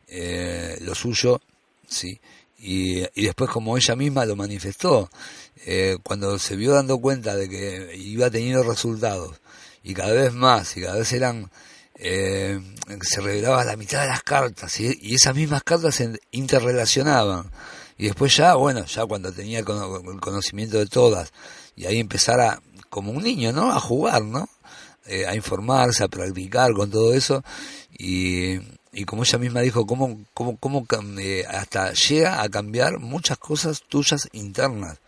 eh, 0.09 0.77
lo 0.83 0.95
suyo, 0.95 1.41
sí, 1.89 2.21
y, 2.59 3.03
y, 3.15 3.27
después 3.27 3.51
como 3.51 3.77
ella 3.77 3.97
misma 3.97 4.25
lo 4.25 4.37
manifestó, 4.37 5.11
eh, 5.67 5.99
cuando 6.03 6.39
se 6.39 6.57
vio 6.57 6.73
dando 6.73 6.99
cuenta 6.99 7.37
de 7.37 7.49
que 7.49 7.97
iba 7.97 8.31
teniendo 8.31 8.63
resultados, 8.63 9.41
y 9.83 9.95
cada 9.95 10.13
vez 10.13 10.33
más, 10.33 10.77
y 10.77 10.83
cada 10.83 10.99
vez 10.99 11.13
eran 11.13 11.51
eh, 11.97 12.61
se 13.03 13.20
revelaba 13.20 13.64
la 13.64 13.76
mitad 13.76 14.03
de 14.03 14.09
las 14.09 14.22
cartas 14.22 14.78
y, 14.80 15.14
esas 15.14 15.34
mismas 15.34 15.62
cartas 15.62 15.95
se 15.95 16.18
interrelacionaban. 16.32 17.51
Y 17.97 18.07
después 18.07 18.36
ya, 18.36 18.55
bueno, 18.55 18.84
ya 18.86 19.07
cuando 19.07 19.32
tenía 19.32 19.61
el 19.61 19.64
conocimiento 19.64 20.78
de 20.78 20.86
todas, 20.86 21.32
y 21.76 21.86
ahí 21.86 22.01
empezara 22.01 22.61
como 22.90 23.12
un 23.12 23.22
niño, 23.22 23.53
¿no? 23.53 23.72
A 23.72 23.80
jugar, 23.80 24.22
¿no? 24.22 24.49
Eh, 25.07 25.26
a 25.26 25.34
informarse, 25.34 26.03
a 26.03 26.09
practicar 26.09 26.72
con 26.72 26.90
todo 26.90 27.12
eso. 27.14 27.45
Y, 27.99 28.59
y 28.92 29.05
como 29.05 29.22
ella 29.22 29.38
misma 29.38 29.61
dijo, 29.61 29.86
cómo, 29.86 30.24
cómo, 30.32 30.57
cómo 30.57 30.86
eh, 31.18 31.45
hasta 31.49 31.92
llega 31.92 32.42
a 32.42 32.49
cambiar 32.49 32.99
muchas 32.99 33.38
cosas 33.38 33.82
tuyas 33.88 34.28
internas. 34.32 34.99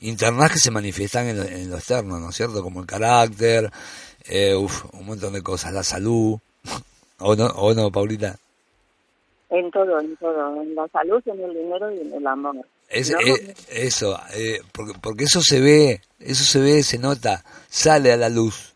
Internas 0.00 0.52
que 0.52 0.58
se 0.58 0.70
manifiestan 0.70 1.26
en 1.28 1.40
en 1.40 1.70
lo 1.70 1.76
externo, 1.76 2.18
¿no 2.18 2.30
es 2.30 2.36
cierto? 2.36 2.62
Como 2.62 2.80
el 2.80 2.86
carácter, 2.86 3.72
eh, 4.28 4.54
uf, 4.54 4.84
un 4.92 5.06
montón 5.06 5.32
de 5.32 5.42
cosas, 5.42 5.72
la 5.72 5.82
salud, 5.82 6.38
¿o 7.18 7.36
no, 7.36 7.46
o 7.46 7.74
no, 7.74 7.90
Paulita? 7.90 8.36
En 9.50 9.70
todo, 9.70 10.00
en 10.00 10.16
todo, 10.16 10.62
en 10.62 10.74
la 10.74 10.88
salud, 10.88 11.22
en 11.26 11.40
el 11.40 11.54
dinero 11.54 11.92
y 11.92 12.00
en 12.00 12.14
el 12.14 12.26
amor. 12.26 12.56
Es, 12.88 13.10
eh, 13.10 13.54
eso, 13.68 14.18
eh, 14.34 14.60
porque, 14.72 14.92
porque 15.00 15.24
eso 15.24 15.40
se 15.40 15.60
ve, 15.60 16.00
eso 16.20 16.44
se 16.44 16.60
ve, 16.60 16.82
se 16.82 16.98
nota, 16.98 17.44
sale 17.68 18.12
a 18.12 18.16
la 18.16 18.28
luz. 18.28 18.74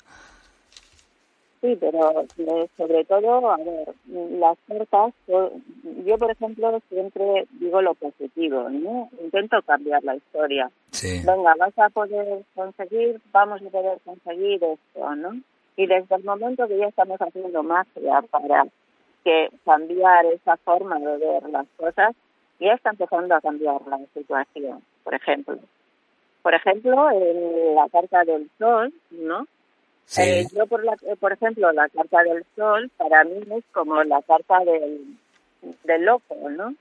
Sí, 1.61 1.77
pero 1.79 2.23
eh, 2.39 2.69
sobre 2.79 3.05
todo, 3.05 3.51
a 3.51 3.59
ver, 3.59 3.95
las 4.09 4.57
cartas, 4.67 5.13
yo 5.27 6.17
por 6.19 6.31
ejemplo 6.31 6.81
siempre 6.89 7.47
digo 7.53 7.83
lo 7.83 7.93
positivo, 7.95 8.71
¿no? 8.71 9.11
Intento 9.23 9.61
cambiar 9.63 10.03
la 10.03 10.17
historia. 10.17 10.71
Sí. 10.91 11.21
Venga, 11.23 11.55
vas 11.59 11.79
a 11.79 11.91
poder 11.91 12.45
conseguir, 12.55 13.21
vamos 13.31 13.61
a 13.61 13.69
poder 13.69 13.99
conseguir 14.07 14.65
esto, 14.65 15.17
¿no? 15.17 15.39
Y 15.77 15.87
desde 15.87 16.15
el 16.15 16.25
momento 16.25 16.67
que 16.67 16.79
ya 16.79 16.87
estamos 16.87 17.21
haciendo 17.21 17.63
magia 17.63 18.23
para 18.31 18.65
que 19.23 19.51
cambiar 19.67 20.25
esa 20.27 20.57
forma 20.59 20.99
de 20.99 21.19
ver 21.19 21.43
las 21.51 21.67
cosas, 21.77 22.17
ya 22.59 22.73
está 22.73 22.91
empezando 22.91 23.35
a 23.35 23.41
cambiar 23.43 23.81
la 23.87 23.99
situación, 24.15 24.83
por 25.05 25.15
ejemplo. 25.15 25.59
Por 26.43 26.55
ejemplo, 26.55 27.11
en 27.11 27.75
la 27.75 27.87
carta 27.91 28.25
del 28.25 28.49
sol, 28.59 28.95
¿no? 29.11 29.47
Eh, 30.19 30.47
yo, 30.53 30.67
por, 30.67 30.85
la, 30.85 30.95
eh, 31.07 31.17
por 31.19 31.33
ejemplo, 31.33 31.71
la 31.73 31.89
carta 31.89 32.23
del 32.25 32.45
sol 32.57 32.91
para 32.97 33.25
mí 33.25 33.43
es 33.51 33.65
como 33.73 34.03
la 34.03 34.21
carta 34.23 34.59
del, 34.65 35.17
del 35.85 36.05
loco, 36.05 36.37
¿no? 36.51 36.75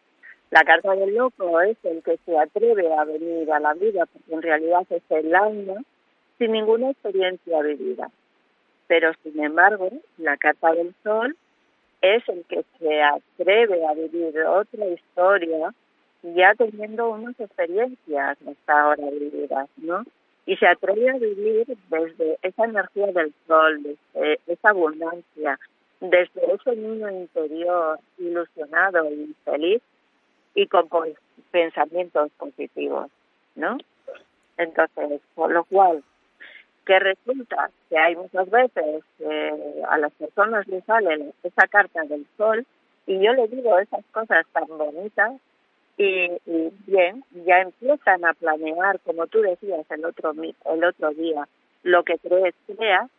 La 0.49 0.63
carta 0.63 0.95
del 0.95 1.13
loco 1.13 1.61
es 1.61 1.77
el 1.83 2.01
que 2.01 2.17
se 2.25 2.37
atreve 2.37 2.91
a 2.93 3.03
venir 3.03 3.51
a 3.51 3.59
la 3.59 3.73
vida, 3.75 4.07
porque 4.07 4.33
en 4.33 4.41
realidad 4.41 4.81
es 4.89 5.03
el 5.09 5.35
alma 5.35 5.75
sin 6.39 6.53
ninguna 6.53 6.89
experiencia 6.89 7.61
vivida. 7.61 8.09
Pero, 8.87 9.11
sin 9.21 9.43
embargo, 9.43 9.89
la 10.17 10.37
carta 10.37 10.71
del 10.73 10.95
sol 11.03 11.35
es 12.01 12.27
el 12.29 12.43
que 12.45 12.63
se 12.79 13.03
atreve 13.03 13.85
a 13.85 13.93
vivir 13.93 14.39
otra 14.41 14.87
historia 14.87 15.73
ya 16.23 16.53
teniendo 16.55 17.09
unas 17.09 17.39
experiencias 17.39 18.37
hasta 18.47 18.81
ahora 18.81 19.09
vividas, 19.11 19.69
¿no? 19.77 20.03
Y 20.49 20.57
se 20.57 20.65
atreve 20.65 21.11
a 21.11 21.13
vivir 21.13 21.77
desde 21.89 22.39
esa 22.41 22.65
energía 22.65 23.05
del 23.11 23.31
sol, 23.45 23.83
desde 23.83 24.39
esa 24.47 24.69
abundancia, 24.69 25.59
desde 26.01 26.53
ese 26.55 26.75
niño 26.75 27.07
interior 27.11 27.99
ilusionado 28.17 29.07
y 29.11 29.35
feliz 29.45 29.79
y 30.55 30.65
con 30.65 30.89
pensamientos 31.51 32.31
positivos, 32.39 33.11
¿no? 33.53 33.77
Entonces, 34.57 35.21
por 35.35 35.51
lo 35.51 35.65
cual, 35.65 36.03
que 36.83 36.97
resulta 36.97 37.69
que 37.87 37.99
hay 37.99 38.15
muchas 38.15 38.49
veces 38.49 39.03
que 39.19 39.53
a 39.87 39.99
las 39.99 40.11
personas 40.13 40.67
les 40.67 40.83
sale 40.85 41.31
esa 41.43 41.67
carta 41.67 42.05
del 42.05 42.25
sol 42.37 42.65
y 43.05 43.23
yo 43.23 43.33
le 43.33 43.47
digo 43.49 43.77
esas 43.77 44.03
cosas 44.11 44.47
tan 44.51 44.65
bonitas 44.67 45.33
y, 45.99 46.71
bien, 46.87 47.25
ya 47.45 47.59
empiezan 47.59 48.23
a 48.23 48.33
planear, 48.33 49.01
como 49.01 49.27
tú 49.27 49.41
decías 49.41 49.85
el 49.91 50.05
otro, 50.05 50.31
el 50.31 50.83
otro 50.85 51.09
día, 51.11 51.45
lo 51.83 52.03
que 52.03 52.17
crees 52.19 52.55
crea, 52.65 53.09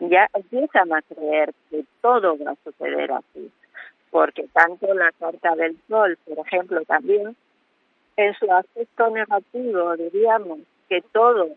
ya 0.00 0.28
empiezan 0.34 0.92
a 0.92 1.02
creer 1.02 1.54
que 1.70 1.84
todo 2.00 2.36
va 2.36 2.50
a 2.50 2.56
suceder 2.64 3.12
así. 3.12 3.52
Porque 4.10 4.48
tanto 4.52 4.92
la 4.94 5.12
carta 5.12 5.54
del 5.54 5.78
sol, 5.88 6.18
por 6.24 6.44
ejemplo, 6.44 6.82
también, 6.86 7.36
en 8.16 8.34
su 8.34 8.50
aspecto 8.52 9.10
negativo, 9.10 9.96
diríamos 9.96 10.58
que 10.88 11.02
todo, 11.12 11.50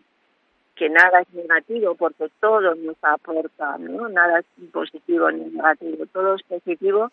que 0.76 0.88
nada 0.90 1.22
es 1.22 1.34
negativo, 1.34 1.96
porque 1.96 2.28
todo 2.38 2.76
nos 2.76 2.96
aporta, 3.02 3.78
¿no? 3.78 4.08
Nada 4.08 4.38
es 4.38 4.70
positivo 4.70 5.28
ni 5.32 5.44
negativo, 5.46 6.06
todo 6.12 6.36
es 6.36 6.42
positivo 6.44 7.10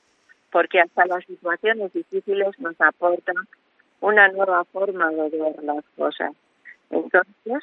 porque 0.55 0.79
hasta 0.79 1.05
las 1.05 1.25
situaciones 1.25 1.91
difíciles 1.91 2.57
nos 2.59 2.79
aportan 2.79 3.35
una 3.99 4.29
nueva 4.29 4.63
forma 4.63 5.11
de 5.11 5.27
ver 5.27 5.61
las 5.61 5.83
cosas. 5.97 6.31
Entonces, 6.89 7.61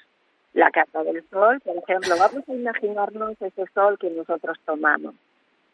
la 0.53 0.70
carta 0.70 1.03
del 1.03 1.24
sol, 1.30 1.59
por 1.64 1.74
ejemplo, 1.74 2.14
vamos 2.18 2.47
a 2.47 2.53
imaginarnos 2.53 3.40
ese 3.40 3.64
sol 3.72 3.97
que 3.99 4.11
nosotros 4.11 4.59
tomamos. 4.66 5.14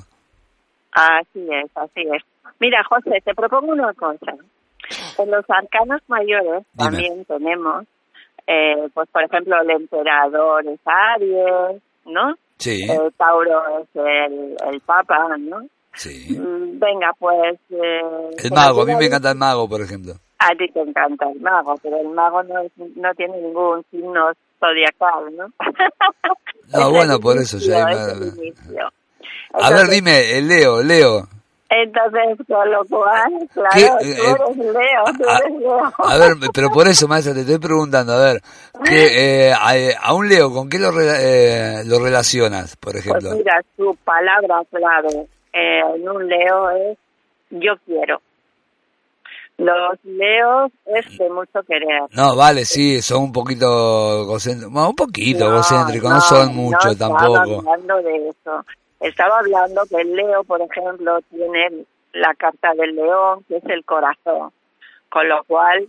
Así 0.92 1.46
es, 1.50 1.70
así 1.76 2.00
es. 2.00 2.24
Mira, 2.58 2.82
José, 2.88 3.20
te 3.24 3.34
propongo 3.34 3.72
una 3.72 3.94
cosa. 3.94 4.34
En 5.18 5.30
los 5.30 5.44
arcanos 5.48 6.00
mayores 6.08 6.66
también 6.76 7.24
tenemos, 7.26 7.84
eh, 8.46 8.88
pues 8.94 9.08
por 9.10 9.22
ejemplo, 9.22 9.60
el 9.60 9.70
emperador 9.70 10.66
es 10.66 10.80
Aries, 10.84 11.80
¿no? 12.06 12.34
Sí. 12.58 12.86
El 12.90 13.12
Tauro 13.14 13.80
es 13.80 13.88
el, 13.94 14.56
el 14.72 14.80
Papa, 14.80 15.36
¿no? 15.38 15.58
Sí. 15.94 16.36
Mm, 16.38 16.78
venga, 16.78 17.12
pues... 17.18 17.58
Eh, 17.70 18.00
el 18.44 18.50
mago, 18.52 18.82
a 18.82 18.84
mí 18.84 18.94
me 18.96 19.06
encanta 19.06 19.30
el 19.30 19.38
mago, 19.38 19.68
por 19.68 19.80
ejemplo. 19.80 20.14
A 20.38 20.48
ti 20.50 20.68
te 20.72 20.80
encanta 20.80 21.28
el 21.30 21.40
mago, 21.40 21.74
pero 21.82 21.96
el 22.00 22.08
mago 22.08 22.42
no, 22.44 22.62
no 22.96 23.14
tiene 23.14 23.40
ningún 23.40 23.84
signo 23.90 24.32
zodiacal, 24.60 25.36
¿no? 25.36 25.48
no, 26.72 26.90
bueno, 26.92 27.18
por 27.18 27.38
eso 27.38 27.58
ya 27.58 27.86
A 29.54 29.70
ver, 29.70 29.88
dime, 29.88 30.38
el 30.38 30.48
Leo, 30.48 30.82
Leo. 30.82 31.28
Entonces, 31.70 32.46
con 32.46 32.70
lo 32.70 32.82
cual, 32.86 33.48
claro, 33.52 33.98
tú 33.98 34.04
eh, 34.04 34.16
eres 34.16 34.56
Leo, 34.56 35.04
tú 35.18 35.28
a, 35.28 35.36
eres 35.36 35.60
Leo. 35.60 35.92
A 35.98 36.16
ver, 36.16 36.32
pero 36.54 36.70
por 36.70 36.88
eso, 36.88 37.06
maestra, 37.06 37.34
te 37.34 37.40
estoy 37.40 37.58
preguntando, 37.58 38.14
a 38.14 38.18
ver, 38.18 38.40
que, 38.84 39.48
eh, 39.50 39.94
a, 40.00 40.14
un 40.14 40.28
Leo, 40.28 40.50
¿con 40.50 40.70
qué 40.70 40.78
lo, 40.78 40.90
eh, 40.98 41.82
lo 41.84 41.98
relacionas, 41.98 42.74
por 42.76 42.92
pues 42.92 43.04
ejemplo? 43.04 43.30
Pues 43.30 43.38
mira, 43.38 43.62
su 43.76 43.94
palabra 44.02 44.62
clave 44.70 45.28
eh, 45.52 45.80
en 45.94 46.08
un 46.08 46.26
Leo 46.26 46.70
es 46.70 46.98
yo 47.50 47.74
quiero. 47.84 48.20
Los 49.58 49.98
leos 50.04 50.70
es 50.86 51.18
de 51.18 51.28
mucho 51.30 51.60
querer. 51.66 52.02
No, 52.12 52.36
vale, 52.36 52.64
sí, 52.64 53.02
son 53.02 53.24
un 53.24 53.32
poquito 53.32 54.22
egocéntricos, 54.22 54.88
un 54.88 54.94
poquito 54.94 55.46
no, 55.46 55.54
egocéntricos, 55.54 56.10
no, 56.10 56.20
son 56.20 56.54
mucho 56.54 56.96
tampoco. 56.96 57.42
Estaba 57.42 57.72
hablando 57.72 57.96
de 57.96 58.28
eso. 58.28 58.64
Estaba 59.00 59.38
hablando 59.38 59.82
que 59.88 60.00
el 60.00 60.14
leo, 60.14 60.44
por 60.44 60.60
ejemplo, 60.60 61.20
tiene 61.30 61.84
la 62.12 62.34
carta 62.34 62.74
del 62.74 62.96
león, 62.96 63.44
que 63.48 63.56
es 63.56 63.64
el 63.66 63.84
corazón, 63.84 64.50
con 65.08 65.28
lo 65.28 65.44
cual 65.44 65.88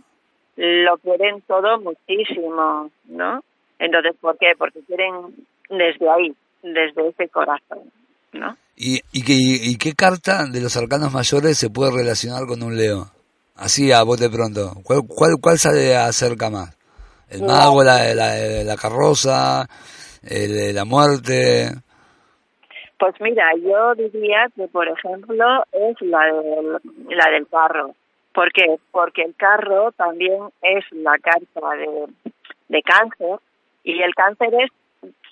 lo 0.56 0.98
quieren 0.98 1.40
todo 1.42 1.80
muchísimo, 1.80 2.90
¿no? 3.06 3.42
Entonces, 3.78 4.14
¿por 4.20 4.36
qué? 4.38 4.52
Porque 4.58 4.80
quieren 4.86 5.34
desde 5.68 6.08
ahí, 6.08 6.34
desde 6.62 7.08
ese 7.08 7.28
corazón, 7.28 7.90
¿no? 8.32 8.56
¿Y, 8.76 9.00
y, 9.12 9.22
qué, 9.24 9.34
y 9.34 9.76
qué 9.76 9.94
carta 9.94 10.46
de 10.46 10.60
los 10.60 10.76
arcanos 10.76 11.12
mayores 11.12 11.58
se 11.58 11.70
puede 11.70 11.92
relacionar 11.92 12.46
con 12.46 12.62
un 12.62 12.76
leo? 12.76 13.10
Así 13.56 13.92
a 13.92 14.02
bote 14.02 14.30
pronto. 14.30 14.72
¿Cuál, 14.84 15.02
cuál, 15.06 15.36
cuál 15.40 15.58
sale 15.58 15.96
acerca 15.96 16.48
más? 16.48 16.76
¿El 17.28 17.42
mago, 17.42 17.84
la, 17.84 18.14
la, 18.14 18.64
la 18.64 18.76
carroza, 18.76 19.68
el, 20.22 20.74
la 20.74 20.84
muerte? 20.84 21.70
Pues 23.00 23.14
mira, 23.18 23.46
yo 23.56 23.94
diría 23.94 24.46
que, 24.54 24.68
por 24.68 24.86
ejemplo, 24.86 25.64
es 25.72 25.96
la 26.02 26.26
del, 26.26 26.78
la 27.08 27.30
del 27.30 27.48
carro. 27.48 27.94
¿Por 28.34 28.52
qué? 28.52 28.76
Porque 28.90 29.22
el 29.22 29.34
carro 29.34 29.90
también 29.92 30.38
es 30.60 30.84
la 30.92 31.16
carta 31.18 31.76
de, 31.76 32.32
de 32.68 32.82
cáncer 32.82 33.38
y 33.84 34.02
el 34.02 34.14
cáncer 34.14 34.50
es 34.52 34.70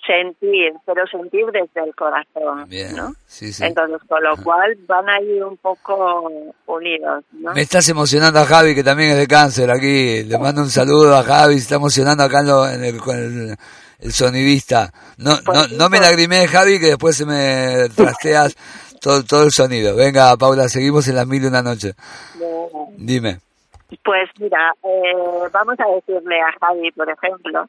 sentir, 0.05 0.73
pero 0.83 1.05
sentir 1.05 1.45
desde 1.51 1.87
el 1.87 1.93
corazón, 1.93 2.67
¿no? 2.95 3.13
Entonces, 3.61 4.07
con 4.07 4.23
lo 4.23 4.35
cual 4.43 4.75
van 4.87 5.07
a 5.07 5.21
ir 5.21 5.43
un 5.43 5.57
poco 5.57 6.31
unidos, 6.65 7.23
¿no? 7.33 7.53
Me 7.53 7.61
estás 7.61 7.87
emocionando 7.89 8.39
a 8.39 8.45
Javi, 8.45 8.73
que 8.73 8.83
también 8.83 9.11
es 9.11 9.17
de 9.17 9.27
cáncer 9.27 9.69
aquí. 9.69 10.23
Le 10.23 10.39
mando 10.39 10.61
un 10.61 10.69
saludo 10.69 11.15
a 11.15 11.23
Javi, 11.23 11.53
se 11.53 11.59
está 11.59 11.75
emocionando 11.75 12.23
acá 12.23 12.39
en, 12.73 12.83
el, 12.83 12.97
con 12.97 13.15
el, 13.15 13.55
sonidista. 14.09 14.91
No, 15.17 15.31
no, 15.45 15.67
no 15.77 15.89
me 15.89 15.99
lagrimé, 15.99 16.47
Javi, 16.47 16.79
que 16.79 16.87
después 16.87 17.17
se 17.17 17.25
me 17.25 17.89
trasteas 17.95 18.55
todo, 19.01 19.23
todo 19.23 19.43
el 19.43 19.51
sonido. 19.51 19.95
Venga, 19.95 20.35
Paula, 20.37 20.67
seguimos 20.69 21.07
en 21.07 21.15
las 21.15 21.27
mil 21.27 21.43
y 21.43 21.47
una 21.47 21.61
noche. 21.61 21.93
Dime. 22.97 23.39
Pues 24.03 24.29
mira, 24.39 24.73
eh, 24.83 25.49
vamos 25.51 25.75
a 25.79 25.95
decirle 25.95 26.39
a 26.41 26.51
Javi, 26.59 26.91
por 26.91 27.09
ejemplo, 27.09 27.67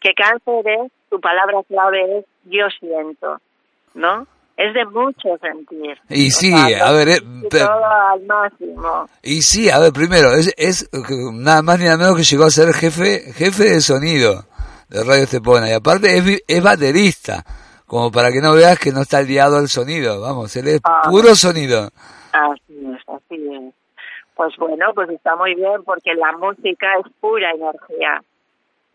que 0.00 0.12
cáncer 0.14 0.68
es, 0.68 0.92
su 1.08 1.20
palabra 1.20 1.62
clave 1.66 2.18
es 2.18 2.24
yo 2.44 2.66
siento, 2.78 3.40
¿no? 3.94 4.26
Es 4.54 4.74
de 4.74 4.84
mucho 4.84 5.38
sentir. 5.40 5.98
Y 6.10 6.30
sí, 6.30 6.52
a 6.52 6.92
ver, 6.92 7.08
eh, 7.08 7.20
todo 7.50 7.84
al 7.84 8.22
máximo. 8.26 9.08
Y 9.22 9.40
sí, 9.40 9.70
a 9.70 9.78
ver, 9.78 9.92
primero, 9.94 10.32
es, 10.34 10.52
es 10.58 10.90
nada 11.32 11.62
más 11.62 11.78
ni 11.78 11.86
nada 11.86 11.96
menos 11.96 12.16
que 12.16 12.22
llegó 12.22 12.44
a 12.44 12.50
ser 12.50 12.72
jefe 12.74 13.32
jefe 13.32 13.64
de 13.64 13.80
sonido 13.80 14.44
de 14.92 15.02
Radio 15.04 15.24
Estepona 15.24 15.70
y 15.70 15.72
aparte 15.72 16.18
es, 16.18 16.42
es 16.46 16.62
baterista, 16.62 17.42
como 17.86 18.12
para 18.12 18.30
que 18.30 18.40
no 18.40 18.54
veas 18.54 18.78
que 18.78 18.92
no 18.92 19.02
está 19.02 19.22
liado 19.22 19.56
al 19.56 19.68
sonido, 19.68 20.20
vamos, 20.20 20.54
él 20.56 20.68
es 20.68 20.80
ah. 20.84 21.08
puro 21.08 21.34
sonido. 21.34 21.88
Así 22.32 22.86
es, 22.86 23.00
así 23.08 23.48
es. 23.50 23.74
Pues 24.34 24.54
bueno, 24.58 24.86
pues 24.94 25.08
está 25.10 25.34
muy 25.36 25.54
bien 25.54 25.82
porque 25.84 26.14
la 26.14 26.32
música 26.36 26.86
es 27.00 27.10
pura 27.20 27.50
energía. 27.52 28.22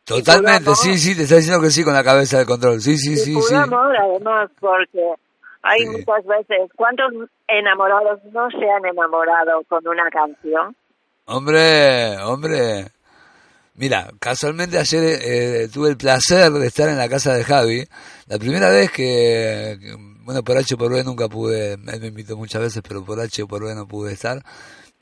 Totalmente, 0.04 0.74
sí, 0.76 0.98
sí, 0.98 1.16
te 1.16 1.24
está 1.24 1.36
diciendo 1.36 1.62
que 1.62 1.70
sí 1.70 1.84
con 1.84 1.94
la 1.94 2.04
cabeza 2.04 2.40
de 2.40 2.46
control. 2.46 2.80
Sí, 2.80 2.98
sí, 2.98 3.18
sí. 3.18 3.36
sí. 3.42 3.56
amor, 3.56 3.96
además, 3.98 4.50
porque 4.60 5.14
hay 5.64 5.86
muchas 5.86 6.26
veces. 6.26 6.72
¿Cuántos 6.76 7.12
enamorados 7.48 8.24
no 8.32 8.50
se 8.52 8.70
han 8.70 8.86
enamorado 8.86 9.64
con 9.68 9.86
una 9.88 10.10
canción? 10.10 10.76
Hombre, 11.26 12.18
hombre. 12.24 12.86
Mira, 13.78 14.12
casualmente 14.20 14.78
ayer 14.78 15.20
eh, 15.24 15.70
tuve 15.72 15.90
el 15.90 15.98
placer 15.98 16.52
de 16.52 16.68
estar 16.68 16.90
en 16.90 16.98
la 16.98 17.08
casa 17.08 17.34
de 17.34 17.44
Javi. 17.44 17.86
La 18.26 18.38
primera 18.38 18.70
vez 18.70 18.92
que, 18.92 19.78
bueno, 20.24 20.44
por 20.44 20.58
H 20.58 20.76
por 20.76 20.92
B 20.92 21.04
nunca 21.04 21.30
pude, 21.30 21.74
él 21.74 22.00
me 22.02 22.08
invitó 22.08 22.36
muchas 22.36 22.62
veces, 22.62 22.82
pero 22.86 23.06
por 23.06 23.20
H 23.20 23.46
por 23.46 23.64
B 23.64 23.74
no 23.76 23.88
pude 23.88 24.14
estar. 24.14 24.44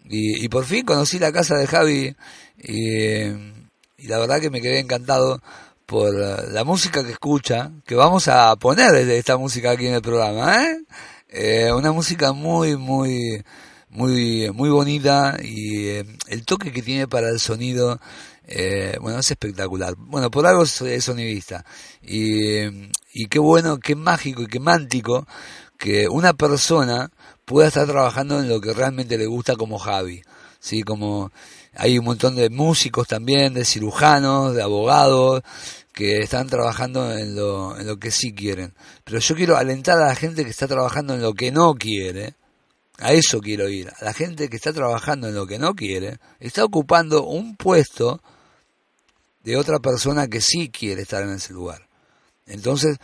Y, 0.04 0.44
y 0.46 0.50
por 0.50 0.66
fin 0.66 0.86
conocí 0.86 1.18
la 1.18 1.32
casa 1.32 1.56
de 1.56 1.68
Javi 1.68 2.16
y 2.60 3.66
y 3.98 4.08
la 4.08 4.20
verdad 4.20 4.40
que 4.40 4.50
me 4.50 4.62
quedé 4.62 4.80
encantado 4.80 5.42
por 5.86 6.14
la 6.14 6.64
música 6.64 7.04
que 7.04 7.12
escucha, 7.12 7.72
que 7.86 7.96
vamos 7.96 8.28
a 8.28 8.56
poner 8.56 8.94
esta 8.96 9.38
música 9.38 9.72
aquí 9.72 9.88
en 9.88 9.96
el 9.96 10.02
programa, 10.02 10.64
¿eh? 10.64 10.78
eh 11.30 11.72
una 11.74 11.92
música 11.92 12.34
muy, 12.34 12.76
muy, 12.76 13.44
muy, 13.96 14.52
muy 14.52 14.70
bonita 14.70 15.38
y 15.42 15.88
eh, 15.88 16.06
el 16.28 16.46
toque 16.46 16.72
que 16.72 16.82
tiene 16.82 17.08
para 17.08 17.30
el 17.30 17.40
sonido 17.40 18.00
Eh, 18.48 18.98
bueno, 19.02 19.20
es 19.20 19.32
espectacular. 19.32 19.96
Bueno, 19.98 20.30
por 20.30 20.46
algo 20.46 20.64
es 20.64 21.04
sonidista. 21.04 21.66
Y, 22.04 22.92
y 23.12 23.28
qué 23.28 23.40
bueno, 23.40 23.80
qué 23.80 23.96
mágico 23.96 24.44
y 24.44 24.48
qué 24.48 24.60
mántico 24.60 25.26
que 25.80 26.08
una 26.08 26.34
persona 26.34 27.10
pueda 27.46 27.68
estar 27.70 27.88
trabajando 27.88 28.40
en 28.40 28.48
lo 28.48 28.62
que 28.62 28.74
realmente 28.74 29.18
le 29.18 29.26
gusta 29.26 29.56
como 29.56 29.80
Javi. 29.80 30.22
¿sí? 30.60 30.84
Como 30.84 31.32
hay 31.76 31.98
un 31.98 32.06
montón 32.06 32.36
de 32.36 32.50
músicos 32.50 33.08
también, 33.08 33.54
de 33.54 33.66
cirujanos, 33.66 34.54
de 34.54 34.62
abogados, 34.62 35.42
que 35.94 36.20
están 36.20 36.48
trabajando 36.48 37.12
en 37.18 37.36
lo, 37.36 37.78
en 37.80 37.88
lo 37.88 37.98
que 37.98 38.12
sí 38.12 38.34
quieren. 38.34 38.74
Pero 39.04 39.20
yo 39.20 39.36
quiero 39.36 39.58
alentar 39.58 39.98
a 40.00 40.08
la 40.08 40.16
gente 40.16 40.44
que 40.44 40.52
está 40.52 40.68
trabajando 40.68 41.16
en 41.16 41.22
lo 41.22 41.34
que 41.34 41.52
no 41.52 41.74
quiere. 41.74 42.36
A 43.00 43.14
eso 43.14 43.42
quiero 43.42 43.70
ir. 43.70 43.90
A 43.90 44.06
la 44.06 44.14
gente 44.14 44.50
que 44.50 44.56
está 44.56 44.72
trabajando 44.72 45.28
en 45.28 45.36
lo 45.36 45.48
que 45.48 45.60
no 45.60 45.76
quiere, 45.76 46.20
está 46.40 46.64
ocupando 46.64 47.26
un 47.26 47.56
puesto 47.56 48.22
de 49.44 49.58
otra 49.58 49.80
persona 49.80 50.28
que 50.28 50.42
sí 50.42 50.70
quiere 50.70 51.04
estar 51.04 51.24
en 51.24 51.32
ese 51.32 51.54
lugar. 51.54 51.88
Entonces, 52.48 52.98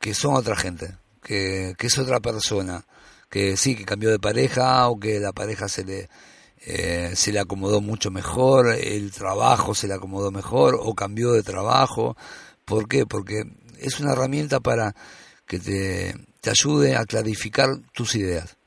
que 0.00 0.14
son 0.14 0.34
otra 0.34 0.56
gente, 0.56 0.96
que, 1.22 1.74
que 1.78 1.86
es 1.86 1.98
otra 1.98 2.20
persona, 2.20 2.84
que 3.28 3.56
sí, 3.56 3.76
que 3.76 3.84
cambió 3.84 4.10
de 4.10 4.18
pareja 4.18 4.88
o 4.88 4.98
que 4.98 5.20
la 5.20 5.32
pareja 5.32 5.68
se 5.68 5.84
le 5.84 6.08
eh, 6.66 7.16
se 7.16 7.32
le 7.32 7.40
acomodó 7.40 7.80
mucho 7.80 8.10
mejor, 8.10 8.74
el 8.74 9.12
trabajo 9.12 9.74
se 9.74 9.88
le 9.88 9.94
acomodó 9.94 10.30
mejor 10.30 10.76
o 10.78 10.94
cambió 10.94 11.32
de 11.32 11.42
trabajo. 11.42 12.16
¿Por 12.66 12.86
qué? 12.86 13.06
Porque 13.06 13.44
es 13.80 13.98
una 13.98 14.12
herramienta 14.12 14.60
para 14.60 14.94
que 15.46 15.58
te, 15.58 16.14
te 16.42 16.50
ayude 16.50 16.96
a 16.96 17.06
clarificar 17.06 17.68
tus 17.94 18.14
ideas. 18.14 18.58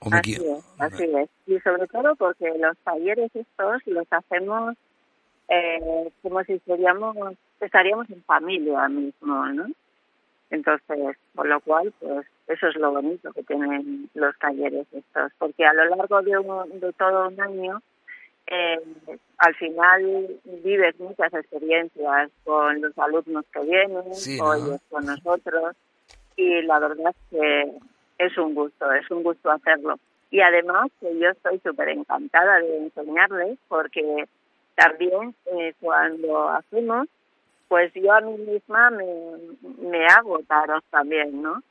así 0.00 0.34
es, 0.34 0.42
así 0.78 1.04
es. 1.04 1.28
Y 1.46 1.58
sobre 1.60 1.88
todo 1.88 2.14
porque 2.14 2.52
los 2.56 2.78
talleres 2.84 3.30
estos 3.34 3.82
los 3.86 4.06
hacemos 4.10 4.76
eh, 5.48 6.12
como 6.22 6.42
si 6.44 6.60
seríamos, 6.60 7.16
estaríamos 7.60 8.08
en 8.10 8.22
familia 8.22 8.88
mismo, 8.88 9.44
¿no? 9.48 9.66
Entonces, 10.50 11.16
por 11.34 11.46
lo 11.46 11.60
cual, 11.60 11.92
pues 12.00 12.26
eso 12.48 12.66
es 12.68 12.76
lo 12.76 12.90
bonito 12.90 13.32
que 13.32 13.44
tienen 13.44 14.10
los 14.14 14.36
talleres 14.38 14.86
estos, 14.92 15.32
porque 15.38 15.64
a 15.64 15.72
lo 15.72 15.84
largo 15.84 16.22
de, 16.22 16.78
de 16.80 16.92
todo 16.94 17.28
un 17.28 17.40
año, 17.40 17.80
eh, 18.48 18.80
al 19.38 19.54
final 19.54 20.40
vives 20.64 20.98
muchas 20.98 21.32
experiencias 21.32 22.30
con 22.44 22.80
los 22.80 22.98
alumnos 22.98 23.44
que 23.52 23.60
vienen, 23.60 24.02
o 24.42 24.54
ellos 24.54 24.80
con 24.90 25.06
nosotros, 25.06 25.76
y 26.36 26.62
la 26.62 26.80
verdad 26.80 27.10
es 27.10 27.38
que 27.38 27.72
es 28.18 28.36
un 28.36 28.54
gusto, 28.54 28.92
es 28.92 29.08
un 29.10 29.22
gusto 29.22 29.50
hacerlo. 29.50 30.00
Y 30.32 30.40
además 30.40 30.90
que 31.00 31.16
yo 31.18 31.28
estoy 31.28 31.60
súper 31.60 31.90
encantada 31.90 32.58
de 32.58 32.78
enseñarles, 32.78 33.56
porque 33.68 34.26
también 34.74 35.34
eh, 35.46 35.74
cuando 35.80 36.48
hacemos 36.48 37.06
pues 37.70 37.92
yo 37.94 38.12
a 38.12 38.20
mí 38.20 38.36
misma 38.36 38.90
me, 38.90 39.06
me 39.78 40.04
hago 40.08 40.40
taros 40.40 40.82
también, 40.90 41.40
¿no? 41.40 41.62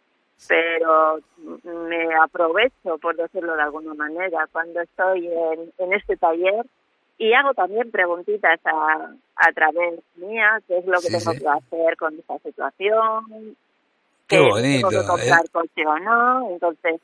Pero 0.47 1.19
me 1.65 2.15
aprovecho, 2.23 2.97
por 3.01 3.17
decirlo 3.17 3.53
de 3.57 3.63
alguna 3.63 3.93
manera, 3.93 4.47
cuando 4.49 4.79
estoy 4.79 5.27
en, 5.27 5.73
en 5.77 5.93
este 5.93 6.15
taller 6.15 6.65
y 7.17 7.33
hago 7.33 7.53
también 7.53 7.91
preguntitas 7.91 8.61
a, 8.63 9.11
a 9.35 9.51
través 9.51 9.99
mía, 10.15 10.61
qué 10.69 10.77
es 10.77 10.85
lo 10.85 11.01
que 11.01 11.09
tengo 11.09 11.33
que 11.33 11.49
hacer 11.49 11.97
con 11.97 12.17
esta 12.17 12.39
situación, 12.39 13.57
qué 14.25 14.39
bonito, 14.39 14.87
tengo 14.87 15.01
que 15.01 15.07
comprar 15.09 15.43
¿eh? 15.43 15.49
coche 15.51 15.85
o 15.85 15.99
no, 15.99 16.49
entonces 16.51 17.01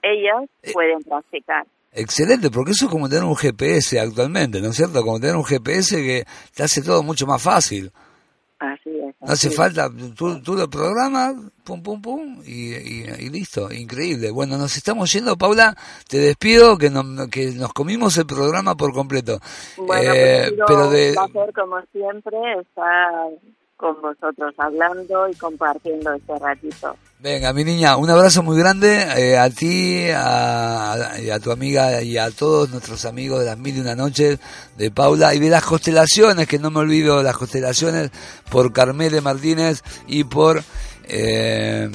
ellos 0.00 0.48
eh, 0.62 0.72
pueden 0.72 1.02
practicar. 1.02 1.66
Excelente, 1.92 2.50
porque 2.50 2.70
eso 2.70 2.86
es 2.86 2.90
como 2.90 3.10
tener 3.10 3.24
un 3.24 3.36
GPS 3.36 4.00
actualmente, 4.00 4.62
¿no 4.62 4.68
es 4.68 4.76
cierto? 4.76 5.02
Como 5.02 5.20
tener 5.20 5.36
un 5.36 5.44
GPS 5.44 5.96
que 5.96 6.24
te 6.56 6.62
hace 6.62 6.80
todo 6.80 7.02
mucho 7.02 7.26
más 7.26 7.42
fácil. 7.42 7.92
Es. 8.88 9.14
no 9.20 9.32
hace 9.32 9.50
falta, 9.50 9.90
tú, 10.16 10.40
tú, 10.42 10.54
lo 10.54 10.68
programas, 10.68 11.34
pum, 11.64 11.82
pum, 11.82 12.00
pum, 12.00 12.42
y, 12.44 12.74
y, 12.74 13.30
listo, 13.30 13.72
increíble. 13.72 14.30
Bueno, 14.30 14.56
nos 14.56 14.76
estamos 14.76 15.12
yendo, 15.12 15.36
Paula, 15.36 15.76
te 16.08 16.18
despido, 16.18 16.78
que, 16.78 16.90
no, 16.90 17.02
que 17.30 17.52
nos 17.52 17.72
comimos 17.72 18.16
el 18.18 18.26
programa 18.26 18.74
por 18.74 18.92
completo. 18.92 19.38
Bueno, 19.76 20.12
eh, 20.14 20.56
pero 20.66 20.90
de... 20.90 21.14
como 21.54 21.80
siempre, 21.92 22.38
estar 22.60 23.30
con 23.78 24.00
vosotros 24.02 24.52
hablando 24.58 25.28
y 25.28 25.34
compartiendo 25.36 26.12
este 26.12 26.36
ratito. 26.36 26.96
Venga, 27.20 27.52
mi 27.52 27.62
niña, 27.62 27.96
un 27.96 28.10
abrazo 28.10 28.42
muy 28.42 28.58
grande 28.58 29.06
eh, 29.16 29.38
a 29.38 29.48
ti, 29.50 30.08
a, 30.12 31.38
tu 31.42 31.52
amiga 31.52 32.02
y 32.02 32.18
a 32.18 32.30
todos 32.32 32.70
nuestros 32.70 33.04
amigos 33.04 33.38
de 33.38 33.46
las 33.46 33.56
mil 33.56 33.76
y 33.76 33.80
una 33.80 33.94
noches 33.94 34.40
de 34.76 34.90
Paula 34.90 35.32
y 35.34 35.38
de 35.38 35.48
las 35.48 35.64
constelaciones, 35.64 36.48
que 36.48 36.58
no 36.58 36.70
me 36.70 36.80
olvido 36.80 37.22
las 37.22 37.36
constelaciones 37.36 38.10
por 38.50 38.72
Carmele 38.72 39.20
Martínez 39.20 39.82
y 40.08 40.24
por 40.24 40.60
eh, 41.04 41.88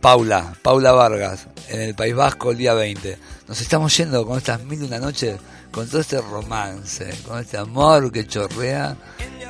Paula, 0.00 0.54
Paula 0.62 0.92
Vargas, 0.92 1.46
en 1.68 1.80
el 1.82 1.94
País 1.94 2.14
Vasco 2.14 2.52
el 2.52 2.58
día 2.58 2.72
20. 2.72 3.18
Nos 3.48 3.60
estamos 3.60 3.94
yendo 3.94 4.26
con 4.26 4.38
estas 4.38 4.64
mil 4.64 4.82
y 4.82 4.86
una 4.86 4.98
noches, 4.98 5.38
con 5.74 5.88
todo 5.88 6.00
este 6.00 6.20
romance, 6.20 7.10
con 7.26 7.40
este 7.40 7.58
amor 7.58 8.12
que 8.12 8.26
chorrea 8.26 8.96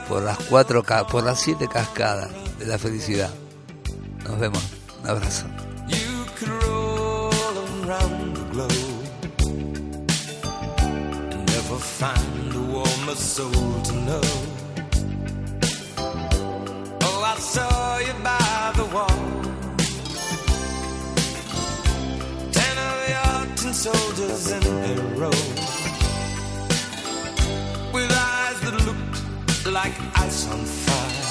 por 0.08 0.22
las 0.22 0.38
cuatro, 0.38 0.82
por 0.82 1.22
las 1.22 1.38
siete 1.38 1.68
cascadas 1.68 2.30
de 2.58 2.66
la 2.66 2.78
felicidad. 2.78 3.30
Nos 4.24 4.38
vemos. 4.38 4.62
Un 5.02 5.10
abrazo. 5.10 5.44
You 5.86 6.24
could 6.38 6.48
roll 6.64 7.30
around 7.84 8.24
on 30.54 30.64
fire. 30.86 31.26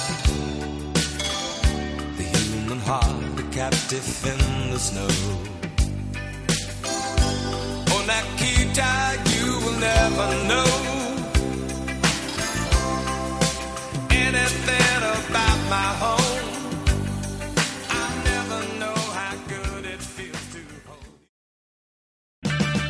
The 2.18 2.24
human 2.36 2.80
heart, 2.80 3.38
a 3.38 3.44
captive 3.58 4.08
in 4.32 4.40
the 4.72 4.78
snow. 4.88 5.08
Oh, 7.90 7.96
on 7.96 8.06
Akita, 8.20 8.92
you 9.34 9.46
will 9.62 9.78
never 9.90 10.26
know 10.50 10.70
anything 14.24 15.00
about 15.16 15.58
my 15.74 15.90
home. 16.02 16.53